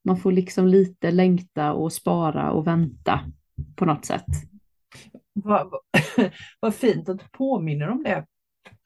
man 0.06 0.18
får 0.18 0.32
liksom 0.32 0.68
lite 0.68 1.12
längta 1.12 1.74
och 1.74 1.94
spara 1.94 2.52
och 2.52 2.68
vänta 2.68 3.20
på 3.76 3.86
något 3.86 4.06
sätt. 4.06 4.26
Vad, 5.34 5.72
vad, 5.72 5.82
vad 6.60 6.76
fint 6.76 7.10
att 7.10 7.20
du 7.20 7.26
påminner 7.32 7.90
om 7.90 8.04
det. 8.04 8.26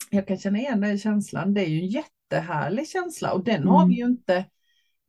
Jag 0.09 0.27
kan 0.27 0.37
känna 0.37 0.57
igen 0.57 0.81
den 0.81 0.97
känslan. 0.97 1.53
Det 1.53 1.61
är 1.61 1.69
ju 1.69 1.79
en 1.81 1.87
jättehärlig 1.87 2.87
känsla 2.87 3.33
och 3.33 3.43
den 3.43 3.67
har 3.67 3.77
Mm. 3.81 3.89
vi 3.89 3.95
ju 3.95 4.05
inte, 4.05 4.45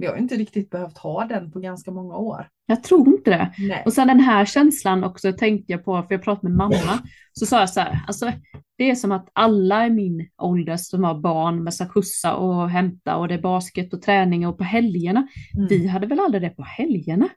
vi 0.02 0.08
har 0.08 0.16
inte 0.16 0.34
riktigt 0.36 0.70
behövt 0.70 0.98
ha 0.98 1.24
den 1.24 1.50
på 1.52 1.60
ganska 1.60 1.90
många 1.90 2.14
år. 2.16 2.48
Jag 2.66 2.82
tror 2.84 3.08
inte 3.08 3.30
det. 3.30 3.52
Nej. 3.58 3.82
Och 3.86 3.92
sen 3.92 4.08
den 4.08 4.20
här 4.20 4.44
känslan 4.44 5.04
också 5.04 5.32
tänkte 5.32 5.72
jag 5.72 5.84
på, 5.84 6.02
för 6.02 6.14
jag 6.14 6.22
pratade 6.22 6.48
med 6.48 6.56
mamma, 6.56 6.98
så 7.32 7.46
sa 7.46 7.60
jag 7.60 7.70
så 7.70 7.80
här, 7.80 8.00
alltså 8.06 8.32
det 8.78 8.90
är 8.90 8.94
som 8.94 9.12
att 9.12 9.28
alla 9.32 9.86
i 9.86 9.90
min 9.90 10.28
ålder 10.38 10.76
som 10.76 11.04
har 11.04 11.14
barn 11.20 11.64
med 11.64 11.74
sig 11.74 11.88
skjutsa 11.88 12.34
och 12.34 12.70
hämta 12.70 13.16
och 13.16 13.28
det 13.28 13.34
är 13.34 13.40
basket 13.42 13.94
och 13.94 14.02
träning 14.02 14.46
och 14.46 14.58
på 14.58 14.64
helgerna, 14.64 15.26
Mm. 15.54 15.66
vi 15.68 15.86
hade 15.88 16.06
väl 16.06 16.20
aldrig 16.20 16.42
det 16.42 16.50
på 16.50 16.62
helgerna? 16.62 17.28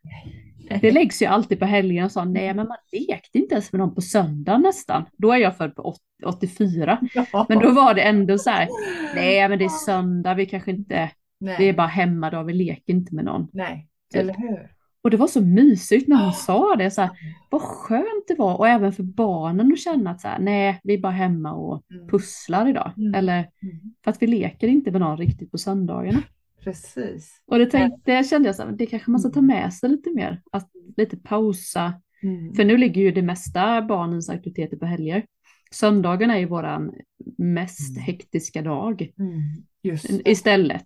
Det 0.81 0.91
läggs 0.91 1.21
ju 1.21 1.25
alltid 1.25 1.59
på 1.59 1.65
helgerna 1.65 2.05
och 2.05 2.11
sa 2.11 2.25
nej 2.25 2.53
men 2.53 2.67
man 2.67 2.77
lekte 2.91 3.37
inte 3.37 3.55
ens 3.55 3.71
med 3.71 3.79
dem 3.81 3.95
på 3.95 4.01
söndag 4.01 4.57
nästan. 4.57 5.05
Då 5.17 5.31
är 5.31 5.37
jag 5.37 5.57
född 5.57 5.75
på 5.75 5.81
åt- 5.81 6.01
84. 6.25 6.99
Ja. 7.33 7.45
Men 7.49 7.59
då 7.59 7.71
var 7.71 7.93
det 7.93 8.01
ändå 8.01 8.37
så 8.37 8.49
här, 8.49 8.67
nej 9.15 9.49
men 9.49 9.59
det 9.59 9.65
är 9.65 9.85
söndag, 9.85 10.33
vi 10.33 10.45
kanske 10.45 10.71
inte, 10.71 11.09
Nej. 11.45 11.55
vi 11.59 11.69
är 11.69 11.73
bara 11.73 11.87
hemma 11.87 12.29
då, 12.29 12.43
vi 12.43 12.53
leker 12.53 12.93
inte 12.93 13.15
med 13.15 13.25
någon. 13.25 13.47
Nej, 13.53 13.87
Typ. 14.13 14.21
eller 14.21 14.33
hur? 14.33 14.71
Och 15.01 15.11
det 15.11 15.17
var 15.17 15.27
så 15.27 15.41
mysigt 15.41 16.07
när 16.07 16.23
hon 16.23 16.33
sa 16.33 16.75
det, 16.75 16.91
så 16.91 17.01
här, 17.01 17.09
vad 17.51 17.61
skönt 17.61 18.27
det 18.27 18.35
var 18.37 18.57
och 18.57 18.67
även 18.67 18.93
för 18.93 19.03
barnen 19.03 19.71
att 19.73 19.79
känna 19.79 20.09
att 20.11 20.21
så 20.21 20.27
här, 20.27 20.39
nej 20.39 20.79
vi 20.83 20.93
är 20.93 20.97
bara 20.97 21.11
hemma 21.11 21.53
och 21.53 21.83
Mm. 21.93 22.07
pusslar 22.07 22.69
idag. 22.69 22.91
Mm. 22.97 23.13
Eller 23.15 23.37
Mm. 23.37 23.79
för 24.03 24.11
att 24.11 24.21
vi 24.21 24.27
leker 24.27 24.67
inte 24.67 24.91
med 24.91 25.01
någon 25.01 25.17
riktigt 25.17 25.51
på 25.51 25.57
söndagarna. 25.57 26.23
Precis. 26.63 27.41
Och 27.47 27.59
det, 27.59 27.65
tänkte, 27.65 27.99
det 28.11 28.23
kände 28.29 28.47
jag 28.49 28.55
så 28.55 28.63
här, 28.63 28.71
det 28.71 28.85
kanske 28.85 29.11
man 29.11 29.19
ska 29.19 29.29
ta 29.29 29.41
med 29.41 29.73
sig 29.73 29.89
lite 29.89 30.11
mer, 30.15 30.41
att 30.51 30.69
lite 30.97 31.17
pausa. 31.17 31.93
Mm. 32.23 32.53
För 32.53 32.65
nu 32.65 32.77
ligger 32.77 33.01
ju 33.01 33.11
det 33.11 33.21
mesta 33.21 33.81
barnens 33.81 34.29
aktiviteter 34.29 34.77
på 34.77 34.85
helger. 34.85 35.25
Söndagen 35.71 36.29
är 36.29 36.37
ju 36.37 36.45
våran 36.45 36.91
mest 37.37 37.89
Mm. 37.97 38.03
hektiska 38.03 38.61
dag 38.61 39.11
Mm. 39.19 39.41
Just 39.85 40.07
det. 40.23 40.29
istället. 40.31 40.85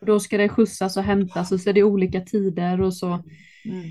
Och 0.00 0.06
Då 0.06 0.20
ska 0.20 0.36
det 0.38 0.48
skjutsas 0.48 0.96
och 0.96 1.02
hämtas 1.02 1.52
och 1.52 1.60
så 1.60 1.70
är 1.70 1.74
det 1.74 1.82
olika 1.82 2.20
tider 2.20 2.80
och 2.80 2.94
så 2.94 3.06
Mm. 3.64 3.90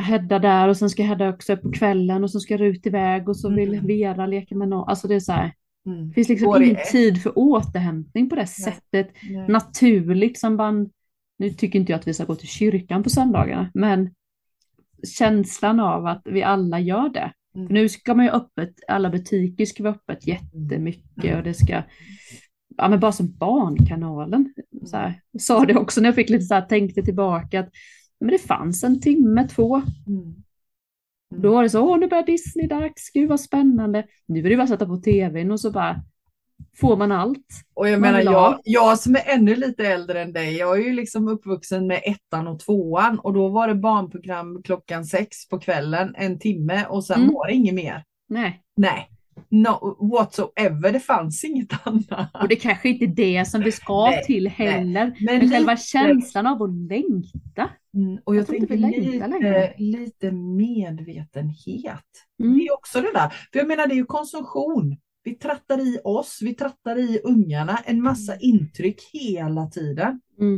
Hedda 0.00 0.38
där 0.38 0.68
och 0.68 0.76
sen 0.76 0.90
ska 0.90 1.02
Hedda 1.02 1.28
också 1.28 1.56
på 1.56 1.72
kvällen 1.72 2.24
och 2.24 2.30
så 2.30 2.40
ska 2.40 2.56
Rut 2.56 2.86
iväg 2.86 3.28
och 3.28 3.36
så 3.36 3.48
vill 3.50 3.74
Mm. 3.74 3.86
Vera 3.86 4.26
leka 4.26 4.54
med 4.56 4.68
någon. 4.68 4.88
Alltså 4.88 5.08
det 5.08 5.14
är 5.14 5.20
så 5.20 5.32
här, 5.32 5.52
Mm. 5.86 6.08
det 6.08 6.14
finns 6.14 6.28
liksom 6.28 6.46
Går 6.48 6.58
det 6.58 6.64
ingen 6.64 6.76
ett? 6.76 6.90
tid 6.90 7.22
för 7.22 7.32
återhämtning 7.38 8.28
på 8.28 8.36
det 8.36 8.46
sättet. 8.46 9.10
Nej. 9.30 9.48
Naturligt 9.48 10.38
som 10.38 10.56
man, 10.56 10.90
nu 11.38 11.50
tycker 11.50 11.78
inte 11.78 11.92
jag 11.92 11.98
att 11.98 12.08
vi 12.08 12.14
ska 12.14 12.24
gå 12.24 12.34
till 12.34 12.48
kyrkan 12.48 13.02
på 13.02 13.10
söndagarna, 13.10 13.70
men 13.74 14.10
känslan 15.18 15.80
av 15.80 16.06
att 16.06 16.22
vi 16.24 16.42
alla 16.42 16.80
gör 16.80 17.08
det. 17.08 17.32
Mm. 17.54 17.66
För 17.66 17.74
nu 17.74 17.88
ska 17.88 18.14
man 18.14 18.24
ju 18.24 18.30
öppet, 18.30 18.74
alla 18.88 19.10
butiker 19.10 19.66
ska 19.66 19.82
vara 19.82 19.94
öppet 19.94 20.26
jättemycket 20.26 21.36
och 21.36 21.42
det 21.42 21.54
ska, 21.54 21.82
ja 22.78 22.88
men 22.88 23.00
bara 23.00 23.12
som 23.12 23.32
Barnkanalen. 23.36 24.54
Så 24.84 24.96
här, 24.96 25.20
jag 25.30 25.42
sa 25.42 25.64
det 25.64 25.74
också 25.76 26.00
när 26.00 26.08
jag 26.08 26.14
fick 26.14 26.30
lite 26.30 26.44
så 26.44 26.54
här, 26.54 26.62
tänkte 26.62 27.02
tillbaka 27.02 27.60
att 27.60 27.68
men 28.20 28.30
det 28.30 28.38
fanns 28.38 28.84
en 28.84 29.00
timme, 29.00 29.48
två, 29.48 29.76
Mm. 30.06 30.20
Mm. 31.30 31.42
då 31.42 31.52
var 31.52 31.62
det 31.62 31.70
så, 31.70 31.80
åh 31.80 31.98
nu 31.98 32.08
börjar 32.08 32.26
Disney 32.26 32.66
dags, 32.66 33.10
gud 33.14 33.28
vad 33.28 33.40
spännande. 33.40 34.04
Nu 34.26 34.38
är 34.40 34.50
det 34.50 34.56
bara 34.56 34.62
att 34.62 34.68
sätta 34.68 34.86
på 34.86 34.96
tvn 34.96 35.50
och 35.50 35.60
så 35.60 35.70
bara 35.70 36.02
får 36.76 36.96
man 36.96 37.12
allt. 37.12 37.46
Och 37.74 37.88
jag 37.88 38.00
menar, 38.00 38.20
jag, 38.20 38.60
jag 38.64 38.98
som 38.98 39.14
är 39.14 39.22
ännu 39.26 39.54
lite 39.56 39.86
äldre 39.86 40.22
än 40.22 40.32
dig, 40.32 40.56
jag 40.56 40.78
är 40.80 40.84
ju 40.84 40.92
liksom 40.92 41.28
uppvuxen 41.28 41.86
med 41.86 42.00
ettan 42.04 42.46
och 42.48 42.60
tvåan 42.60 43.18
och 43.18 43.32
då 43.32 43.48
var 43.48 43.68
det 43.68 43.74
barnprogram 43.74 44.62
klockan 44.62 45.04
sex 45.04 45.48
på 45.48 45.58
kvällen, 45.58 46.14
en 46.18 46.38
timme 46.38 46.86
och 46.88 47.04
sen 47.04 47.22
Mm. 47.22 47.34
var 47.34 47.46
det 47.46 47.52
inget 47.54 47.74
mer. 47.74 48.04
Nej, 48.28 48.62
Nej, 48.76 49.08
no, 49.48 49.96
whatsoever, 50.12 50.92
det 50.92 51.00
fanns 51.00 51.44
inget 51.44 51.86
annat. 51.86 52.30
och 52.42 52.48
det 52.48 52.56
kanske 52.56 52.88
inte 52.88 53.04
är 53.04 53.38
det 53.38 53.48
som 53.48 53.60
vi 53.60 53.72
ska 53.72 54.06
Nej, 54.10 54.24
till 54.24 54.48
heller. 54.48 55.16
Men 55.20 55.38
Men 55.38 55.50
själva 55.50 55.76
känslan 55.76 56.46
av 56.46 56.62
att 56.62 56.70
längta. 56.70 57.70
Mm, 57.94 58.18
och 58.24 58.34
jag, 58.36 58.40
Jag 58.40 58.46
tänker 58.46 58.76
lite, 58.76 59.74
lite 59.78 60.30
medvetenhet. 60.32 62.04
Mm. 62.42 62.58
Det 62.58 62.64
är 62.64 62.72
också 62.74 63.00
det 63.00 63.12
där. 63.12 63.28
För 63.52 63.58
jag 63.58 63.68
menar 63.68 63.86
det 63.86 63.94
är 63.94 63.96
ju 63.96 64.04
konsumtion. 64.04 64.96
Vi 65.24 65.34
trattar 65.34 65.80
i 65.80 65.98
oss, 66.04 66.38
vi 66.42 66.54
trattar 66.54 66.98
i 66.98 67.20
ungarna, 67.24 67.78
en 67.84 68.02
massa 68.02 68.36
intryck 68.36 69.00
hela 69.12 69.66
tiden. 69.66 70.20
Mm. 70.40 70.56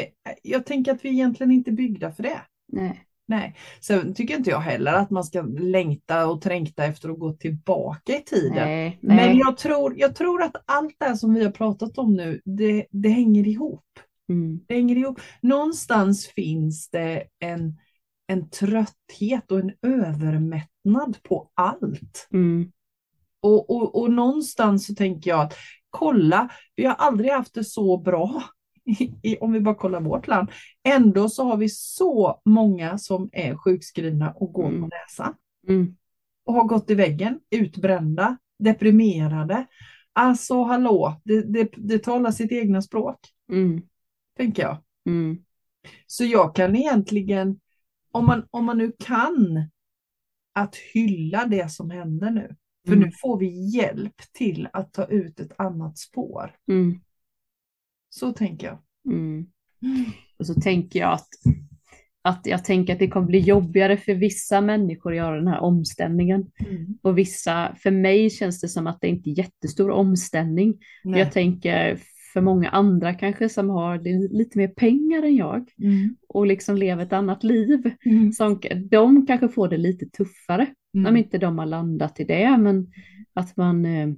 Eh, 0.00 0.32
Jag 0.42 0.66
tänker 0.66 0.92
att 0.92 1.04
vi 1.04 1.08
egentligen 1.08 1.50
inte 1.52 1.70
är 1.70 1.72
byggda 1.72 2.12
för 2.12 2.22
det. 2.22 2.40
Nej. 2.72 3.04
Nej, 3.26 3.56
sen 3.80 4.14
tycker 4.14 4.36
inte 4.36 4.50
jag 4.50 4.60
heller 4.60 4.92
att 4.92 5.10
man 5.10 5.24
ska 5.24 5.42
längta 5.42 6.26
och 6.26 6.42
trängta 6.42 6.84
efter 6.84 7.08
att 7.08 7.18
gå 7.18 7.32
tillbaka 7.32 8.16
i 8.16 8.22
tiden. 8.22 8.54
Nej, 8.54 8.98
nej. 9.00 9.16
Men 9.16 9.38
jag 9.38 9.56
tror, 9.56 9.94
jag 9.98 10.16
tror 10.16 10.42
att 10.42 10.56
allt 10.66 10.96
det 10.98 11.04
här 11.04 11.14
som 11.14 11.34
vi 11.34 11.44
har 11.44 11.50
pratat 11.50 11.98
om 11.98 12.14
nu, 12.14 12.40
det, 12.44 12.86
det 12.90 13.08
hänger 13.08 13.48
ihop. 13.48 13.84
Mm. 14.28 14.60
Det 14.66 14.74
hänger 14.74 14.96
ihop. 14.96 15.20
Någonstans 15.40 16.26
finns 16.26 16.90
det 16.90 17.24
en, 17.38 17.78
en 18.26 18.50
trötthet 18.50 19.50
och 19.50 19.58
en 19.58 19.72
övermättnad 19.82 21.22
på 21.22 21.50
allt. 21.54 22.28
Mm. 22.32 22.72
Och, 23.40 23.70
och, 23.70 24.02
och 24.02 24.10
någonstans 24.10 24.86
så 24.86 24.94
tänker 24.94 25.30
jag 25.30 25.40
att 25.40 25.54
kolla, 25.90 26.48
vi 26.76 26.84
har 26.84 26.94
aldrig 26.94 27.30
haft 27.30 27.54
det 27.54 27.64
så 27.64 27.96
bra 27.98 28.42
i, 29.22 29.36
om 29.40 29.52
vi 29.52 29.60
bara 29.60 29.74
kollar 29.74 30.00
vårt 30.00 30.26
land. 30.26 30.48
Ändå 30.82 31.28
så 31.28 31.44
har 31.44 31.56
vi 31.56 31.68
så 31.68 32.40
många 32.44 32.98
som 32.98 33.30
är 33.32 33.56
sjukskrivna 33.56 34.30
och 34.32 34.52
går 34.52 34.62
på 34.62 34.68
Mm. 34.76 34.90
näsan 35.02 35.34
Mm. 35.68 35.96
och 36.44 36.54
har 36.54 36.64
gått 36.64 36.90
i 36.90 36.94
väggen, 36.94 37.40
utbrända, 37.50 38.38
deprimerade. 38.58 39.66
Alltså 40.12 40.62
hallå, 40.62 41.20
det, 41.24 41.40
det, 41.42 41.70
det 41.76 41.98
talar 41.98 42.30
sitt 42.30 42.52
egna 42.52 42.82
språk, 42.82 43.18
Mm. 43.52 43.82
tänker 44.36 44.62
jag. 44.62 44.76
Mm. 45.06 45.38
Så 46.06 46.24
jag 46.24 46.54
kan 46.54 46.76
egentligen, 46.76 47.60
om 48.10 48.26
man, 48.26 48.46
om 48.50 48.64
man 48.64 48.78
nu 48.78 48.92
kan, 48.98 49.68
att 50.52 50.76
hylla 50.76 51.44
det 51.46 51.70
som 51.72 51.90
händer 51.90 52.30
nu. 52.30 52.56
För 52.86 52.92
Mm. 52.92 53.04
nu 53.04 53.12
får 53.20 53.38
vi 53.38 53.76
hjälp 53.76 54.14
till 54.32 54.68
att 54.72 54.92
ta 54.92 55.04
ut 55.04 55.40
ett 55.40 55.52
annat 55.60 55.98
spår. 55.98 56.50
Mm. 58.16 58.20
Så 58.20 58.32
tänker 58.32 58.66
jag. 58.66 58.78
Mm. 59.14 59.46
Och 60.38 60.46
så 60.46 60.54
tänker 60.54 60.98
jag 61.00 61.12
att, 61.12 61.28
att 62.22 62.46
jag 62.46 62.64
tänker 62.64 62.92
att 62.92 62.98
det 62.98 63.08
kommer 63.08 63.26
bli 63.26 63.38
jobbigare 63.38 63.96
för 63.96 64.14
vissa 64.14 64.60
människor 64.60 65.10
att 65.12 65.16
göra 65.16 65.36
den 65.36 65.46
här 65.48 65.60
omställningen. 65.60 66.50
Mm. 66.58 66.98
Och 67.02 67.18
vissa, 67.18 67.76
för 67.78 67.90
mig 67.90 68.30
känns 68.30 68.60
det 68.60 68.68
som 68.68 68.86
att 68.86 69.00
det 69.00 69.08
inte 69.08 69.30
är 69.30 69.38
jättestor 69.38 69.90
omställning. 69.90 70.74
Nej. 71.04 71.20
Jag 71.20 71.32
tänker 71.32 71.98
för 72.32 72.40
många 72.40 72.68
andra 72.68 73.14
kanske 73.14 73.48
som 73.48 73.70
har 73.70 73.98
lite 74.32 74.58
mer 74.58 74.68
pengar 74.68 75.22
än 75.22 75.36
jag 75.36 75.70
Mm. 75.82 76.16
och 76.28 76.46
liksom 76.46 76.76
lever 76.76 77.02
ett 77.02 77.12
annat 77.12 77.44
liv. 77.44 77.90
Mm. 78.04 78.32
Som, 78.32 78.60
de 78.90 79.26
kanske 79.26 79.48
får 79.48 79.68
det 79.68 79.76
lite 79.76 80.06
tuffare 80.06 80.66
Mm. 80.96 81.06
om 81.06 81.16
inte 81.16 81.38
de 81.38 81.58
har 81.58 81.66
landat 81.66 82.20
i 82.20 82.24
det. 82.24 82.56
Men 82.58 82.86
att 83.34 83.56
man, 83.56 83.86
eh, 83.86 84.08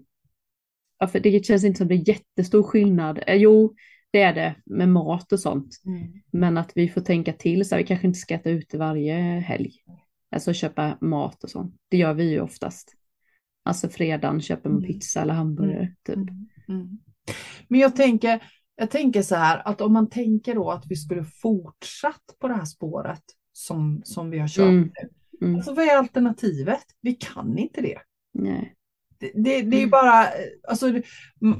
ja, 0.98 1.06
för 1.06 1.20
det 1.20 1.46
känns 1.46 1.64
inte 1.64 1.78
som 1.78 1.88
det 1.88 1.94
är 1.94 2.08
jättestor 2.08 2.62
skillnad. 2.62 3.20
Eh, 3.26 3.34
jo, 3.34 3.74
det 4.10 4.22
är 4.22 4.34
det 4.34 4.54
med 4.66 4.88
mat 4.88 5.32
och 5.32 5.40
sånt. 5.40 5.80
Mm. 5.86 6.12
Men 6.32 6.58
att 6.58 6.72
vi 6.74 6.88
får 6.88 7.00
tänka 7.00 7.32
till 7.32 7.68
så 7.68 7.74
här, 7.74 7.82
vi 7.82 7.86
kanske 7.86 8.06
inte 8.06 8.18
ska 8.18 8.34
äta 8.34 8.50
ute 8.50 8.78
varje 8.78 9.14
helg. 9.40 9.72
Alltså 10.30 10.52
köpa 10.52 10.98
mat 11.00 11.44
och 11.44 11.50
sånt. 11.50 11.74
Det 11.88 11.96
gör 11.96 12.14
vi 12.14 12.30
ju 12.30 12.40
oftast. 12.40 12.92
Alltså 13.64 13.88
fredagen 13.88 14.40
köper 14.40 14.70
man 14.70 14.78
Mm. 14.78 14.92
pizza 14.92 15.22
eller 15.22 15.34
hamburgare. 15.34 15.94
Typ. 16.06 16.16
Mm. 16.16 16.48
Mm. 16.68 16.98
Men 17.68 17.80
jag 17.80 17.96
tänker, 17.96 18.42
jag 18.76 18.90
tänker 18.90 19.22
så 19.22 19.34
här 19.34 19.62
att 19.68 19.80
om 19.80 19.92
man 19.92 20.08
tänker 20.10 20.54
då 20.54 20.70
att 20.70 20.86
vi 20.86 20.96
skulle 20.96 21.24
fortsatt 21.24 22.36
på 22.38 22.48
det 22.48 22.54
här 22.54 22.64
spåret 22.64 23.22
som, 23.52 24.00
som 24.04 24.30
vi 24.30 24.38
har 24.38 24.48
kört 24.48 24.68
Mm. 24.68 24.92
nu. 25.40 25.46
Mm. 25.46 25.56
Alltså 25.56 25.74
vad 25.74 25.84
är 25.84 25.96
alternativet? 25.96 26.84
Vi 27.00 27.14
kan 27.14 27.58
inte 27.58 27.80
det. 27.80 27.98
Nej. 28.34 28.74
Det, 29.20 29.32
det, 29.34 29.56
är 29.56 29.62
Mm. 29.78 29.90
bara, 29.90 30.26
alltså, 30.68 30.86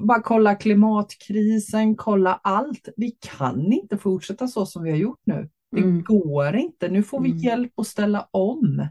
bara 0.06 0.22
kolla 0.22 0.54
klimatkrisen, 0.54 1.96
kolla 1.96 2.40
allt. 2.42 2.88
Vi 2.96 3.10
kan 3.10 3.72
inte 3.72 3.98
fortsätta 3.98 4.48
så 4.48 4.66
som 4.66 4.82
vi 4.82 4.90
har 4.90 4.98
gjort 4.98 5.20
nu. 5.24 5.48
Det 5.70 5.80
Mm. 5.80 6.02
går 6.02 6.56
inte. 6.56 6.88
Nu 6.88 7.02
får 7.02 7.20
vi 7.20 7.28
Mm. 7.30 7.42
hjälp 7.42 7.78
att 7.78 7.86
ställa 7.86 8.28
om. 8.30 8.88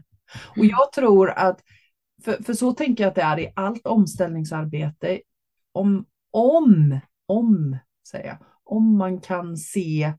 Och 0.48 0.56
Mm. 0.56 0.68
jag 0.68 0.92
tror 0.92 1.30
att, 1.30 1.60
för, 2.24 2.42
för 2.42 2.54
så 2.54 2.72
tänker 2.72 3.04
jag 3.04 3.08
att 3.08 3.14
det 3.14 3.22
är 3.22 3.38
i 3.38 3.52
allt 3.56 3.86
omställningsarbete, 3.86 5.20
om, 5.72 6.04
om, 6.30 6.98
om, 7.26 7.76
säger 8.08 8.26
jag, 8.26 8.36
om 8.64 8.96
man 8.98 9.20
kan 9.20 9.56
se 9.56 10.12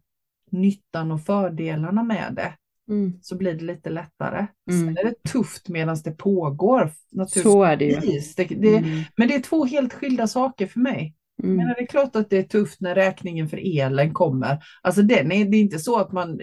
nyttan 0.52 1.12
och 1.12 1.22
fördelarna 1.22 2.04
med 2.04 2.34
det 2.36 2.54
Mm. 2.90 3.14
så 3.22 3.38
blir 3.38 3.54
det 3.54 3.66
lite 3.66 3.90
lättare. 3.90 4.48
Mm. 4.72 4.86
Sen 4.86 4.98
är 4.98 5.04
det 5.04 5.32
tufft 5.32 5.70
medan 5.70 5.98
det 6.04 6.12
pågår. 6.12 6.92
Så 7.28 7.64
är 7.64 7.78
det 7.78 7.86
ju. 7.86 8.00
Det, 8.38 8.46
det, 8.46 8.78
Mm. 8.78 9.04
Men 9.18 9.28
det 9.28 9.36
är 9.36 9.42
två 9.42 9.66
helt 9.66 9.94
skilda 9.94 10.28
saker 10.28 10.68
för 10.68 10.80
mig. 10.80 11.16
Mm. 11.44 11.56
Men 11.56 11.68
det 11.68 11.82
är 11.82 11.86
klart 11.86 12.16
att 12.16 12.30
det 12.30 12.38
är 12.38 12.44
tufft 12.44 12.82
när 12.82 12.96
räkningen 12.96 13.50
för 13.50 13.80
elen 13.80 14.14
kommer. 14.14 14.58
Alltså 14.82 15.02
den 15.02 15.32
är, 15.32 15.46
det 15.46 15.58
är 15.58 15.62
inte 15.62 15.80
så 15.80 16.00
att 16.00 16.12
man 16.12 16.40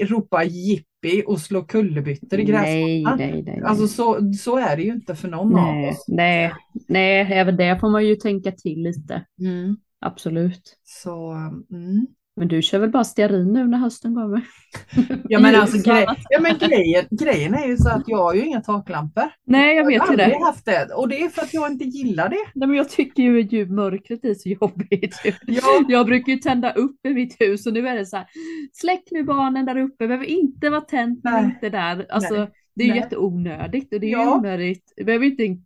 ropar 0.00 0.42
jippi 0.42 1.22
och 1.26 1.40
slår 1.40 1.68
kullerbyttor 1.68 2.40
i 2.40 2.44
gräsmattan. 2.44 3.18
nej, 3.18 3.32
nej. 3.32 3.42
nej. 3.46 3.62
Alltså 3.64 3.88
så, 3.88 4.32
så 4.32 4.58
är 4.58 4.76
det 4.76 4.82
ju 4.82 4.92
inte 4.92 5.14
för 5.14 5.28
någon 5.28 5.58
av 5.58 5.74
nej, 5.74 5.90
oss. 5.90 6.04
nej, 6.08 6.52
nej, 6.88 7.32
även 7.32 7.56
det 7.56 7.78
får 7.80 7.90
man 7.90 8.06
ju 8.06 8.16
tänka 8.16 8.52
till 8.52 8.82
lite. 8.82 9.24
Mm. 9.40 9.76
Absolut. 10.00 10.78
Så, 10.84 11.32
mm. 11.70 12.06
Men 12.36 12.48
du 12.48 12.62
kör 12.62 12.78
väl 12.78 12.90
bara 12.90 13.04
stearin 13.04 13.52
nu 13.52 13.66
när 13.66 13.78
hösten 13.78 14.14
kommer? 14.14 14.40
Ja 15.28 15.40
men 15.40 15.54
alltså 15.54 15.76
grej, 15.90 16.06
ja, 16.30 16.40
men 16.40 16.58
grejen, 16.58 17.04
grejen 17.10 17.54
är 17.54 17.66
ju 17.66 17.76
så 17.76 17.88
att 17.90 18.02
jag 18.06 18.18
har 18.18 18.34
ju 18.34 18.44
inga 18.46 18.60
taklampor. 18.60 19.24
Nej, 19.46 19.76
jag 19.76 19.86
vet 19.86 20.02
har 20.02 20.10
ju 20.10 20.16
det. 20.16 20.38
haft 20.44 20.64
det. 20.64 20.88
Och 20.96 21.08
det 21.08 21.22
är 21.22 21.28
för 21.28 21.42
att 21.42 21.54
jag 21.54 21.72
inte 21.72 21.84
gillar 21.84 22.28
det. 22.28 22.36
Nej, 22.54 22.68
men 22.68 22.76
jag 22.76 22.88
tycker 22.88 23.22
ju 23.22 23.40
ju 23.40 23.66
mörkret 23.66 24.24
är 24.24 24.34
så 24.34 24.48
jobbigt. 24.48 25.16
Ja. 25.46 25.84
Jag 25.88 26.06
brukar 26.06 26.32
ju 26.32 26.38
tända 26.38 26.72
upp 26.72 27.06
i 27.06 27.14
mitt 27.14 27.40
hus 27.40 27.66
och 27.66 27.72
nu 27.72 27.88
är 27.88 27.94
det 27.94 28.06
så 28.06 28.16
här, 28.16 28.26
släck 28.72 29.04
nu 29.10 29.22
barnen 29.24 29.66
där 29.66 29.76
uppe, 29.76 30.06
behöver 30.08 30.26
inte 30.26 30.70
vara 30.70 30.80
tänt 30.80 31.20
Nej. 31.24 31.44
inte 31.44 31.68
där. 31.70 32.06
Alltså, 32.10 32.34
Nej. 32.34 32.50
det 32.74 32.82
är 32.82 32.86
ju 32.86 32.92
Nej. 32.92 33.00
jätteonödigt 33.02 33.94
och 33.94 34.00
det 34.00 34.06
är 34.06 34.10
Ja. 34.10 34.36
onödigt. 34.36 34.92
Det 34.96 35.04
behöver 35.04 35.26
inte 35.26 35.44
en, 35.46 35.64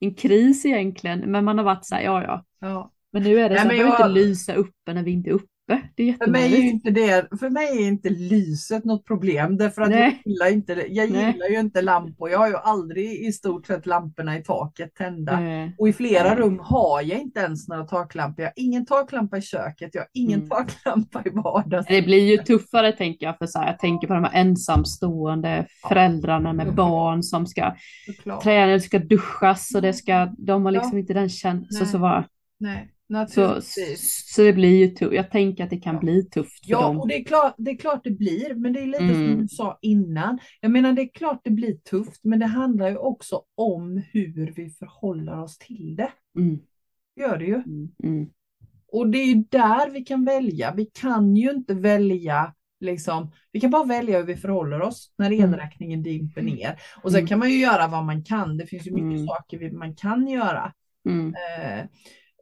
en 0.00 0.14
kris 0.14 0.66
egentligen, 0.66 1.18
men 1.20 1.44
man 1.44 1.58
har 1.58 1.64
varit 1.64 1.86
så 1.86 1.94
här, 1.94 2.02
ja 2.02 2.22
ja. 2.22 2.44
Ja. 2.60 2.92
Men 3.12 3.22
nu 3.22 3.38
är 3.40 3.48
det 3.48 3.54
Nej, 3.54 3.58
så 3.62 3.68
men 3.68 3.76
behöver 3.76 3.98
jag- 4.00 4.10
inte 4.10 4.20
lysa 4.20 4.54
uppe 4.54 4.92
när 4.94 5.02
vi 5.02 5.10
inte 5.10 5.30
är 5.30 5.34
uppe. 5.34 5.46
Det 5.94 6.08
är 6.08 6.12
För 6.12 6.26
mig, 6.30 6.54
är 6.54 6.62
inte 6.62 6.90
det, 6.90 7.38
för 7.38 7.50
mig 7.50 7.66
är 7.84 7.88
inte 7.88 8.10
lyset 8.10 8.84
något 8.84 9.04
problem. 9.06 9.56
Därför 9.56 9.82
att 9.82 9.90
jag 9.90 9.98
Nej. 10.00 10.22
gillar, 10.24 10.52
inte, 10.52 10.72
jag 10.72 11.10
Nej. 11.10 11.26
gillar 11.32 11.46
ju 11.50 11.60
inte 11.60 11.82
lampor. 11.82 12.30
Jag 12.30 12.38
har 12.38 12.48
ju 12.48 12.56
aldrig 12.56 13.26
i 13.26 13.32
stort 13.32 13.66
sett 13.66 13.86
lamporna 13.86 14.38
i 14.38 14.42
taket 14.44 14.94
tända. 14.94 15.32
Eh, 15.42 15.68
Och 15.78 15.88
i 15.88 15.92
flera 15.92 16.28
Nej. 16.28 16.36
rum 16.36 16.58
har 16.62 17.02
jag 17.02 17.20
inte 17.20 17.40
ens 17.40 17.68
några 17.68 17.84
taklampor. 17.84 18.42
Jag 18.42 18.48
har 18.48 18.52
ingen 18.56 18.86
taklampa 18.86 19.38
i 19.38 19.42
köket. 19.42 19.94
Jag 19.94 20.02
har 20.02 20.08
ingen 20.12 20.38
Mm. 20.40 20.48
taklampa 20.48 21.22
i 21.24 21.30
vardags. 21.30 21.86
Det 21.88 22.02
blir 22.02 22.30
ju 22.30 22.36
tuffare 22.36 22.92
tänker 22.92 23.26
jag, 23.26 23.38
för 23.38 23.46
så 23.46 23.58
här, 23.58 23.66
jag 23.66 23.78
tänker 23.78 24.06
på 24.08 24.14
de 24.14 24.24
här 24.24 24.40
ensamstående 24.40 25.66
föräldrarna 25.88 26.52
med 26.52 26.74
barn 26.74 27.22
som 27.22 27.46
ska 27.46 27.74
träna, 28.42 28.72
det 28.72 28.80
ska 28.80 28.98
duschas 28.98 29.74
och 29.74 29.82
det 29.82 29.92
ska, 29.92 30.28
de 30.38 30.64
har 30.64 30.72
liksom 30.72 30.92
Ja. 30.92 30.98
inte 30.98 31.14
den 31.14 31.28
känslan. 31.28 31.66
Nej. 31.70 31.86
Så, 31.86 31.98
så, 31.98 32.24
Nej, 32.60 32.88
så, 33.28 33.60
så 34.34 34.42
det 34.42 34.52
blir 34.52 34.78
ju 34.78 34.88
tufft. 34.88 35.14
Jag 35.14 35.30
tänker 35.30 35.64
att 35.64 35.70
det 35.70 35.76
kan 35.80 35.94
Ja. 35.94 36.00
bli 36.00 36.22
tufft 36.24 36.64
för 36.64 36.70
Ja, 36.72 36.80
dem. 36.82 37.00
och 37.00 37.08
det 37.08 37.14
är, 37.14 37.24
klart, 37.24 37.54
det 37.58 37.70
är 37.70 37.76
klart 37.76 38.00
det 38.04 38.10
blir, 38.10 38.54
men 38.54 38.72
det 38.72 38.80
är 38.80 38.86
lite 38.86 38.98
som 38.98 39.22
Mm. 39.24 39.38
du 39.40 39.48
sa 39.48 39.78
innan. 39.82 40.38
Jag 40.60 40.70
menar, 40.70 40.92
det 40.92 41.02
är 41.02 41.08
klart 41.14 41.40
det 41.44 41.50
blir 41.50 41.74
tufft, 41.76 42.24
men 42.24 42.38
det 42.38 42.46
handlar 42.46 42.88
ju 42.90 42.96
också 42.96 43.42
om 43.54 44.02
hur 44.12 44.52
vi 44.56 44.70
förhåller 44.70 45.38
oss 45.42 45.58
till 45.58 45.96
det. 45.96 46.10
Mm, 46.38 46.58
Gör 47.20 47.38
det 47.38 47.44
ju. 47.44 47.54
mm, 47.54 47.88
mm. 48.04 48.26
Och 48.92 49.08
det 49.10 49.18
är 49.18 49.26
ju 49.26 49.44
där 49.50 49.90
vi 49.90 50.04
kan 50.04 50.24
välja. 50.24 50.74
Vi 50.74 50.86
kan 50.86 51.36
ju 51.36 51.50
inte 51.50 51.74
välja, 51.74 52.54
liksom, 52.80 53.30
vi 53.52 53.60
kan 53.60 53.70
bara 53.70 53.84
välja 53.84 54.18
hur 54.18 54.24
vi 54.26 54.36
förhåller 54.36 54.82
oss 54.82 55.12
när 55.18 55.30
Mm. 55.32 55.54
elräkningen 55.54 56.02
dimper 56.02 56.42
ner. 56.42 56.80
Och 57.02 57.10
sen 57.12 57.18
Mm. 57.18 57.28
kan 57.28 57.38
man 57.38 57.50
ju 57.50 57.58
göra 57.58 57.88
vad 57.88 58.04
man 58.04 58.24
kan. 58.24 58.56
Det 58.56 58.66
finns 58.66 58.86
ju 58.86 58.90
mycket 58.90 59.04
Mm. 59.18 59.26
saker 59.26 59.58
vi, 59.58 59.70
man 59.72 59.94
kan 59.94 60.28
göra. 60.28 60.72
Mm. 61.08 61.34
Eh, 61.34 61.84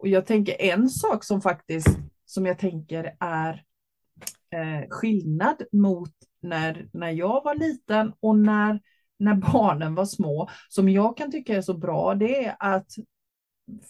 och 0.05 0.09
jag 0.09 0.27
tänker 0.27 0.63
en 0.63 0.89
sak 0.89 1.25
som 1.25 1.41
faktiskt, 1.41 1.99
som 2.25 2.47
jag 2.47 2.59
tänker 2.59 3.17
är 3.21 3.65
eh, 4.51 4.89
skillnad 4.91 5.63
mot 5.73 6.13
när, 6.41 6.89
när 6.93 7.11
jag 7.11 7.45
var 7.45 7.55
liten 7.55 8.13
och 8.21 8.39
när, 8.39 8.81
när 9.19 9.35
barnen 9.35 9.95
var 9.95 10.05
små, 10.05 10.49
som 10.69 10.89
jag 10.89 11.17
kan 11.17 11.31
tycka 11.31 11.57
är 11.57 11.63
så 11.63 11.75
bra, 11.75 12.15
det 12.15 12.45
är 12.45 12.57
att 12.59 12.87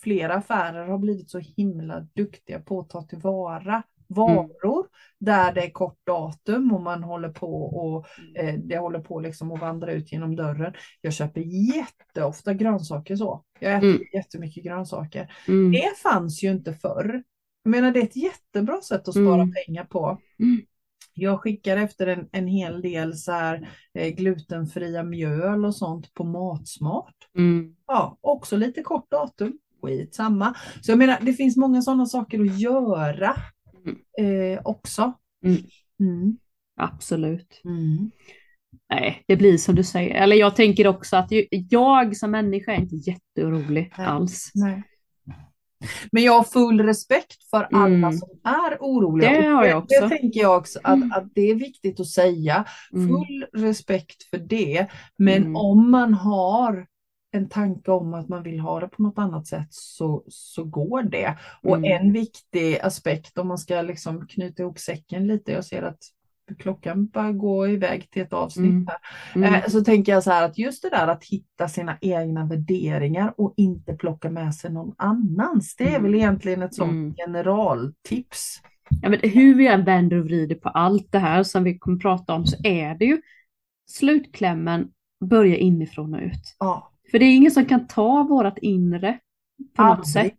flera 0.02 0.34
affärer 0.34 0.86
har 0.88 0.98
blivit 0.98 1.30
så 1.30 1.38
himla 1.38 2.00
duktiga 2.00 2.60
på 2.60 2.80
att 2.80 2.90
ta 2.90 3.02
tillvara 3.02 3.82
varor 4.08 4.86
där 5.20 5.52
det 5.52 5.64
är 5.66 5.70
kort 5.70 5.98
datum 6.06 6.72
och 6.72 6.80
man 6.82 7.02
håller 7.04 7.28
på 7.28 7.62
och 7.64 8.06
eh, 8.38 8.54
det 8.58 8.78
håller 8.78 8.98
på 9.00 9.20
liksom 9.20 9.52
att 9.52 9.60
vandra 9.60 9.92
ut 9.92 10.12
genom 10.12 10.36
dörren. 10.36 10.72
Jag 11.00 11.12
köper 11.12 11.40
jätteofta 11.76 12.54
grönsaker 12.54 13.16
så. 13.16 13.44
Jag 13.60 13.74
äter 13.76 13.88
Mm. 13.88 14.02
jättemycket 14.12 14.64
grönsaker. 14.64 15.32
Mm. 15.48 15.72
Det 15.72 15.98
fanns 16.02 16.42
ju 16.42 16.50
inte 16.50 16.74
förr. 16.74 17.22
Jag 17.62 17.70
menar 17.70 17.90
det 17.90 18.00
är 18.00 18.04
ett 18.04 18.16
jättebra 18.16 18.80
sätt 18.80 19.08
att 19.08 19.14
spara 19.14 19.42
Mm. 19.42 19.52
pengar 19.66 19.84
på. 19.84 20.20
Mm. 20.38 20.60
Jag 21.16 21.40
skickar 21.40 21.76
efter 21.76 22.06
en, 22.06 22.28
en 22.32 22.46
hel 22.46 22.82
del 22.82 23.16
så 23.16 23.32
här, 23.32 23.68
eh, 23.94 24.08
glutenfria 24.14 25.02
mjöl 25.02 25.64
och 25.64 25.76
sånt 25.76 26.14
på 26.14 26.24
Matsmart. 26.24 27.14
Mm. 27.38 27.74
Ja, 27.86 28.18
också 28.20 28.56
lite 28.56 28.82
kort 28.82 29.10
datum. 29.10 29.58
Skitsamma. 29.82 30.54
Så 30.80 30.90
jag 30.90 30.98
menar, 30.98 31.18
det 31.20 31.32
finns 31.32 31.56
många 31.56 31.82
sådana 31.82 32.06
saker 32.06 32.40
att 32.40 32.58
göra 32.58 33.36
eh, 34.18 34.60
också. 34.64 35.12
Mm. 35.44 35.62
Mm. 36.00 36.36
Absolut. 36.80 37.60
Mm. 37.64 38.10
Nej, 38.90 39.22
det 39.28 39.36
blir 39.36 39.58
som 39.58 39.74
du 39.74 39.84
säger. 39.84 40.14
Eller 40.14 40.36
jag 40.36 40.56
tänker 40.56 40.86
också 40.86 41.16
att 41.16 41.28
jag 41.70 42.16
som 42.16 42.30
människa 42.30 42.72
är 42.72 42.76
inte 42.80 42.96
jätteorolig 42.96 43.92
Nej. 43.98 44.06
alls. 44.06 44.50
Nej. 44.54 44.82
Men 46.12 46.22
jag 46.22 46.32
har 46.32 46.44
full 46.44 46.80
respekt 46.80 47.50
för 47.50 47.68
alla 47.72 47.86
Mm. 48.08 48.12
som 48.12 48.28
är 48.44 48.76
oroliga. 48.80 49.30
Det 49.40 49.46
har 49.46 49.64
jag 49.64 49.86
Det 49.88 49.96
också. 49.98 50.08
tänker 50.08 50.40
jag 50.40 50.58
också 50.58 50.78
att, 50.82 50.96
Mm. 50.96 51.12
att 51.12 51.34
det 51.34 51.50
är 51.50 51.54
viktigt 51.54 52.00
att 52.00 52.06
säga. 52.08 52.64
Mm. 52.92 53.08
Full 53.08 53.46
respekt 53.52 54.22
för 54.22 54.38
det. 54.38 54.86
Men 55.18 55.42
Mm. 55.42 55.56
om 55.56 55.90
man 55.90 56.14
har 56.14 56.86
en 57.34 57.48
tanke 57.48 57.90
om 57.90 58.14
att 58.14 58.28
man 58.28 58.42
vill 58.42 58.60
ha 58.60 58.80
det 58.80 58.88
på 58.88 59.02
något 59.02 59.18
annat 59.18 59.46
sätt 59.46 59.66
så, 59.70 60.24
så 60.28 60.64
går 60.64 61.02
det. 61.02 61.38
Och 61.62 61.76
Mm. 61.76 62.06
en 62.06 62.12
viktig 62.12 62.78
aspekt 62.82 63.38
om 63.38 63.48
man 63.48 63.58
ska 63.58 63.82
liksom 63.82 64.26
knyta 64.26 64.62
ihop 64.62 64.78
säcken 64.78 65.26
lite. 65.26 65.52
Jag 65.52 65.64
ser 65.64 65.82
att 65.82 65.98
klockan 66.58 67.06
börjar 67.06 67.32
gå 67.32 67.68
iväg 67.68 68.10
till 68.10 68.22
ett 68.22 68.32
avsnitt 68.32 68.70
Mm. 68.70 68.86
här. 68.86 68.98
Mm. 69.34 69.54
Eh, 69.54 69.68
Så 69.68 69.84
tänker 69.84 70.12
jag 70.12 70.22
så 70.22 70.30
här 70.30 70.44
att 70.44 70.58
just 70.58 70.82
det 70.82 70.90
där 70.90 71.08
att 71.08 71.24
hitta 71.24 71.68
sina 71.68 71.98
egna 72.00 72.44
värderingar 72.46 73.34
och 73.36 73.54
inte 73.56 73.94
plocka 73.94 74.30
med 74.30 74.54
sig 74.54 74.72
någon 74.72 74.94
annans. 74.98 75.76
Det 75.76 75.84
är 75.84 75.88
Mm. 75.88 76.02
väl 76.02 76.14
egentligen 76.14 76.62
ett 76.62 76.74
sånt 76.74 76.90
Mm. 76.90 77.14
generaltips. 77.14 78.60
Ja, 79.02 79.08
men 79.08 79.18
hur 79.22 79.54
vi 79.54 79.66
än 79.68 79.84
vänder 79.84 80.16
och 80.18 80.24
vrider 80.24 80.54
på 80.56 80.68
allt 80.68 81.12
det 81.12 81.18
här 81.18 81.42
som 81.42 81.64
vi 81.64 81.78
kommer 81.78 81.98
prata 81.98 82.34
om 82.34 82.46
så 82.46 82.56
är 82.66 82.94
det 82.94 83.04
ju 83.04 83.22
slutklämmen 83.90 84.88
börja 85.24 85.56
inifrån 85.56 86.14
och 86.14 86.20
ut. 86.20 86.56
Ja, 86.58 86.90
För 87.10 87.18
det 87.18 87.24
är 87.24 87.36
ingen 87.36 87.50
som 87.50 87.64
kan 87.64 87.86
ta 87.86 88.22
vårat 88.22 88.58
inre 88.58 89.18
på 89.76 89.82
något 89.82 89.90
Aldrig. 89.98 90.06
sätt. 90.12 90.38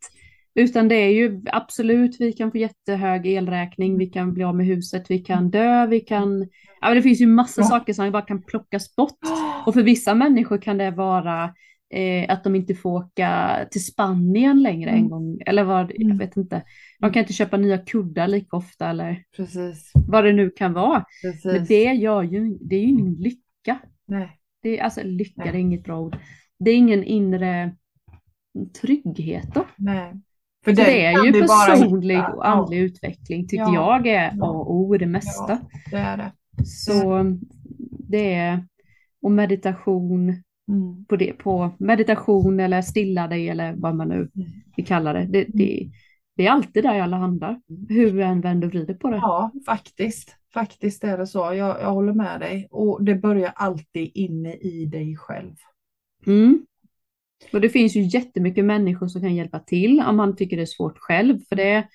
Utan 0.55 0.87
det 0.87 0.95
är 0.95 1.09
ju 1.09 1.41
absolut, 1.51 2.15
vi 2.19 2.33
kan 2.33 2.51
få 2.51 2.57
jättehög 2.57 3.25
elräkning, 3.27 3.97
vi 3.97 4.05
kan 4.05 4.33
bli 4.33 4.43
av 4.43 4.55
med 4.55 4.65
huset, 4.65 5.05
vi 5.11 5.19
kan 5.19 5.49
dö, 5.49 5.85
vi 5.87 5.99
kan... 5.99 6.47
Ja, 6.81 6.93
det 6.93 7.01
finns 7.01 7.21
ju 7.21 7.27
massa 7.27 7.61
Ja. 7.61 7.67
saker 7.67 7.93
som 7.93 8.11
bara 8.11 8.21
kan 8.21 8.41
plockas 8.41 8.95
bort. 8.95 9.19
Och 9.65 9.73
för 9.73 9.83
vissa 9.83 10.15
människor 10.15 10.57
kan 10.57 10.77
det 10.77 10.91
vara 10.91 11.53
eh, 11.93 12.25
att 12.29 12.43
de 12.43 12.55
inte 12.55 12.75
får 12.75 12.89
åka 12.91 13.57
till 13.71 13.85
Spanien 13.85 14.61
längre 14.63 14.89
en 14.89 14.97
Mm. 14.97 15.09
gång. 15.09 15.41
Eller 15.45 15.63
vad, 15.63 15.91
jag 15.91 16.01
Mm. 16.01 16.17
vet 16.17 16.37
inte. 16.37 16.63
De 16.99 17.11
kan 17.13 17.19
inte 17.19 17.33
köpa 17.33 17.57
nya 17.57 17.77
kuddar 17.77 18.27
lika 18.27 18.57
ofta 18.57 18.89
eller 18.89 19.23
Precis. 19.37 19.91
vad 20.07 20.23
det 20.23 20.33
nu 20.33 20.49
kan 20.49 20.73
vara. 20.73 21.05
Precis. 21.23 21.45
Men 21.45 21.65
det 21.65 21.83
gör 21.83 22.23
ju, 22.23 22.57
det 22.61 22.75
är 22.75 22.79
ju 22.81 22.87
ingen 22.87 23.13
lycka. 23.13 23.79
Nej. 24.07 24.29
Det 24.61 24.79
är, 24.79 24.83
alltså 24.83 25.01
lycka, 25.03 25.41
Nej. 25.43 25.51
det 25.51 25.57
är 25.57 25.61
inget 25.61 25.83
bra 25.83 25.99
ord. 25.99 26.17
Det 26.59 26.71
är 26.71 26.75
ingen 26.77 27.03
inre 27.03 27.75
trygghet 28.81 29.53
då. 29.53 29.65
Nej. 29.75 30.13
För 30.65 30.71
den 30.71 30.85
det 30.85 31.05
är 31.05 31.25
ju 31.25 31.31
personlig 31.41 32.15
hitta. 32.15 32.33
och 32.33 32.47
andlig 32.47 32.79
utveckling 32.79 33.47
tycker 33.47 33.63
Ja. 33.63 33.73
jag 33.73 34.07
är 34.07 34.31
Ja. 34.37 34.45
A 34.45 34.49
och 34.49 34.75
O 34.75 34.95
i 34.95 34.97
det 34.97 35.05
mesta. 35.05 35.59
Ja, 35.61 35.79
det 35.91 35.97
är 35.97 36.17
det. 36.17 36.31
Så 36.65 37.23
det 38.09 38.33
är, 38.33 38.65
och 39.21 39.31
meditation 39.31 40.41
Mm. 40.71 41.05
på 41.05 41.15
det, 41.15 41.33
på 41.33 41.71
meditation 41.77 42.59
eller 42.59 42.81
stilla 42.81 43.27
dig 43.27 43.49
eller 43.49 43.73
vad 43.77 43.95
man 43.95 44.07
nu 44.07 44.29
vill 44.75 44.85
kalla 44.85 45.13
det. 45.13 45.25
Det, 45.25 45.45
det, 45.47 45.89
det 46.35 46.47
är 46.47 46.51
alltid 46.51 46.83
där 46.83 46.99
alla 47.01 47.17
handlar, 47.17 47.61
hur 47.89 48.11
vi 48.11 48.23
än 48.23 48.41
vänder 48.41 48.67
och 48.67 48.73
vrider 48.73 48.93
på 48.93 49.09
det. 49.09 49.17
Ja, 49.17 49.51
faktiskt. 49.65 50.35
Faktiskt 50.53 51.03
är 51.03 51.17
det 51.17 51.27
så. 51.27 51.39
Jag, 51.39 51.81
jag 51.81 51.91
håller 51.93 52.13
med 52.13 52.39
dig. 52.39 52.67
Och 52.71 53.03
det 53.03 53.15
börjar 53.15 53.51
alltid 53.55 54.11
inne 54.13 54.53
i 54.53 54.85
dig 54.85 55.15
själv. 55.17 55.55
Mm. 56.27 56.65
Och 57.53 57.61
det 57.61 57.69
finns 57.69 57.95
ju 57.95 58.01
jättemycket 58.01 58.65
människor 58.65 59.07
som 59.07 59.21
kan 59.21 59.35
hjälpa 59.35 59.59
till 59.59 60.01
om 60.07 60.17
man 60.17 60.35
tycker 60.35 60.57
det 60.57 60.63
är 60.63 60.65
svårt 60.65 60.97
själv. 60.97 61.39
För 61.49 61.55
det, 61.55 61.87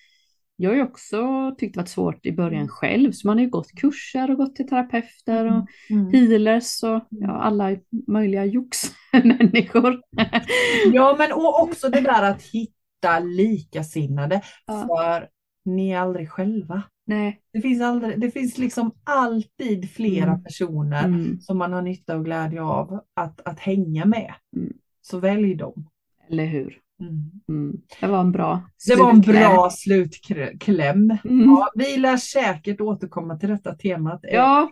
jag 0.57 0.71
har 0.71 0.77
ju 0.77 0.83
också 0.83 1.51
tyckt 1.59 1.75
det 1.75 1.81
varit 1.81 1.89
svårt 1.89 2.27
i 2.27 2.33
början 2.33 2.69
själv, 2.69 3.13
så 3.13 3.27
man 3.27 3.37
har 3.39 3.45
ju 3.45 3.51
gått 3.51 3.73
kurser 3.73 4.31
och 4.31 4.37
gått 4.37 4.57
till 4.57 4.69
terapeuter 4.69 5.47
och 5.47 5.67
Mm. 5.91 6.13
healers 6.13 6.83
och 6.83 7.07
ja, 7.11 7.31
alla 7.31 7.77
möjliga 8.09 8.45
jox-människor. 8.45 10.01
Ja, 10.93 11.17
men 11.19 11.33
och 11.33 11.63
också 11.63 11.89
det 11.89 12.01
där 12.01 12.23
att 12.23 12.43
hitta 12.43 13.19
likasinnade. 13.19 14.43
Ja. 14.67 14.87
För 14.89 15.29
ni 15.65 15.91
är 15.91 15.99
aldrig 15.99 16.31
själva. 16.31 16.83
Nej. 17.11 17.41
Det 17.53 17.61
finns, 17.61 17.83
aldrig, 17.83 18.21
det 18.21 18.31
finns 18.31 18.59
liksom 18.59 18.91
alltid 19.05 19.91
flera 19.91 20.31
Mm. 20.31 20.43
personer 20.45 21.05
Mm. 21.05 21.41
som 21.41 21.59
man 21.59 21.73
har 21.73 21.83
nytta 21.83 22.17
och 22.17 22.25
glädje 22.25 22.63
av 22.63 23.01
att, 23.17 23.41
att 23.47 23.61
hänga 23.61 24.05
med. 24.05 24.35
Mm. 24.57 24.73
Så 25.03 25.19
välj 25.19 25.55
dem. 25.55 25.89
Eller 26.31 26.45
hur? 26.47 26.79
Mm. 27.01 27.31
Mm. 27.49 27.81
Det 28.01 28.07
var 28.07 28.21
en 28.21 28.33
bra 28.33 28.63
Det 28.89 28.97
var 28.97 29.11
en 29.11 29.23
slutkläm. 29.23 29.53
bra 29.55 29.71
slutkläm. 29.71 31.11
Mm. 31.25 31.45
Ja, 31.51 31.69
vi 31.75 31.97
lär 31.97 32.17
säkert 32.17 32.81
återkomma 32.81 33.37
till 33.39 33.49
detta 33.49 33.75
temat. 33.75 34.21
Ja, 34.23 34.71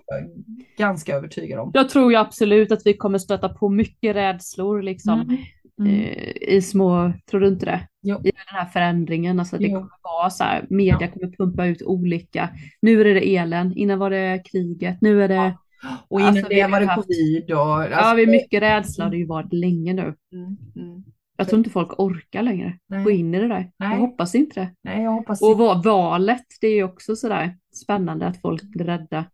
ganska 0.78 1.16
övertygad 1.16 1.61
om. 1.61 1.70
jag 1.74 1.89
tror 1.89 2.12
ju 2.12 2.18
absolut 2.18 2.72
att 2.72 2.82
vi 2.86 2.97
kommer 2.97 3.18
stöta 3.18 3.49
på 3.49 3.68
mycket 3.68 4.16
rädslor 4.16 4.82
liksom. 4.82 5.39
Eh, 5.86 6.53
i 6.55 6.62
små, 6.62 7.12
tror 7.30 7.41
du 7.41 7.49
inte 7.49 7.66
det? 7.66 7.89
Jo. 8.09 8.16
I 8.24 8.30
den 8.30 8.32
här 8.46 8.64
förändringen, 8.66 9.40
alltså 9.40 9.59
det 9.59 9.64
Jo. 9.64 9.74
kommer 9.74 9.90
vara 10.02 10.30
så 10.30 10.44
här, 10.44 10.66
media 10.70 11.09
kommer 11.09 11.36
pumpa 11.36 11.66
ut 11.66 11.82
olika, 11.82 12.48
nu 12.82 13.00
är 13.00 13.04
det 13.04 13.36
elen, 13.36 13.72
innan 13.76 13.98
var 13.98 14.11
det 14.11 14.42
kriget, 14.52 14.98
nu 15.00 15.22
är 15.22 15.28
det, 15.28 15.34
Ja. 15.82 15.96
Och 16.09 16.20
innan 16.20 16.28
Alltså, 16.36 16.48
det 16.48 16.61
har 16.61 16.70
var 16.70 16.80
det 16.80 16.86
haft- 16.86 17.06
covid. 17.06 17.50
Och, 17.50 17.59
ja 17.59 17.94
alltså, 17.94 18.16
vi 18.16 18.22
är 18.22 18.26
mycket 18.26 18.62
rädsla 18.62 19.04
har 19.04 19.11
det 19.11 19.16
ju 19.16 19.26
varit 19.26 19.52
länge 19.52 19.92
nu. 19.92 20.14
Mm, 20.32 20.56
mm. 20.76 21.04
Jag 21.36 21.48
tror 21.48 21.59
inte 21.59 21.70
folk 21.70 22.00
orkar 22.00 22.42
längre 22.42 22.78
Nej. 22.88 23.04
gå 23.04 23.11
in 23.11 23.34
i 23.34 23.38
det 23.38 23.48
där. 23.48 23.70
Nej. 23.78 23.90
Jag 23.90 23.98
hoppas 23.98 24.34
inte 24.34 24.61
det. 24.61 24.70
Nej, 24.82 25.02
jag 25.02 25.11
hoppas 25.11 25.42
Och 25.42 25.48
inte. 25.50 25.59
va- 25.62 25.82
valet, 25.84 26.44
det 26.61 26.66
är 26.66 26.74
ju 26.74 26.82
också 26.84 27.16
sådär 27.16 27.56
spännande 27.74 28.26
att 28.26 28.40
folk 28.40 28.62
blir 28.62 28.84
rädda. 28.84 29.18
Ah, 29.18 29.24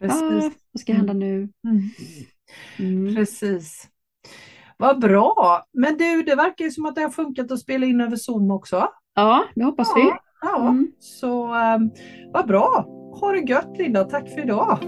Precis. 0.00 0.52
vad 0.72 0.80
ska 0.80 0.92
hända 0.92 1.12
nu? 1.12 1.48
Mm. 1.64 1.82
Mm. 2.78 3.14
Precis. 3.14 3.88
Vad 4.80 5.00
bra. 5.00 5.62
Men 5.72 5.96
du, 5.96 6.22
det 6.22 6.34
verkar 6.34 6.64
ju 6.64 6.70
som 6.70 6.86
att 6.86 6.94
det 6.94 7.02
har 7.02 7.10
funkat 7.10 7.52
att 7.52 7.60
spela 7.60 7.86
in 7.86 8.00
över 8.00 8.16
Zoom 8.16 8.50
också. 8.50 8.88
Ja, 9.14 9.44
det 9.54 9.64
hoppas 9.64 9.92
vi. 9.96 10.02
Ja, 10.02 10.18
ja. 10.42 10.68
Mm. 10.68 10.92
så 10.98 11.54
um, 11.54 11.90
vad 12.32 12.46
bra. 12.46 12.86
Ha 13.20 13.32
det 13.32 13.50
gött 13.50 13.78
Linda. 13.78 14.04
Tack 14.04 14.28
för 14.28 14.40
idag. 14.40 14.78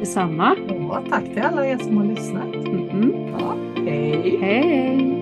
Detsamma. 0.00 0.56
Ja, 0.68 1.02
tack 1.10 1.24
till 1.24 1.42
alla 1.42 1.66
er 1.66 1.78
som 1.78 1.96
har 1.96 2.04
lyssnat. 2.04 2.54
Mm 2.54 2.88
-mm. 2.88 3.36
Ja, 3.38 3.54
hej. 3.84 4.38
Hej! 4.40 5.13